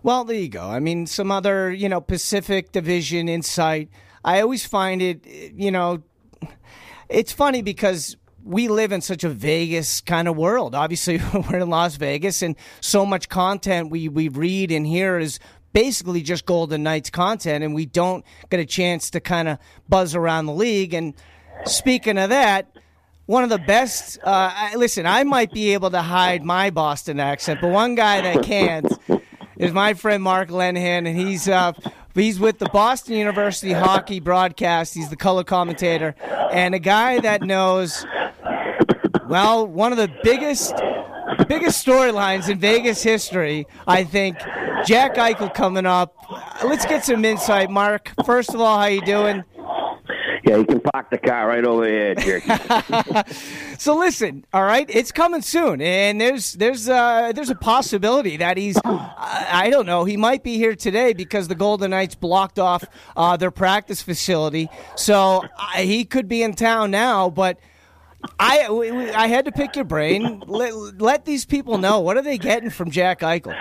Well, 0.02 0.24
there 0.24 0.36
you 0.36 0.50
go. 0.50 0.68
I 0.68 0.80
mean, 0.80 1.08
some 1.08 1.32
other, 1.32 1.72
you 1.72 1.90
know, 1.90 2.02
Pacific 2.02 2.72
Division 2.72 3.30
insight. 3.30 3.90
I 4.24 4.42
always 4.42 4.66
find 4.66 5.02
it, 5.02 5.26
you 5.26 5.72
know, 5.72 6.04
it's 7.10 7.32
funny 7.32 7.62
because 7.62 8.18
we 8.44 8.68
live 8.68 8.92
in 8.92 9.02
such 9.02 9.24
a 9.24 9.30
Vegas 9.30 10.02
kind 10.02 10.28
of 10.28 10.36
world. 10.36 10.76
Obviously, 10.76 11.20
we're 11.34 11.60
in 11.60 11.70
Las 11.70 11.96
Vegas, 11.96 12.42
and 12.42 12.56
so 12.82 13.06
much 13.06 13.30
content 13.30 13.90
we, 13.90 14.10
we 14.10 14.30
read 14.30 14.72
and 14.72 14.86
hear 14.86 15.18
is 15.18 15.40
basically 15.74 16.22
just 16.22 16.46
Golden 16.46 16.84
Knights 16.84 17.10
content, 17.10 17.64
and 17.64 17.74
we 17.76 17.86
don't 17.86 18.24
get 18.50 18.60
a 18.60 18.66
chance 18.66 19.10
to 19.12 19.20
kind 19.20 19.48
of 19.48 19.58
buzz 19.90 20.16
around 20.16 20.46
the 20.46 20.54
league. 20.54 20.94
And 20.94 21.14
Speaking 21.64 22.18
of 22.20 22.30
that, 22.30 22.68
one 23.26 23.44
of 23.44 23.50
the 23.50 23.58
best. 23.58 24.20
Uh, 24.24 24.70
listen, 24.76 25.06
I 25.08 25.24
might 25.24 25.52
be 25.52 25.74
able 25.74 25.90
to 25.92 26.02
hide 26.02 26.44
my 26.44 26.70
Boston 26.70 27.20
accent, 27.20 27.60
but 27.62 27.72
one 27.72 27.96
guy 27.96 28.22
that 28.22 28.44
can't 28.44 28.86
is 29.58 29.72
my 29.72 29.96
friend 29.96 30.22
Mark 30.22 30.50
Lenihan, 30.50 31.08
and 31.08 31.18
he's 31.18 31.48
uh, 31.48 31.72
he's 32.16 32.40
with 32.40 32.60
the 32.60 32.70
Boston 32.70 33.16
University 33.16 33.74
hockey 33.74 34.20
broadcast. 34.20 34.94
He's 34.94 35.10
the 35.10 35.16
color 35.16 35.44
commentator, 35.44 36.16
and 36.52 36.74
a 36.74 36.80
guy 36.80 37.20
that 37.20 37.42
knows 37.42 38.06
well 39.28 39.68
one 39.68 39.92
of 39.92 39.98
the 39.98 40.12
biggest 40.24 40.74
biggest 41.48 41.86
storylines 41.86 42.50
in 42.50 42.60
Vegas 42.60 43.04
history. 43.04 43.68
I 43.88 44.04
think 44.04 44.38
Jack 44.86 45.16
Eichel 45.16 45.54
coming 45.54 45.86
up. 45.86 46.16
Let's 46.64 46.86
get 46.86 47.04
some 47.06 47.26
insight, 47.26 47.70
Mark. 47.70 48.12
First 48.26 48.54
of 48.54 48.62
all, 48.62 48.80
how 48.80 48.86
you 48.86 49.02
doing? 49.02 49.44
Yeah, 50.46 50.58
you 50.58 50.66
can 50.66 50.80
park 50.80 51.10
the 51.10 51.18
car 51.18 51.48
right 51.48 51.66
over 51.66 51.88
here, 51.88 52.14
Jerky. 52.14 52.52
so 53.80 53.98
listen, 53.98 54.46
all 54.54 54.64
right, 54.64 54.86
it's 54.90 55.12
coming 55.12 55.42
soon, 55.42 55.82
and 55.82 56.22
there's 56.22 56.54
there's 56.54 56.88
uh, 56.88 57.32
there's 57.34 57.50
a 57.50 57.56
possibility 57.56 58.38
that 58.38 58.56
he's 58.56 58.78
I, 58.86 59.48
I 59.50 59.70
don't 59.72 59.88
know 59.88 60.06
he 60.06 60.18
might 60.18 60.44
be 60.44 60.58
here 60.58 60.76
today 60.76 61.14
because 61.14 61.48
the 61.48 61.56
Golden 61.56 61.90
Knights 61.92 62.14
blocked 62.14 62.60
off 62.60 62.84
uh, 63.18 63.38
their 63.38 63.50
practice 63.50 64.04
facility, 64.04 64.70
so 64.96 65.44
uh, 65.58 65.78
he 65.78 66.06
could 66.06 66.28
be 66.28 66.44
in 66.44 66.54
town 66.54 66.92
now, 66.92 67.30
but. 67.30 67.60
I, 68.40 68.68
I 69.16 69.28
had 69.28 69.46
to 69.46 69.52
pick 69.52 69.76
your 69.76 69.86
brain. 69.86 70.42
Let, 70.48 70.74
let 71.00 71.26
these 71.26 71.46
people 71.46 71.78
know 71.78 72.00
what 72.00 72.18
are 72.18 72.24
they 72.24 72.40
getting 72.40 72.72
from 72.72 72.90
Jack 72.90 73.20
Eichel. 73.20 73.56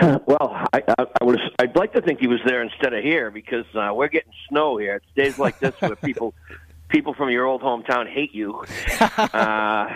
well, 0.26 0.66
I, 0.72 0.82
I, 0.98 1.06
I 1.20 1.24
was. 1.24 1.38
I'd 1.58 1.76
like 1.76 1.92
to 1.92 2.00
think 2.00 2.20
he 2.20 2.26
was 2.26 2.40
there 2.46 2.62
instead 2.62 2.94
of 2.94 3.02
here 3.02 3.30
because 3.30 3.66
uh, 3.74 3.92
we're 3.94 4.08
getting 4.08 4.32
snow 4.48 4.76
here. 4.76 4.96
It's 4.96 5.06
days 5.14 5.38
like 5.38 5.58
this 5.58 5.74
where 5.80 5.96
people, 5.96 6.34
people 6.88 7.14
from 7.14 7.30
your 7.30 7.44
old 7.46 7.62
hometown 7.62 8.08
hate 8.08 8.34
you. 8.34 8.64
Uh, 9.18 9.88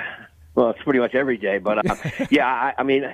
well, 0.55 0.71
it's 0.71 0.83
pretty 0.83 0.99
much 0.99 1.15
every 1.15 1.37
day, 1.37 1.59
but 1.59 1.89
uh, 1.89 1.95
yeah, 2.31 2.47
I, 2.47 2.75
I 2.79 2.83
mean, 2.83 3.05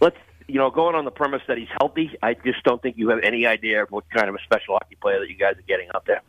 let's 0.00 0.16
you 0.46 0.56
know, 0.56 0.70
going 0.70 0.94
on 0.94 1.04
the 1.04 1.10
premise 1.10 1.42
that 1.48 1.58
he's 1.58 1.68
healthy, 1.80 2.16
I 2.22 2.34
just 2.34 2.62
don't 2.64 2.80
think 2.80 2.96
you 2.98 3.08
have 3.08 3.20
any 3.22 3.46
idea 3.46 3.82
of 3.82 3.90
what 3.90 4.04
kind 4.10 4.28
of 4.28 4.34
a 4.34 4.38
special 4.44 4.74
hockey 4.74 4.96
player 5.00 5.18
that 5.18 5.28
you 5.28 5.36
guys 5.36 5.56
are 5.56 5.62
getting 5.62 5.88
out 5.94 6.06
there. 6.06 6.22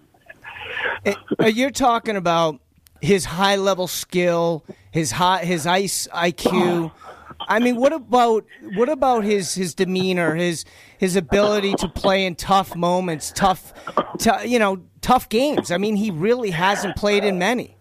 Eh, 1.05 1.47
you're 1.47 1.71
talking 1.71 2.15
about 2.15 2.59
his 3.01 3.25
high 3.25 3.57
level 3.57 3.87
skill, 3.87 4.63
his 4.91 5.11
high, 5.11 5.45
his 5.45 5.67
ice 5.67 6.07
IQ. 6.13 6.91
I 7.39 7.59
mean, 7.59 7.75
what 7.75 7.93
about 7.93 8.45
what 8.75 8.89
about 8.89 9.23
his 9.23 9.53
his 9.53 9.73
demeanor, 9.73 10.35
his 10.35 10.65
his 10.97 11.15
ability 11.15 11.73
to 11.75 11.87
play 11.87 12.25
in 12.25 12.35
tough 12.35 12.75
moments, 12.75 13.31
tough, 13.35 13.73
t- 14.17 14.47
you 14.47 14.59
know, 14.59 14.81
tough 15.01 15.29
games? 15.29 15.71
I 15.71 15.77
mean, 15.77 15.95
he 15.95 16.11
really 16.11 16.51
hasn't 16.51 16.95
played 16.95 17.23
in 17.23 17.37
many. 17.37 17.77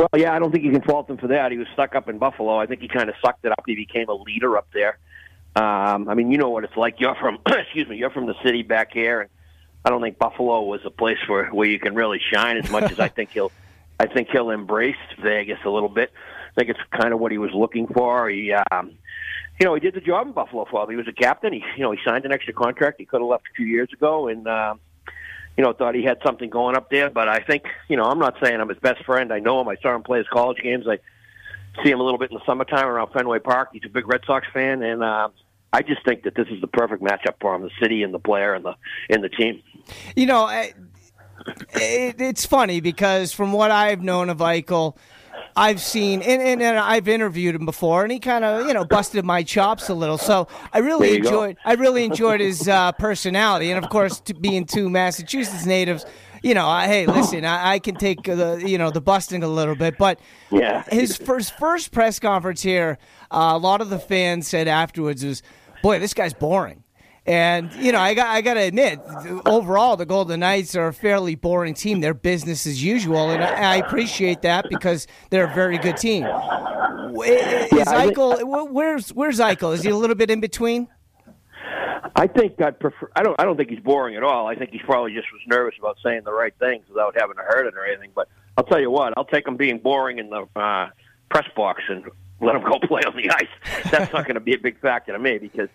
Well, 0.00 0.08
yeah, 0.16 0.34
I 0.34 0.38
don't 0.38 0.50
think 0.50 0.64
you 0.64 0.72
can 0.72 0.82
fault 0.82 1.10
him 1.10 1.18
for 1.18 1.26
that. 1.26 1.52
He 1.52 1.58
was 1.58 1.68
stuck 1.74 1.94
up 1.94 2.08
in 2.08 2.16
Buffalo. 2.18 2.56
I 2.56 2.64
think 2.64 2.80
he 2.80 2.88
kind 2.88 3.10
of 3.10 3.16
sucked 3.22 3.44
it 3.44 3.52
up. 3.52 3.64
He 3.66 3.74
became 3.74 4.08
a 4.08 4.14
leader 4.14 4.56
up 4.56 4.68
there. 4.72 4.98
Um, 5.54 6.08
I 6.08 6.14
mean, 6.14 6.30
you 6.30 6.38
know 6.38 6.48
what 6.48 6.64
it's 6.64 6.76
like. 6.76 7.00
You're 7.00 7.16
from, 7.16 7.38
excuse 7.46 7.86
me, 7.86 7.96
you're 7.96 8.10
from 8.10 8.26
the 8.26 8.34
city 8.42 8.62
back 8.62 8.92
here, 8.92 9.20
and 9.20 9.30
I 9.84 9.90
don't 9.90 10.00
think 10.00 10.18
Buffalo 10.18 10.62
was 10.62 10.80
a 10.86 10.90
place 10.90 11.18
where 11.26 11.48
where 11.48 11.68
you 11.68 11.78
can 11.78 11.94
really 11.94 12.20
shine 12.32 12.56
as 12.56 12.70
much 12.70 12.90
as 12.90 12.98
I 12.98 13.08
think 13.08 13.30
he'll. 13.30 13.52
I 13.98 14.06
think 14.06 14.30
he'll 14.30 14.48
embrace 14.48 14.96
Vegas 15.20 15.58
a 15.66 15.68
little 15.68 15.90
bit. 15.90 16.10
I 16.50 16.60
think 16.60 16.70
it's 16.70 16.80
kind 17.00 17.12
of 17.12 17.20
what 17.20 17.32
he 17.32 17.38
was 17.38 17.50
looking 17.54 17.86
for. 17.86 18.28
He, 18.28 18.52
um, 18.52 18.92
you 19.60 19.66
know, 19.66 19.74
he 19.74 19.80
did 19.80 19.94
the 19.94 20.00
job 20.00 20.26
in 20.26 20.32
Buffalo 20.32 20.66
for 20.70 20.84
him. 20.84 20.90
He 20.90 20.96
was 20.96 21.06
a 21.08 21.12
captain. 21.12 21.52
He, 21.52 21.62
you 21.76 21.82
know, 21.82 21.92
he 21.92 21.98
signed 22.04 22.24
an 22.24 22.32
extra 22.32 22.52
contract. 22.52 22.96
He 22.98 23.04
could 23.06 23.20
have 23.20 23.28
left 23.28 23.44
a 23.52 23.54
few 23.54 23.66
years 23.66 23.88
ago, 23.92 24.28
and 24.28 24.46
uh, 24.48 24.74
you 25.56 25.64
know, 25.64 25.72
thought 25.72 25.94
he 25.94 26.02
had 26.02 26.18
something 26.24 26.48
going 26.50 26.76
up 26.76 26.90
there. 26.90 27.10
But 27.10 27.28
I 27.28 27.40
think, 27.40 27.64
you 27.88 27.96
know, 27.96 28.04
I'm 28.04 28.18
not 28.18 28.36
saying 28.42 28.60
I'm 28.60 28.68
his 28.68 28.78
best 28.78 29.04
friend. 29.04 29.32
I 29.32 29.38
know 29.38 29.60
him. 29.60 29.68
I 29.68 29.76
saw 29.82 29.94
him 29.94 30.02
play 30.02 30.18
his 30.18 30.28
college 30.28 30.58
games. 30.62 30.86
I 30.88 30.98
see 31.82 31.90
him 31.90 32.00
a 32.00 32.02
little 32.02 32.18
bit 32.18 32.30
in 32.30 32.36
the 32.38 32.44
summertime 32.46 32.86
around 32.86 33.12
Fenway 33.12 33.38
Park. 33.40 33.70
He's 33.72 33.82
a 33.84 33.88
big 33.88 34.08
Red 34.08 34.22
Sox 34.26 34.46
fan, 34.52 34.82
and 34.82 35.02
uh, 35.04 35.28
I 35.72 35.82
just 35.82 36.04
think 36.04 36.24
that 36.24 36.34
this 36.34 36.48
is 36.48 36.60
the 36.60 36.66
perfect 36.66 37.02
matchup 37.02 37.34
for 37.40 37.54
him: 37.54 37.62
the 37.62 37.70
city 37.80 38.02
and 38.02 38.12
the 38.12 38.18
player 38.18 38.54
and 38.54 38.64
the 38.64 38.74
and 39.08 39.22
the 39.22 39.28
team. 39.28 39.62
You 40.16 40.26
know. 40.26 40.44
I- 40.44 40.74
it, 41.72 42.20
it's 42.20 42.44
funny 42.44 42.80
because 42.82 43.32
from 43.32 43.54
what 43.54 43.70
I've 43.70 44.02
known 44.02 44.28
of 44.28 44.38
Eichel, 44.38 44.96
I've 45.56 45.80
seen 45.80 46.22
and, 46.22 46.40
and, 46.40 46.62
and, 46.62 46.78
I've 46.78 47.08
interviewed 47.08 47.54
him 47.54 47.66
before, 47.66 48.02
and 48.02 48.12
he 48.12 48.18
kind 48.18 48.44
of 48.44 48.66
you 48.66 48.74
know 48.74 48.84
busted 48.84 49.24
my 49.24 49.42
chops 49.42 49.88
a 49.88 49.94
little. 49.94 50.18
So 50.18 50.48
I 50.72 50.78
really 50.78 51.16
enjoyed 51.16 51.56
go. 51.56 51.62
I 51.64 51.74
really 51.74 52.04
enjoyed 52.04 52.40
his 52.40 52.68
uh, 52.68 52.92
personality, 52.92 53.70
and 53.70 53.82
of 53.82 53.90
course, 53.90 54.20
to 54.20 54.34
being 54.34 54.64
two 54.64 54.88
Massachusetts 54.88 55.66
natives. 55.66 56.06
You 56.42 56.54
know, 56.54 56.66
I, 56.66 56.86
hey, 56.86 57.04
listen, 57.04 57.44
I, 57.44 57.72
I, 57.72 57.78
can 57.78 57.96
take 57.96 58.22
the 58.22 58.62
you 58.64 58.78
know 58.78 58.90
the 58.90 59.00
busting 59.00 59.42
a 59.42 59.48
little 59.48 59.74
bit, 59.74 59.98
but 59.98 60.20
yeah. 60.50 60.84
his 60.90 61.16
first 61.16 61.58
first 61.58 61.92
press 61.92 62.18
conference 62.18 62.62
here, 62.62 62.98
uh, 63.30 63.52
a 63.52 63.58
lot 63.58 63.80
of 63.82 63.90
the 63.90 63.98
fans 63.98 64.48
said 64.48 64.66
afterwards 64.66 65.24
was, 65.24 65.42
"Boy, 65.82 65.98
this 65.98 66.14
guy's 66.14 66.32
boring." 66.32 66.84
And 67.30 67.72
you 67.74 67.92
know, 67.92 68.00
I 68.00 68.14
got 68.14 68.26
I 68.26 68.40
got 68.40 68.54
to 68.54 68.60
admit, 68.60 68.98
overall, 69.46 69.96
the 69.96 70.04
Golden 70.04 70.40
Knights 70.40 70.74
are 70.74 70.88
a 70.88 70.92
fairly 70.92 71.36
boring 71.36 71.74
team. 71.74 72.00
They're 72.00 72.12
business 72.12 72.66
as 72.66 72.82
usual, 72.82 73.30
and 73.30 73.44
I, 73.44 73.74
I 73.74 73.76
appreciate 73.76 74.42
that 74.42 74.66
because 74.68 75.06
they're 75.30 75.48
a 75.48 75.54
very 75.54 75.78
good 75.78 75.96
team. 75.96 76.24
Is 76.24 77.86
Eichel? 77.86 78.72
Where's 78.72 79.10
Where's 79.10 79.38
Eichel? 79.38 79.72
Is 79.74 79.84
he 79.84 79.90
a 79.90 79.96
little 79.96 80.16
bit 80.16 80.28
in 80.28 80.40
between? 80.40 80.88
I 82.16 82.26
think 82.26 82.60
I'd 82.60 82.80
prefer. 82.80 83.08
I 83.14 83.22
don't. 83.22 83.40
I 83.40 83.44
don't 83.44 83.56
think 83.56 83.70
he's 83.70 83.78
boring 83.78 84.16
at 84.16 84.24
all. 84.24 84.48
I 84.48 84.56
think 84.56 84.70
he's 84.70 84.82
probably 84.82 85.14
just 85.14 85.30
was 85.32 85.40
nervous 85.46 85.76
about 85.78 85.98
saying 86.02 86.22
the 86.24 86.32
right 86.32 86.54
things 86.58 86.84
without 86.88 87.14
having 87.16 87.36
to 87.36 87.42
hurt 87.42 87.64
it 87.64 87.74
or 87.74 87.86
anything. 87.86 88.10
But 88.12 88.26
I'll 88.56 88.64
tell 88.64 88.80
you 88.80 88.90
what. 88.90 89.14
I'll 89.16 89.24
take 89.24 89.46
him 89.46 89.56
being 89.56 89.78
boring 89.78 90.18
in 90.18 90.30
the 90.30 90.48
uh, 90.56 90.88
press 91.30 91.46
box 91.54 91.82
and 91.88 92.06
let 92.40 92.56
him 92.56 92.62
go 92.64 92.78
play 92.88 93.02
on 93.06 93.14
the 93.14 93.30
ice. 93.30 93.84
That's 93.88 94.12
not 94.12 94.24
going 94.24 94.34
to 94.34 94.40
be 94.40 94.54
a 94.54 94.58
big 94.58 94.80
factor 94.80 95.12
to 95.12 95.18
me 95.20 95.38
because 95.38 95.68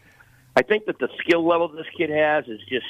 I 0.55 0.61
think 0.61 0.85
that 0.85 0.99
the 0.99 1.09
skill 1.19 1.45
level 1.45 1.67
this 1.67 1.87
kid 1.97 2.09
has 2.09 2.47
is 2.47 2.59
just. 2.69 2.85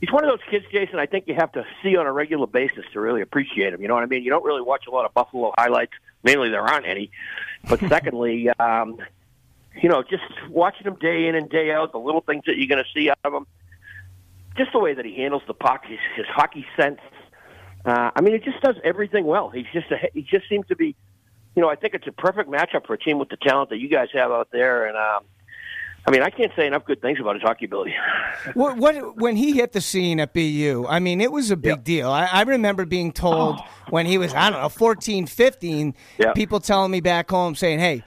He's 0.00 0.12
one 0.12 0.24
of 0.24 0.30
those 0.30 0.46
kids, 0.50 0.66
Jason. 0.70 0.98
I 0.98 1.06
think 1.06 1.26
you 1.26 1.34
have 1.34 1.52
to 1.52 1.64
see 1.82 1.96
on 1.96 2.06
a 2.06 2.12
regular 2.12 2.46
basis 2.46 2.84
to 2.92 3.00
really 3.00 3.22
appreciate 3.22 3.72
him. 3.72 3.80
You 3.80 3.88
know 3.88 3.94
what 3.94 4.02
I 4.02 4.06
mean? 4.06 4.24
You 4.24 4.30
don't 4.30 4.44
really 4.44 4.60
watch 4.60 4.84
a 4.86 4.90
lot 4.90 5.06
of 5.06 5.14
Buffalo 5.14 5.54
highlights. 5.56 5.92
Mainly, 6.22 6.50
there 6.50 6.60
aren't 6.60 6.86
any. 6.86 7.10
But 7.66 7.80
secondly, 7.88 8.50
um, 8.50 8.98
you 9.80 9.88
know, 9.88 10.02
just 10.02 10.22
watching 10.50 10.86
him 10.86 10.96
day 10.96 11.28
in 11.28 11.34
and 11.34 11.48
day 11.48 11.70
out, 11.70 11.92
the 11.92 11.98
little 11.98 12.20
things 12.20 12.44
that 12.46 12.58
you're 12.58 12.68
going 12.68 12.84
to 12.84 12.90
see 12.94 13.08
out 13.08 13.18
of 13.24 13.32
him, 13.32 13.46
just 14.56 14.72
the 14.72 14.78
way 14.78 14.94
that 14.94 15.04
he 15.04 15.16
handles 15.16 15.42
the 15.46 15.54
puck, 15.54 15.84
his, 15.86 15.98
his 16.14 16.26
hockey 16.26 16.66
sense. 16.76 17.00
Uh, 17.84 18.10
I 18.14 18.20
mean, 18.20 18.34
he 18.34 18.40
just 18.40 18.60
does 18.62 18.76
everything 18.84 19.24
well. 19.24 19.50
He's 19.50 19.66
just 19.72 19.90
a, 19.90 20.10
he 20.12 20.22
just 20.22 20.48
seems 20.48 20.66
to 20.68 20.76
be, 20.76 20.96
you 21.54 21.62
know, 21.62 21.68
I 21.68 21.76
think 21.76 21.94
it's 21.94 22.06
a 22.06 22.12
perfect 22.12 22.50
matchup 22.50 22.86
for 22.86 22.94
a 22.94 22.98
team 22.98 23.18
with 23.18 23.28
the 23.28 23.36
talent 23.36 23.70
that 23.70 23.78
you 23.78 23.88
guys 23.88 24.08
have 24.12 24.30
out 24.30 24.48
there, 24.50 24.86
and 24.86 24.96
um, 24.96 25.24
I 26.06 26.12
mean, 26.12 26.22
I 26.22 26.30
can't 26.30 26.52
say 26.54 26.66
enough 26.68 26.84
good 26.84 27.02
things 27.02 27.18
about 27.20 27.34
his 27.34 27.42
hockey 27.42 27.64
ability. 27.64 27.94
what, 28.54 28.76
what, 28.76 29.16
when 29.16 29.34
he 29.34 29.52
hit 29.52 29.72
the 29.72 29.80
scene 29.80 30.20
at 30.20 30.32
BU, 30.32 30.86
I 30.88 31.00
mean, 31.00 31.20
it 31.20 31.32
was 31.32 31.50
a 31.50 31.56
big 31.56 31.70
yep. 31.70 31.84
deal. 31.84 32.10
I, 32.10 32.26
I, 32.26 32.42
remember 32.42 32.86
being 32.86 33.12
told 33.12 33.56
oh. 33.58 33.64
when 33.90 34.06
he 34.06 34.16
was, 34.16 34.32
I 34.32 34.50
don't 34.50 34.62
know, 34.62 34.68
14, 34.68 35.26
15, 35.26 35.94
yep. 36.18 36.34
people 36.36 36.60
telling 36.60 36.92
me 36.92 37.00
back 37.00 37.28
home 37.28 37.56
saying, 37.56 37.80
hey, 37.80 38.04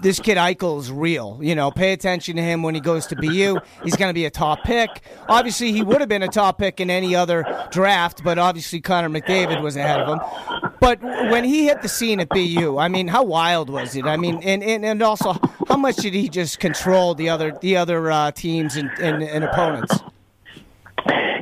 this 0.00 0.20
kid 0.20 0.38
Eichel 0.38 0.80
is 0.80 0.90
real. 0.90 1.38
You 1.42 1.54
know, 1.54 1.70
pay 1.70 1.92
attention 1.92 2.36
to 2.36 2.42
him 2.42 2.62
when 2.62 2.74
he 2.74 2.80
goes 2.80 3.06
to 3.08 3.16
BU. 3.16 3.58
He's 3.82 3.96
going 3.96 4.10
to 4.10 4.14
be 4.14 4.24
a 4.24 4.30
top 4.30 4.62
pick. 4.64 5.02
Obviously, 5.28 5.72
he 5.72 5.82
would 5.82 6.00
have 6.00 6.08
been 6.08 6.22
a 6.22 6.28
top 6.28 6.58
pick 6.58 6.80
in 6.80 6.90
any 6.90 7.14
other 7.14 7.44
draft, 7.70 8.22
but 8.22 8.38
obviously 8.38 8.80
Connor 8.80 9.08
McDavid 9.08 9.62
was 9.62 9.76
ahead 9.76 10.00
of 10.00 10.08
him. 10.08 10.70
But 10.80 11.02
when 11.02 11.44
he 11.44 11.66
hit 11.66 11.82
the 11.82 11.88
scene 11.88 12.20
at 12.20 12.28
BU, 12.28 12.78
I 12.78 12.88
mean, 12.88 13.08
how 13.08 13.24
wild 13.24 13.70
was 13.70 13.96
it? 13.96 14.04
I 14.04 14.16
mean, 14.16 14.40
and, 14.42 14.62
and, 14.62 14.84
and 14.84 15.02
also, 15.02 15.34
how 15.66 15.76
much 15.76 15.96
did 15.96 16.14
he 16.14 16.28
just 16.28 16.60
control 16.60 17.14
the 17.14 17.28
other 17.28 17.56
the 17.60 17.76
other 17.76 18.10
uh, 18.10 18.30
teams 18.30 18.76
and, 18.76 18.90
and, 19.00 19.22
and 19.22 19.44
opponents? 19.44 19.98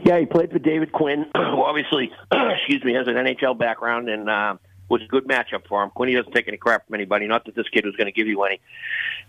Yeah, 0.04 0.20
he 0.20 0.26
played 0.26 0.52
for 0.52 0.58
David 0.58 0.92
Quinn, 0.92 1.26
who 1.34 1.62
obviously, 1.62 2.12
excuse 2.32 2.82
me, 2.84 2.94
has 2.94 3.06
an 3.08 3.14
NHL 3.14 3.58
background 3.58 4.08
and. 4.08 4.30
Uh, 4.30 4.56
was 4.88 5.02
a 5.02 5.06
good 5.06 5.26
matchup 5.26 5.66
for 5.68 5.82
him. 5.82 5.90
Quinny 5.90 6.14
doesn't 6.14 6.32
take 6.32 6.48
any 6.48 6.56
crap 6.56 6.86
from 6.86 6.94
anybody. 6.94 7.26
Not 7.26 7.44
that 7.46 7.54
this 7.54 7.68
kid 7.68 7.84
was 7.84 7.96
going 7.96 8.06
to 8.06 8.12
give 8.12 8.26
you 8.26 8.42
any, 8.44 8.60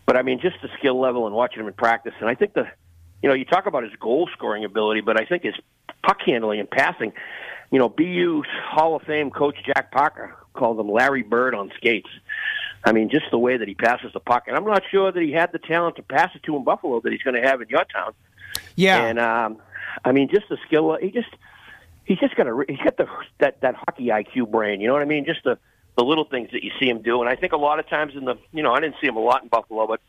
but 0.05 0.15
I 0.15 0.21
mean, 0.21 0.39
just 0.39 0.57
the 0.61 0.69
skill 0.77 0.99
level 0.99 1.25
and 1.25 1.35
watching 1.35 1.61
him 1.61 1.67
in 1.67 1.73
practice. 1.73 2.13
And 2.19 2.29
I 2.29 2.35
think 2.35 2.53
the, 2.53 2.67
you 3.21 3.29
know, 3.29 3.35
you 3.35 3.45
talk 3.45 3.65
about 3.65 3.83
his 3.83 3.93
goal 3.99 4.29
scoring 4.33 4.63
ability, 4.63 5.01
but 5.01 5.19
I 5.19 5.25
think 5.25 5.43
his 5.43 5.55
puck 6.03 6.19
handling 6.25 6.59
and 6.59 6.69
passing. 6.69 7.13
You 7.71 7.79
know, 7.79 7.89
BU 7.89 8.43
Hall 8.63 8.95
of 8.95 9.01
Fame 9.03 9.29
coach 9.29 9.57
Jack 9.65 9.91
Parker 9.91 10.35
called 10.53 10.79
him 10.79 10.89
Larry 10.89 11.23
Bird 11.23 11.53
on 11.53 11.71
skates. 11.75 12.09
I 12.85 12.93
mean, 12.93 13.09
just 13.09 13.25
the 13.31 13.37
way 13.37 13.57
that 13.57 13.67
he 13.67 13.73
passes 13.73 14.13
the 14.13 14.19
puck, 14.21 14.43
and 14.47 14.55
I'm 14.55 14.63
not 14.63 14.83
sure 14.89 15.11
that 15.11 15.21
he 15.21 15.33
had 15.33 15.51
the 15.51 15.59
talent 15.59 15.97
to 15.97 16.03
pass 16.03 16.33
it 16.35 16.43
to 16.43 16.55
in 16.55 16.63
Buffalo 16.63 17.01
that 17.01 17.11
he's 17.11 17.23
going 17.23 17.35
to 17.35 17.45
have 17.45 17.61
in 17.61 17.67
your 17.67 17.83
town. 17.83 18.13
Yeah, 18.75 19.03
and 19.03 19.19
um, 19.19 19.57
I 20.05 20.13
mean, 20.13 20.29
just 20.29 20.47
the 20.47 20.57
skill. 20.65 20.97
He 21.01 21.11
just 21.11 21.27
he's 22.07 22.17
just 22.19 22.35
got 22.35 22.47
a 22.47 22.63
he's 22.67 22.79
got 22.79 22.97
the 22.97 23.07
that 23.39 23.61
that 23.61 23.75
hockey 23.75 24.05
IQ 24.07 24.49
brain. 24.49 24.81
You 24.81 24.87
know 24.87 24.93
what 24.93 25.01
I 25.01 25.05
mean? 25.05 25.25
Just 25.25 25.43
the 25.43 25.59
the 25.97 26.03
little 26.03 26.25
things 26.25 26.49
that 26.53 26.63
you 26.63 26.71
see 26.79 26.89
him 26.89 27.01
do. 27.01 27.21
And 27.21 27.29
I 27.29 27.35
think 27.35 27.53
a 27.53 27.57
lot 27.57 27.79
of 27.79 27.87
times 27.87 28.13
in 28.15 28.25
the 28.25 28.35
you 28.51 28.63
know 28.63 28.73
I 28.73 28.79
didn't 28.79 28.95
see 29.01 29.07
him 29.07 29.17
a 29.17 29.21
lot 29.21 29.43
in 29.43 29.49
Buffalo, 29.49 29.85
but 29.85 29.99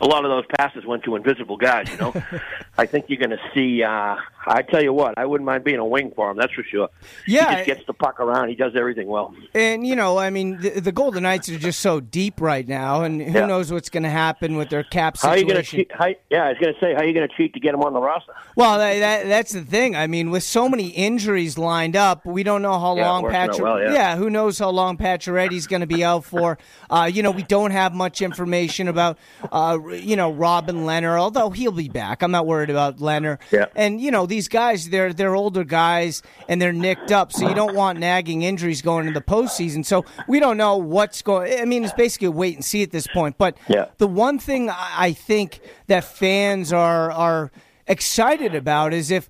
a 0.00 0.06
lot 0.06 0.24
of 0.24 0.30
those 0.30 0.44
passes 0.58 0.84
went 0.84 1.04
to 1.04 1.16
invisible 1.16 1.56
guys. 1.56 1.90
You 1.90 1.96
know, 1.96 2.14
I 2.78 2.86
think 2.86 3.06
you're 3.08 3.18
going 3.18 3.30
to 3.30 3.40
see. 3.54 3.82
Uh, 3.82 4.16
I 4.46 4.62
tell 4.62 4.82
you 4.82 4.92
what, 4.92 5.18
I 5.18 5.26
wouldn't 5.26 5.46
mind 5.46 5.64
being 5.64 5.78
a 5.78 5.84
wing 5.84 6.12
for 6.16 6.30
him. 6.30 6.36
That's 6.36 6.52
for 6.52 6.62
sure. 6.62 6.88
Yeah, 7.26 7.50
he 7.50 7.56
just 7.56 7.66
gets 7.66 7.86
the 7.86 7.92
puck 7.92 8.20
around. 8.20 8.48
He 8.48 8.54
does 8.54 8.72
everything 8.74 9.06
well. 9.08 9.34
And 9.54 9.86
you 9.86 9.96
know, 9.96 10.18
I 10.18 10.30
mean, 10.30 10.58
the, 10.60 10.80
the 10.80 10.92
Golden 10.92 11.22
Knights 11.24 11.48
are 11.48 11.58
just 11.58 11.80
so 11.80 12.00
deep 12.00 12.40
right 12.40 12.66
now, 12.66 13.02
and 13.02 13.20
who 13.20 13.38
yeah. 13.38 13.46
knows 13.46 13.72
what's 13.72 13.90
going 13.90 14.02
to 14.04 14.10
happen 14.10 14.56
with 14.56 14.70
their 14.70 14.82
cap 14.82 15.16
situation. 15.16 15.30
How 15.30 15.34
are 15.34 15.38
you 15.38 15.52
going 15.52 15.64
to 15.64 15.70
cheat? 15.70 15.90
How, 15.92 16.08
yeah, 16.30 16.44
I 16.44 16.48
was 16.50 16.58
going 16.58 16.74
to 16.74 16.80
say, 16.80 16.94
how 16.94 17.00
are 17.00 17.04
you 17.04 17.12
going 17.12 17.28
to 17.28 17.34
cheat 17.36 17.54
to 17.54 17.60
get 17.60 17.74
him 17.74 17.82
on 17.82 17.92
the 17.92 18.00
roster? 18.00 18.32
Well, 18.56 18.78
that, 18.78 18.98
that, 18.98 19.28
that's 19.28 19.52
the 19.52 19.62
thing. 19.62 19.94
I 19.94 20.06
mean, 20.06 20.30
with 20.30 20.42
so 20.42 20.68
many 20.68 20.88
injuries 20.88 21.58
lined 21.58 21.96
up, 21.96 22.24
we 22.24 22.42
don't 22.42 22.62
know 22.62 22.78
how 22.78 22.96
yeah, 22.96 23.10
long 23.10 23.28
Patrick. 23.28 23.62
Well, 23.62 23.80
yeah. 23.80 23.92
yeah. 23.92 24.16
who 24.16 24.30
knows 24.30 24.58
how 24.58 24.70
long 24.70 24.96
Pacioretty's 24.96 25.66
going 25.66 25.80
to 25.80 25.86
be 25.86 26.04
out 26.04 26.24
for? 26.24 26.58
Uh, 26.88 27.04
you 27.04 27.22
know, 27.22 27.30
we 27.30 27.44
don't 27.44 27.70
have 27.70 27.94
much 27.94 28.20
information 28.20 28.88
about, 28.88 29.16
uh, 29.52 29.78
you 29.92 30.16
know, 30.16 30.32
Robin 30.32 30.78
Lehner, 30.78 31.16
although 31.16 31.50
he'll 31.50 31.70
be 31.70 31.88
back. 31.88 32.20
I'm 32.22 32.32
not 32.32 32.48
worried 32.48 32.68
about 32.68 32.98
Lehner. 32.98 33.38
Yeah. 33.52 33.66
And 33.76 34.00
you 34.00 34.10
know, 34.10 34.26
these 34.30 34.48
guys 34.48 34.88
they're 34.88 35.12
they're 35.12 35.36
older 35.36 35.64
guys 35.64 36.22
and 36.48 36.60
they're 36.62 36.72
nicked 36.72 37.12
up, 37.12 37.32
so 37.32 37.46
you 37.46 37.54
don't 37.54 37.74
want 37.74 37.98
nagging 37.98 38.40
injuries 38.42 38.80
going 38.80 39.06
into 39.06 39.18
the 39.20 39.24
postseason. 39.24 39.84
So 39.84 40.06
we 40.26 40.40
don't 40.40 40.56
know 40.56 40.76
what's 40.78 41.20
going. 41.20 41.60
I 41.60 41.66
mean, 41.66 41.84
it's 41.84 41.92
basically 41.92 42.28
a 42.28 42.30
wait 42.30 42.54
and 42.54 42.64
see 42.64 42.82
at 42.82 42.90
this 42.90 43.06
point. 43.08 43.36
But 43.36 43.58
Yeah. 43.68 43.86
the 43.98 44.06
one 44.06 44.38
thing 44.38 44.70
I 44.70 45.12
think 45.12 45.60
that 45.88 46.04
fans 46.04 46.72
are 46.72 47.10
are 47.12 47.50
excited 47.86 48.54
about 48.54 48.94
is 48.94 49.10
if. 49.10 49.28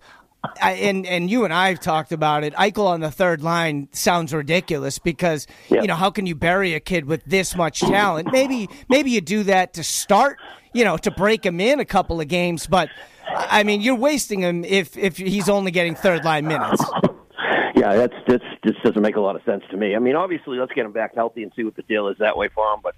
I, 0.63 0.73
and 0.73 1.05
and 1.07 1.29
you 1.29 1.45
and 1.45 1.53
I 1.53 1.69
have 1.69 1.81
talked 1.81 2.13
about 2.13 2.45
it. 2.45 2.55
Eichel 2.55 2.87
on 2.87 3.01
the 3.01 3.11
third 3.11 3.43
line 3.43 3.89
sounds 3.93 4.33
ridiculous 4.33 4.99
because 4.99 5.47
Yeah. 5.69 5.83
you 5.83 5.87
know 5.87 5.97
how 5.97 6.09
can 6.11 6.25
you 6.25 6.35
bury 6.35 6.73
a 6.73 6.81
kid 6.81 7.05
with 7.05 7.23
this 7.27 7.55
much 7.55 7.81
talent? 7.81 8.33
Maybe 8.33 8.67
maybe 8.89 9.11
you 9.11 9.21
do 9.21 9.43
that 9.43 9.75
to 9.75 9.85
start, 9.85 10.39
you 10.73 10.83
know, 10.83 10.97
to 10.97 11.11
break 11.11 11.45
him 11.45 11.61
in 11.61 11.79
a 11.79 11.85
couple 11.85 12.23
of 12.23 12.29
games. 12.29 12.67
But 12.67 12.89
I 13.33 13.63
mean, 13.63 13.81
you're 13.81 13.97
wasting 13.97 14.41
him 14.41 14.65
if 14.65 14.97
if 14.97 15.17
he's 15.17 15.49
only 15.49 15.71
getting 15.71 15.95
third 15.95 16.25
line 16.25 16.47
minutes. 16.47 16.85
Yeah, 17.81 17.97
that's 17.97 18.15
that's 18.27 18.45
just 18.63 18.83
doesn't 18.83 19.01
make 19.01 19.17
a 19.17 19.21
lot 19.21 19.37
of 19.37 19.43
sense 19.45 19.65
to 19.71 19.77
me. 19.79 19.97
I 19.97 20.01
mean, 20.01 20.15
obviously, 20.15 20.59
let's 20.59 20.73
get 20.73 20.85
him 20.85 20.93
back 20.93 21.15
healthy 21.15 21.43
and 21.43 21.51
see 21.57 21.65
what 21.65 21.77
the 21.77 21.83
deal 21.83 22.09
is 22.09 22.19
that 22.19 22.37
way 22.37 22.49
for 22.49 22.71
him. 22.75 22.81
But 22.83 22.95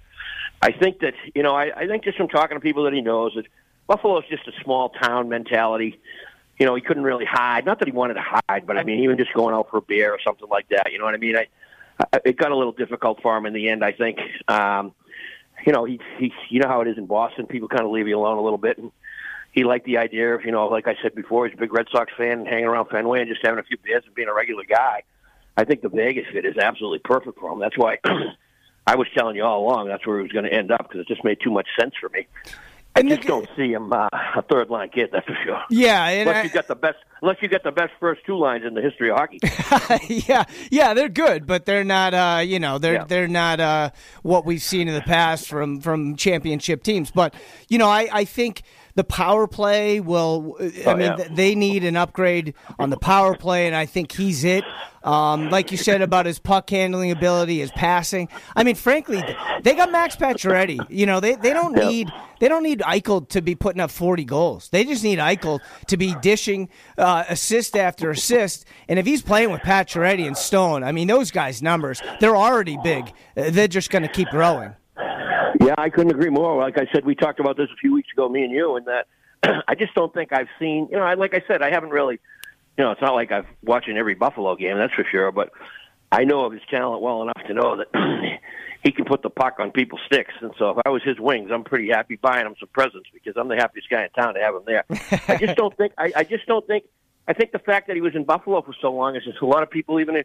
I 0.61 0.73
think 0.73 0.99
that 0.99 1.13
you 1.33 1.41
know, 1.41 1.55
I, 1.55 1.71
I 1.73 1.87
think 1.87 2.03
just 2.03 2.17
from 2.17 2.27
talking 2.27 2.57
to 2.57 2.61
people 2.61 2.83
that 2.83 2.91
he 2.91 2.99
knows 2.99 3.31
that 3.35 3.45
Buffalo's 3.87 4.25
just 4.29 4.45
a 4.45 4.51
small 4.61 4.89
town 4.89 5.29
mentality. 5.29 6.01
You 6.59 6.65
know, 6.65 6.75
he 6.75 6.81
couldn't 6.81 7.03
really 7.03 7.23
hide. 7.23 7.65
Not 7.65 7.79
that 7.79 7.87
he 7.87 7.93
wanted 7.93 8.15
to 8.15 8.23
hide, 8.23 8.67
but 8.67 8.77
I 8.77 8.83
mean, 8.83 8.99
even 9.03 9.17
just 9.17 9.33
going 9.33 9.55
out 9.55 9.69
for 9.69 9.77
a 9.77 9.81
beer 9.81 10.11
or 10.11 10.19
something 10.21 10.49
like 10.49 10.67
that. 10.69 10.91
You 10.91 10.99
know 10.99 11.05
what 11.05 11.13
I 11.13 11.17
mean? 11.17 11.37
I, 11.37 11.47
I 12.11 12.19
it 12.25 12.35
got 12.35 12.51
a 12.51 12.57
little 12.57 12.73
difficult 12.73 13.21
for 13.21 13.37
him 13.37 13.45
in 13.45 13.53
the 13.53 13.69
end. 13.69 13.85
I 13.85 13.93
think. 13.93 14.19
Um, 14.49 14.93
you 15.65 15.71
know, 15.71 15.85
he 15.85 15.99
he. 16.19 16.33
You 16.49 16.59
know 16.59 16.67
how 16.67 16.81
it 16.81 16.89
is 16.89 16.97
in 16.97 17.05
Boston. 17.05 17.47
People 17.47 17.69
kind 17.69 17.83
of 17.83 17.91
leave 17.91 18.07
you 18.09 18.19
alone 18.19 18.37
a 18.37 18.41
little 18.41 18.57
bit, 18.57 18.77
and 18.77 18.91
he 19.53 19.63
liked 19.63 19.85
the 19.85 19.97
idea 19.97 20.35
of, 20.35 20.43
you 20.43 20.51
know, 20.51 20.67
like 20.67 20.87
I 20.87 20.95
said 21.01 21.15
before, 21.15 21.47
he's 21.47 21.55
a 21.55 21.59
big 21.59 21.71
Red 21.73 21.85
Sox 21.91 22.11
fan 22.17 22.39
and 22.39 22.47
hanging 22.47 22.65
around 22.65 22.87
Fenway 22.89 23.19
and 23.21 23.29
just 23.29 23.41
having 23.45 23.59
a 23.59 23.63
few 23.63 23.77
beers 23.83 24.03
and 24.05 24.13
being 24.13 24.27
a 24.27 24.33
regular 24.33 24.63
guy. 24.65 25.03
I 25.55 25.63
think 25.63 25.81
the 25.81 25.89
Vegas 25.89 26.25
fit 26.33 26.43
is 26.45 26.57
absolutely 26.57 26.99
perfect 27.05 27.39
for 27.39 27.51
him. 27.51 27.59
That's 27.59 27.77
why 27.77 27.99
I 28.87 28.95
was 28.95 29.07
telling 29.15 29.35
you 29.35 29.43
all 29.43 29.63
along 29.65 29.87
that's 29.87 30.05
where 30.05 30.17
he 30.17 30.23
was 30.23 30.31
going 30.31 30.45
to 30.45 30.53
end 30.53 30.71
up 30.71 30.79
because 30.89 31.01
it 31.01 31.07
just 31.07 31.23
made 31.23 31.37
too 31.43 31.51
much 31.51 31.67
sense 31.79 31.93
for 32.01 32.09
me. 32.09 32.27
I 32.95 32.99
And 32.99 33.09
the- 33.09 33.15
just 33.15 33.27
don't 33.27 33.47
see 33.55 33.71
him 33.71 33.91
uh, 33.93 34.07
a 34.35 34.41
third 34.43 34.69
line 34.69 34.89
kid. 34.89 35.09
That's 35.11 35.25
for 35.25 35.35
sure. 35.45 35.61
Yeah, 35.69 36.03
and 36.07 36.27
Unless 36.29 36.43
I- 36.43 36.47
you 36.47 36.53
got 36.53 36.67
the 36.67 36.75
best, 36.75 36.97
unless 37.21 37.37
you 37.41 37.47
got 37.47 37.63
the 37.63 37.71
best 37.71 37.91
first 37.99 38.21
two 38.25 38.37
lines 38.37 38.65
in 38.65 38.73
the 38.73 38.81
history 38.81 39.09
of 39.11 39.17
hockey. 39.17 39.39
yeah, 40.27 40.43
yeah, 40.71 40.93
they're 40.93 41.09
good, 41.09 41.45
but 41.47 41.65
they're 41.65 41.83
not. 41.83 42.13
Uh, 42.13 42.41
you 42.43 42.59
know, 42.59 42.77
they're 42.79 42.93
Yeah. 42.95 43.03
they're 43.05 43.27
not 43.27 43.59
uh, 43.59 43.89
what 44.23 44.45
we've 44.45 44.61
seen 44.61 44.87
in 44.87 44.93
the 44.93 45.01
past 45.01 45.47
from 45.47 45.79
from 45.81 46.15
championship 46.15 46.83
teams. 46.83 47.09
But 47.11 47.33
you 47.67 47.77
know, 47.79 47.87
I, 47.89 48.09
I 48.11 48.25
think 48.25 48.61
the 48.95 49.03
power 49.03 49.47
play 49.47 49.99
will. 49.99 50.55
I 50.59 50.83
Oh, 50.85 50.95
mean, 50.95 51.13
yeah. 51.17 51.27
they 51.31 51.55
need 51.55 51.83
an 51.83 51.95
upgrade 51.97 52.53
on 52.77 52.89
the 52.89 52.97
power 52.97 53.35
play, 53.35 53.67
and 53.67 53.75
I 53.75 53.85
think 53.85 54.11
he's 54.11 54.43
it. 54.43 54.63
Um, 55.03 55.49
like 55.49 55.69
you 55.71 55.77
said 55.77 56.01
about 56.01 56.25
his 56.25 56.39
puck 56.39 56.69
handling 56.69 57.11
ability, 57.11 57.59
his 57.59 57.71
passing. 57.71 58.29
I 58.55 58.63
mean, 58.63 58.75
frankly, 58.75 59.21
they 59.61 59.75
got 59.75 59.91
Max 59.91 60.15
Pacioretty. 60.15 60.79
You 60.89 61.05
know, 61.05 61.19
they, 61.19 61.35
they 61.35 61.51
don't 61.51 61.75
Yeah. 61.75 61.89
need 61.89 62.09
they 62.39 62.47
don't 62.47 62.63
need 62.63 62.79
Eichel 62.79 63.27
to 63.29 63.41
be 63.41 63.53
putting 63.55 63.81
up 63.81 63.91
forty 63.91 64.23
goals. 64.23 64.69
They 64.69 64.85
just 64.85 65.03
need 65.03 65.19
Eichel 65.19 65.59
to 65.87 65.97
be 65.97 66.15
dishing 66.21 66.69
uh, 66.97 67.23
assist 67.27 67.75
after 67.75 68.11
assist. 68.11 68.63
And 68.87 68.97
if 68.97 69.05
he's 69.05 69.21
playing 69.21 69.51
with 69.51 69.61
Pacioretty 69.61 70.25
and 70.25 70.37
Stone, 70.37 70.83
I 70.85 70.91
mean, 70.93 71.07
those 71.09 71.31
guys' 71.31 71.61
numbers 71.61 72.01
they're 72.21 72.37
already 72.37 72.77
big. 72.81 73.11
They're 73.35 73.67
just 73.67 73.89
going 73.89 74.03
to 74.03 74.07
keep 74.09 74.29
growing. 74.29 74.73
Yeah, 75.63 75.75
I 75.77 75.89
couldn't 75.89 76.11
agree 76.11 76.29
more. 76.29 76.57
Like 76.59 76.77
I 76.77 76.87
said, 76.91 77.05
we 77.05 77.15
talked 77.15 77.39
about 77.39 77.55
this 77.55 77.69
a 77.71 77.77
few 77.77 77.93
weeks 77.93 78.09
ago, 78.11 78.27
me 78.27 78.43
and 78.43 78.51
you, 78.51 78.75
and 78.75 78.85
that 78.85 79.07
I 79.67 79.75
just 79.75 79.93
don't 79.93 80.13
think 80.13 80.33
I've 80.33 80.49
seen. 80.59 80.89
You 80.91 80.97
know, 80.97 81.03
I, 81.03 81.13
like 81.13 81.33
I 81.33 81.41
said, 81.47 81.61
I 81.61 81.71
haven't 81.71 81.91
really. 81.91 82.19
You 82.77 82.83
know, 82.83 82.91
it's 82.91 83.01
not 83.01 83.13
like 83.13 83.31
I've 83.31 83.45
watching 83.63 83.97
every 83.97 84.15
Buffalo 84.15 84.55
game, 84.55 84.77
that's 84.77 84.93
for 84.93 85.05
sure. 85.09 85.31
But 85.31 85.51
I 86.11 86.25
know 86.25 86.43
of 86.43 86.51
his 86.51 86.61
talent 86.69 87.01
well 87.01 87.21
enough 87.21 87.41
to 87.47 87.53
know 87.53 87.77
that 87.77 88.39
he 88.83 88.91
can 88.91 89.05
put 89.05 89.21
the 89.21 89.29
puck 89.29 89.57
on 89.59 89.71
people's 89.71 90.01
sticks. 90.07 90.33
And 90.41 90.51
so, 90.57 90.71
if 90.71 90.77
I 90.85 90.89
was 90.89 91.01
his 91.03 91.19
wings, 91.19 91.49
I'm 91.53 91.63
pretty 91.63 91.89
happy 91.89 92.17
buying 92.17 92.45
him 92.45 92.55
some 92.59 92.69
presents 92.73 93.07
because 93.13 93.37
I'm 93.37 93.47
the 93.47 93.55
happiest 93.55 93.89
guy 93.89 94.03
in 94.03 94.09
town 94.09 94.33
to 94.33 94.41
have 94.41 94.55
him 94.55 94.63
there. 94.65 94.83
I 95.29 95.37
just 95.37 95.55
don't 95.55 95.75
think. 95.77 95.93
I, 95.97 96.11
I 96.15 96.23
just 96.23 96.45
don't 96.45 96.65
think. 96.67 96.83
I 97.25 97.31
think 97.31 97.53
the 97.53 97.59
fact 97.59 97.87
that 97.87 97.95
he 97.95 98.01
was 98.01 98.15
in 98.15 98.25
Buffalo 98.25 98.61
for 98.63 98.73
so 98.81 98.91
long 98.91 99.15
is 99.15 99.23
just 99.23 99.39
a 99.41 99.45
lot 99.45 99.63
of 99.63 99.69
people 99.69 100.01
even 100.01 100.15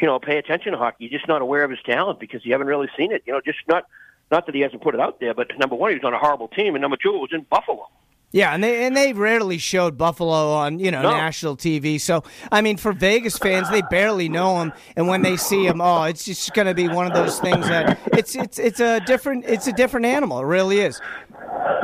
you 0.00 0.06
know, 0.06 0.18
pay 0.18 0.38
attention 0.38 0.72
to 0.72 0.78
hockey. 0.78 1.04
You're 1.04 1.18
just 1.18 1.28
not 1.28 1.42
aware 1.42 1.64
of 1.64 1.70
his 1.70 1.80
talent 1.84 2.20
because 2.20 2.44
you 2.44 2.52
haven't 2.52 2.68
really 2.68 2.88
seen 2.96 3.10
it. 3.10 3.22
You 3.26 3.32
know, 3.32 3.40
just 3.44 3.58
not 3.66 3.84
not 4.30 4.46
that 4.46 4.54
he 4.54 4.60
hasn't 4.60 4.82
put 4.82 4.94
it 4.94 5.00
out 5.00 5.20
there, 5.20 5.34
but 5.34 5.48
number 5.58 5.76
one, 5.76 5.90
he 5.90 5.96
was 5.96 6.04
on 6.04 6.14
a 6.14 6.18
horrible 6.18 6.48
team, 6.48 6.74
and 6.74 6.82
number 6.82 6.96
two, 6.96 7.14
it 7.14 7.18
was 7.18 7.30
in 7.32 7.46
Buffalo. 7.50 7.86
Yeah, 8.32 8.54
and 8.54 8.62
they 8.62 8.86
and 8.86 8.96
they 8.96 9.12
rarely 9.12 9.58
showed 9.58 9.98
Buffalo 9.98 10.52
on 10.52 10.78
you 10.78 10.92
know 10.92 11.02
No. 11.02 11.10
national 11.10 11.56
TV. 11.56 12.00
So 12.00 12.22
I 12.52 12.60
mean, 12.60 12.76
for 12.76 12.92
Vegas 12.92 13.36
fans, 13.36 13.68
they 13.70 13.82
barely 13.82 14.28
know 14.28 14.60
him, 14.62 14.72
and 14.94 15.08
when 15.08 15.22
they 15.22 15.36
see 15.36 15.66
him, 15.66 15.80
oh, 15.80 16.04
it's 16.04 16.24
just 16.24 16.52
going 16.54 16.66
to 16.66 16.74
be 16.74 16.86
one 16.86 17.08
of 17.08 17.12
those 17.12 17.40
things 17.40 17.66
that 17.68 17.98
it's 18.12 18.36
it's 18.36 18.60
it's 18.60 18.78
a 18.78 19.00
different 19.00 19.46
it's 19.46 19.66
a 19.66 19.72
different 19.72 20.06
animal. 20.06 20.38
It 20.38 20.44
really 20.46 20.78
is. 20.78 21.00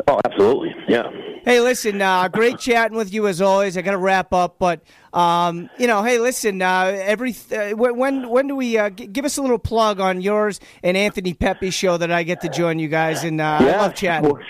Oh, 0.09 0.21
absolutely, 0.25 0.75
yeah. 0.89 1.11
Hey, 1.45 1.61
listen, 1.61 2.01
uh, 2.03 2.29
great 2.29 2.59
chatting 2.59 2.97
with 2.97 3.13
you 3.13 3.27
as 3.29 3.41
always. 3.41 3.77
I 3.77 3.83
got 3.83 3.93
to 3.93 3.99
wrap 3.99 4.33
up, 4.33 4.57
but 4.59 4.81
um, 5.13 5.71
you 5.79 5.87
know, 5.87 6.03
hey, 6.03 6.19
listen, 6.19 6.61
uh, 6.61 6.85
every 7.05 7.35
uh, 7.53 7.71
when 7.77 8.29
when 8.29 8.49
do 8.49 8.57
we 8.57 8.79
uh, 8.79 8.91
g- 8.91 9.07
give 9.07 9.25
us 9.25 9.37
a 9.37 9.43
little 9.43 9.59
plug 9.59 10.01
on 10.01 10.21
yours 10.21 10.59
and 10.83 10.97
Anthony 10.97 11.35
Pepe's 11.35 11.75
show 11.75 11.97
that 11.99 12.11
I 12.11 12.23
get 12.25 12.41
to 12.43 12.49
join 12.49 12.79
you 12.79 12.89
guys 12.89 13.23
and 13.25 13.41
uh, 13.41 13.59
I 13.61 13.77
love 13.77 13.95
chatting. 13.95 14.29
Sports, 14.31 14.47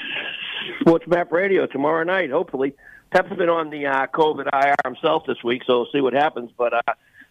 Sports 0.80 1.06
Map 1.06 1.32
Radio 1.32 1.66
tomorrow 1.66 2.04
night, 2.04 2.30
hopefully. 2.30 2.74
Pep's 3.10 3.34
been 3.36 3.48
on 3.48 3.70
the 3.70 3.86
uh, 3.86 4.06
COVID 4.08 4.46
IR 4.52 4.74
himself 4.84 5.24
this 5.26 5.42
week, 5.44 5.62
so 5.66 5.80
we'll 5.80 5.88
see 5.92 6.00
what 6.00 6.12
happens. 6.12 6.50
But 6.56 6.72
uh, 6.74 6.82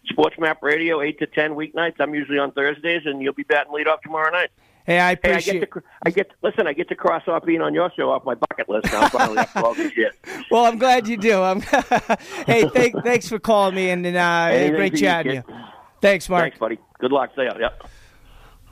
Sports 0.06 0.36
Map 0.38 0.62
Radio, 0.62 1.00
eight 1.02 1.18
to 1.18 1.26
ten 1.26 1.52
weeknights. 1.54 1.96
I'm 1.98 2.14
usually 2.14 2.38
on 2.38 2.52
Thursdays, 2.52 3.02
and 3.04 3.20
you'll 3.20 3.34
be 3.34 3.42
batting 3.42 3.72
lead 3.72 3.88
off 3.88 4.00
tomorrow 4.02 4.30
night. 4.30 4.50
Hey, 4.86 4.98
I 4.98 4.98
Hey, 4.98 5.08
I 5.08 5.10
appreciate. 5.12 5.60
get 5.60 5.72
to, 5.72 5.82
I 6.04 6.10
get, 6.10 6.30
listen, 6.42 6.66
I 6.66 6.72
get 6.72 6.88
to 6.88 6.94
cross 6.94 7.22
off 7.26 7.44
being 7.44 7.60
on 7.60 7.74
your 7.74 7.90
show 7.96 8.10
off 8.10 8.24
my 8.24 8.34
bucket 8.34 8.68
list 8.68 8.86
now. 8.92 9.08
Finally, 9.08 9.38
after 9.38 9.58
all 9.64 9.74
this 9.74 9.92
shit. 9.92 10.14
Well, 10.50 10.64
I'm 10.64 10.78
glad 10.78 11.08
you 11.08 11.16
do. 11.16 11.42
I'm 11.42 11.60
hey, 12.46 12.68
thank, 12.68 12.94
thanks 13.02 13.28
for 13.28 13.40
calling 13.40 13.74
me 13.74 13.90
and, 13.90 14.06
and 14.06 14.16
uh, 14.16 14.70
great 14.76 14.92
you, 14.92 14.98
chatting 14.98 15.34
you. 15.34 15.44
Thanks, 16.00 16.28
Mark. 16.28 16.44
Thanks, 16.44 16.58
buddy. 16.58 16.78
Good 17.00 17.10
luck. 17.10 17.30
See 17.34 17.42
ya. 17.42 17.52
Yep. 17.58 17.82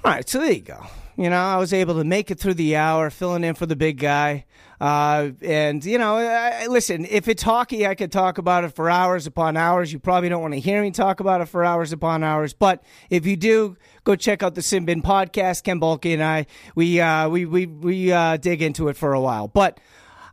All 0.05 0.13
right, 0.13 0.29
so 0.29 0.39
there 0.39 0.53
you 0.53 0.61
go. 0.61 0.87
You 1.17 1.31
know, 1.31 1.41
I 1.41 1.57
was 1.57 1.73
able 1.73 1.95
to 1.95 2.05
make 2.05 2.31
it 2.31 2.39
through 2.39 2.55
the 2.55 2.77
hour, 2.77 3.11
filling 3.11 3.43
in 3.43 3.55
for 3.55 3.67
the 3.67 3.75
big 3.77 3.99
guy. 3.99 4.45
Uh, 4.85 5.31
and 5.41 5.83
you 5.83 5.97
know, 5.97 6.19
I, 6.19 6.67
listen, 6.67 7.07
if 7.07 7.27
it's 7.27 7.43
hockey, 7.43 7.87
I 7.87 7.95
could 7.95 8.13
talk 8.13 8.37
about 8.37 8.65
it 8.65 8.75
for 8.75 8.91
hours 8.91 9.27
upon 9.27 9.57
hours. 9.57 9.91
You 9.91 9.99
probably 9.99 10.29
don't 10.29 10.43
want 10.43 10.53
to 10.53 10.61
hear 10.61 10.83
me 10.83 10.91
talk 10.91 11.21
about 11.21 11.41
it 11.41 11.47
for 11.47 11.65
hours 11.65 11.95
upon 11.95 12.23
hours, 12.23 12.53
but 12.53 12.85
if 13.09 13.25
you 13.25 13.35
do, 13.35 13.79
go 14.05 14.15
check 14.15 14.43
out 14.43 14.55
the 14.55 14.61
Sin 14.61 14.85
Bin 14.85 15.01
podcast. 15.01 15.63
Ken 15.63 15.81
Boehlke 15.81 16.13
and 16.13 16.23
I, 16.23 16.45
we 16.75 17.01
uh, 17.01 17.31
we 17.31 17.47
we 17.47 17.65
we 17.65 18.13
uh, 18.13 18.37
dig 18.37 18.61
into 18.61 18.89
it 18.89 18.97
for 18.99 19.15
a 19.15 19.21
while. 19.23 19.49
But 19.49 19.81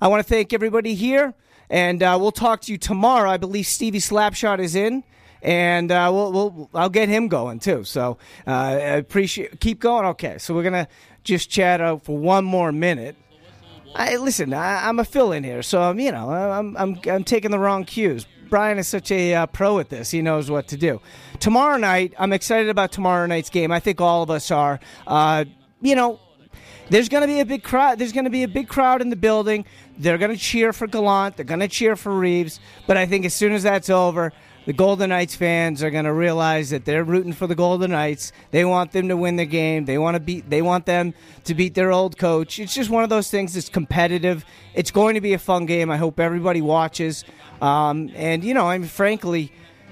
I 0.01 0.09
want 0.09 0.19
to 0.19 0.29
thank 0.29 0.51
everybody 0.51 0.95
here, 0.95 1.33
and 1.69 2.03
uh, 2.03 2.17
we'll 2.19 2.33
talk 2.33 2.59
to 2.63 2.73
you 2.73 2.77
tomorrow. 2.77 3.29
I 3.29 3.37
believe 3.37 3.67
Stevie 3.67 3.99
Slapshot 3.99 4.59
is 4.59 4.75
in 4.75 5.05
and 5.41 5.93
uh, 5.93 6.09
we'll, 6.13 6.31
we'll 6.33 6.69
I'll 6.73 6.89
get 6.89 7.07
him 7.07 7.29
going 7.29 7.59
too. 7.59 7.85
So 7.85 8.17
uh, 8.45 8.51
I 8.51 8.71
appreciate 8.97 9.61
keep 9.61 9.79
going. 9.79 10.07
Okay, 10.07 10.39
so 10.39 10.53
we're 10.53 10.63
gonna 10.63 10.89
just 11.23 11.49
chat 11.49 11.79
out 11.79 12.03
for 12.03 12.17
one 12.17 12.43
more 12.43 12.73
minute. 12.73 13.15
I 13.95 14.15
listen. 14.17 14.53
I, 14.53 14.87
I'm 14.87 14.99
a 14.99 15.05
fill 15.05 15.31
in 15.31 15.43
here, 15.43 15.63
so 15.63 15.81
I'm 15.81 15.99
you 15.99 16.11
know 16.11 16.29
I'm 16.29 16.77
I'm 16.77 16.99
I'm 17.09 17.23
taking 17.23 17.51
the 17.51 17.59
wrong 17.59 17.85
cues. 17.85 18.25
Brian 18.49 18.77
is 18.77 18.87
such 18.87 19.11
a 19.11 19.33
uh, 19.33 19.45
pro 19.47 19.79
at 19.79 19.89
this; 19.89 20.11
he 20.11 20.21
knows 20.21 20.49
what 20.49 20.67
to 20.69 20.77
do. 20.77 21.01
Tomorrow 21.39 21.77
night, 21.77 22.13
I'm 22.17 22.33
excited 22.33 22.69
about 22.69 22.91
tomorrow 22.91 23.25
night's 23.25 23.49
game. 23.49 23.71
I 23.71 23.79
think 23.79 24.01
all 24.01 24.23
of 24.23 24.29
us 24.29 24.51
are. 24.51 24.79
Uh, 25.07 25.45
you 25.81 25.95
know, 25.95 26.19
there's 26.89 27.09
going 27.09 27.21
to 27.21 27.27
be 27.27 27.39
a 27.39 27.45
big 27.45 27.63
crowd. 27.63 27.99
There's 27.99 28.11
going 28.11 28.25
to 28.25 28.31
be 28.31 28.43
a 28.43 28.47
big 28.47 28.67
crowd 28.67 29.01
in 29.01 29.09
the 29.09 29.15
building. 29.15 29.65
They're 29.97 30.17
going 30.17 30.31
to 30.31 30.37
cheer 30.37 30.73
for 30.73 30.87
Gallant. 30.87 31.37
They're 31.37 31.45
going 31.45 31.61
to 31.61 31.67
cheer 31.67 31.95
for 31.95 32.11
Reeves. 32.11 32.59
But 32.87 32.97
I 32.97 33.05
think 33.05 33.25
as 33.25 33.33
soon 33.33 33.53
as 33.53 33.63
that's 33.63 33.89
over, 33.89 34.33
the 34.65 34.73
Golden 34.73 35.09
Knights 35.09 35.35
fans 35.35 35.81
are 35.83 35.89
going 35.89 36.05
to 36.05 36.13
realize 36.13 36.69
that 36.69 36.85
they're 36.85 37.03
rooting 37.03 37.33
for 37.33 37.47
the 37.47 37.55
Golden 37.55 37.91
Knights. 37.91 38.31
They 38.51 38.63
want 38.63 38.91
them 38.91 39.07
to 39.07 39.17
win 39.17 39.35
the 39.35 39.45
game. 39.45 39.85
They 39.85 39.97
want 39.97 40.15
to 40.15 40.19
beat. 40.19 40.49
They 40.49 40.61
want 40.61 40.85
them 40.85 41.13
to 41.45 41.55
beat 41.55 41.73
their 41.73 41.91
old 41.91 42.17
coach. 42.17 42.59
It's 42.59 42.73
just 42.73 42.89
one 42.89 43.03
of 43.03 43.09
those 43.09 43.31
things. 43.31 43.53
that's 43.53 43.69
competitive. 43.69 44.45
It's 44.73 44.91
going 44.91 45.15
to 45.15 45.21
be 45.21 45.33
a 45.33 45.39
fun 45.39 45.65
game. 45.65 45.89
I 45.89 45.97
hope 45.97 46.19
everybody 46.19 46.61
watches. 46.61 47.23
Um, 47.61 48.11
and 48.15 48.43
you 48.43 48.53
know, 48.53 48.69
I 48.69 48.77
mean, 48.77 48.87
frankly 48.87 49.51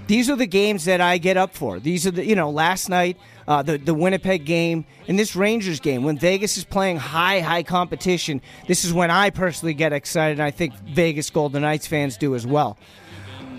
these 0.10 0.28
are 0.28 0.36
the 0.36 0.48
games 0.48 0.86
that 0.86 1.02
I 1.02 1.20
get 1.20 1.38
up 1.38 1.54
for. 1.54 1.80
These 1.80 2.08
are 2.08 2.12
the 2.12 2.26
you 2.26 2.36
know 2.36 2.50
last 2.50 2.90
night 2.90 3.16
uh, 3.48 3.62
the 3.62 3.78
the 3.78 3.94
Winnipeg 3.94 4.44
game 4.44 4.86
and 5.08 5.20
this 5.20 5.36
Rangers 5.36 5.80
game 5.80 6.04
when 6.04 6.18
Vegas 6.18 6.58
is 6.58 6.66
playing 6.66 6.98
high 6.98 7.42
high 7.42 7.62
competition. 7.62 8.42
This 8.68 8.84
is 8.84 8.92
when 8.92 9.12
I 9.12 9.30
personally 9.30 9.76
get 9.76 9.94
excited. 9.94 10.40
and 10.40 10.42
I 10.42 10.50
think 10.50 10.74
Vegas 10.74 11.30
Golden 11.30 11.62
Knights 11.62 11.86
fans 11.86 12.18
do 12.18 12.34
as 12.34 12.48
well. 12.48 12.76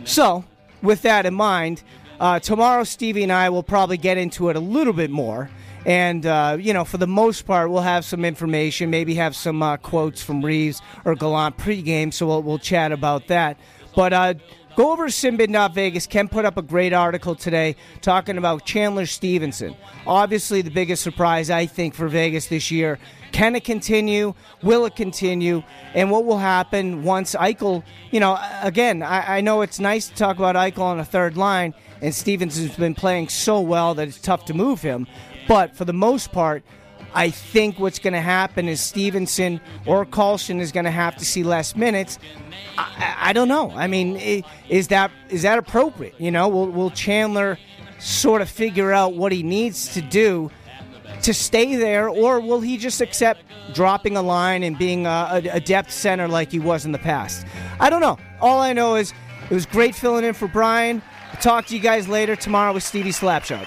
So 0.03 0.45
with 0.83 1.03
that 1.03 1.27
in 1.27 1.35
mind, 1.35 1.83
uh, 2.19 2.39
tomorrow 2.39 2.85
Stevie 2.85 3.23
and 3.23 3.33
I 3.33 3.51
will 3.51 3.63
probably 3.63 3.97
get 3.97 4.19
into 4.19 4.49
it 4.49 4.57
a 4.57 4.61
little 4.61 4.93
bit 4.93 5.11
more. 5.11 5.51
And, 5.87 6.27
uh, 6.27 6.59
you 6.61 6.75
know, 6.75 6.85
for 6.85 6.99
the 6.99 7.07
most 7.07 7.47
part, 7.47 7.71
we'll 7.71 7.81
have 7.81 8.05
some 8.05 8.25
information, 8.25 8.91
maybe 8.91 9.15
have 9.15 9.35
some 9.35 9.63
uh, 9.63 9.79
quotes 9.79 10.23
from 10.23 10.45
Reeves 10.45 10.83
or 11.07 11.15
Gallant 11.15 11.57
pregame, 11.57 12.13
so 12.13 12.27
we'll, 12.27 12.43
we'll 12.43 12.59
chat 12.59 12.93
about 12.93 13.29
that. 13.29 13.57
But 13.95 14.13
uh, 14.13 14.35
Go 14.77 14.93
over 14.93 15.09
to 15.09 15.13
Sinbin.Vegas. 15.13 16.07
Ken 16.07 16.29
put 16.29 16.45
up 16.45 16.57
a 16.57 16.63
great 16.63 16.93
article 16.93 17.35
today 17.35 17.77
talking 18.03 18.39
about 18.39 18.65
Chandler 18.65 19.05
Stephenson. 19.05 19.77
Obviously, 20.07 20.63
the 20.63 20.71
biggest 20.71 21.03
surprise, 21.03 21.51
I 21.51 21.67
think, 21.67 21.95
for 21.95 22.09
Vegas 22.09 22.47
this 22.47 22.71
year. 22.71 22.99
Can 23.33 23.55
it 23.57 23.65
continue? 23.65 24.35
Will 24.63 24.85
it 24.87 24.97
continue? 24.97 25.63
And 25.95 26.11
what 26.11 26.25
will 26.25 26.39
happen 26.39 27.05
once 27.05 27.35
Eichel, 27.35 27.83
you 28.11 28.21
know, 28.21 28.39
again, 28.63 29.03
I, 29.03 29.39
I 29.39 29.41
know 29.41 29.63
it's 29.63 29.81
nice 29.81 30.09
to 30.09 30.15
talk 30.15 30.37
about 30.37 30.57
Eichel 30.57 30.83
on 30.83 31.01
a 31.01 31.05
third 31.05 31.37
line, 31.37 31.75
and 32.01 32.15
Stephenson's 32.15 32.77
been 32.77 32.95
playing 32.95 33.29
so 33.29 33.61
well 33.61 33.95
that 33.95 34.09
it's 34.09 34.21
tough 34.21 34.45
to 34.47 34.55
move 34.55 34.83
him. 34.83 35.07
But 35.49 35.77
for 35.77 35.85
the 35.85 35.93
most 35.93 36.33
part, 36.33 36.63
I 37.15 37.31
think 37.31 37.79
what's 37.79 37.99
going 37.99 38.13
to 38.13 38.21
happen 38.21 38.69
is 38.69 38.81
Stephenson 38.81 39.61
or 39.87 40.07
Karlsson 40.07 40.61
is 40.61 40.71
going 40.71 40.85
to 40.85 40.91
have 40.91 41.17
to 41.17 41.25
see 41.25 41.43
less 41.43 41.75
minutes. 41.75 42.19
I, 42.79 43.17
I, 43.19 43.33
don't 43.33 43.49
know. 43.49 43.73
I 43.73 43.87
mean, 43.89 44.45
is 44.69 44.89
that 44.89 45.11
is 45.29 45.43
that 45.43 45.59
appropriate? 45.59 46.15
You 46.19 46.31
know, 46.31 46.49
will, 46.49 46.69
will 46.69 46.91
Chandler 46.91 47.59
sort 47.99 48.43
of 48.43 48.49
figure 48.49 48.93
out 48.93 49.15
what 49.15 49.33
he 49.33 49.43
needs 49.43 49.93
to 49.95 50.01
do 50.01 50.51
to 51.23 51.35
stay 51.35 51.77
there, 51.77 52.09
or 52.09 52.41
will 52.41 52.61
he 52.61 52.77
just 52.77 53.01
accept 53.01 53.43
dropping 53.75 54.17
a 54.17 54.23
line 54.23 54.63
and 54.63 54.79
being 54.79 55.07
a, 55.07 55.43
a 55.53 55.61
depth 55.61 55.91
center 55.91 56.29
like 56.29 56.51
he 56.51 56.59
was 56.59 56.85
in 56.85 56.93
the 56.93 56.99
past? 56.99 57.47
I 57.79 57.91
don't 57.91 58.01
know. 58.01 58.19
All 58.41 58.61
I 58.61 58.73
know 58.73 58.97
is 58.97 59.13
it 59.51 59.55
was 59.55 59.67
great 59.67 59.95
filling 59.95 60.25
in 60.25 60.35
for 60.35 60.49
Brian. 60.49 61.03
I'll 61.33 61.41
talk 61.41 61.67
to 61.67 61.75
you 61.75 61.81
guys 61.81 62.09
later 62.09 62.37
tomorrow 62.37 62.73
with 62.73 62.83
Stevie 62.83 63.11
Slapshot. 63.11 63.67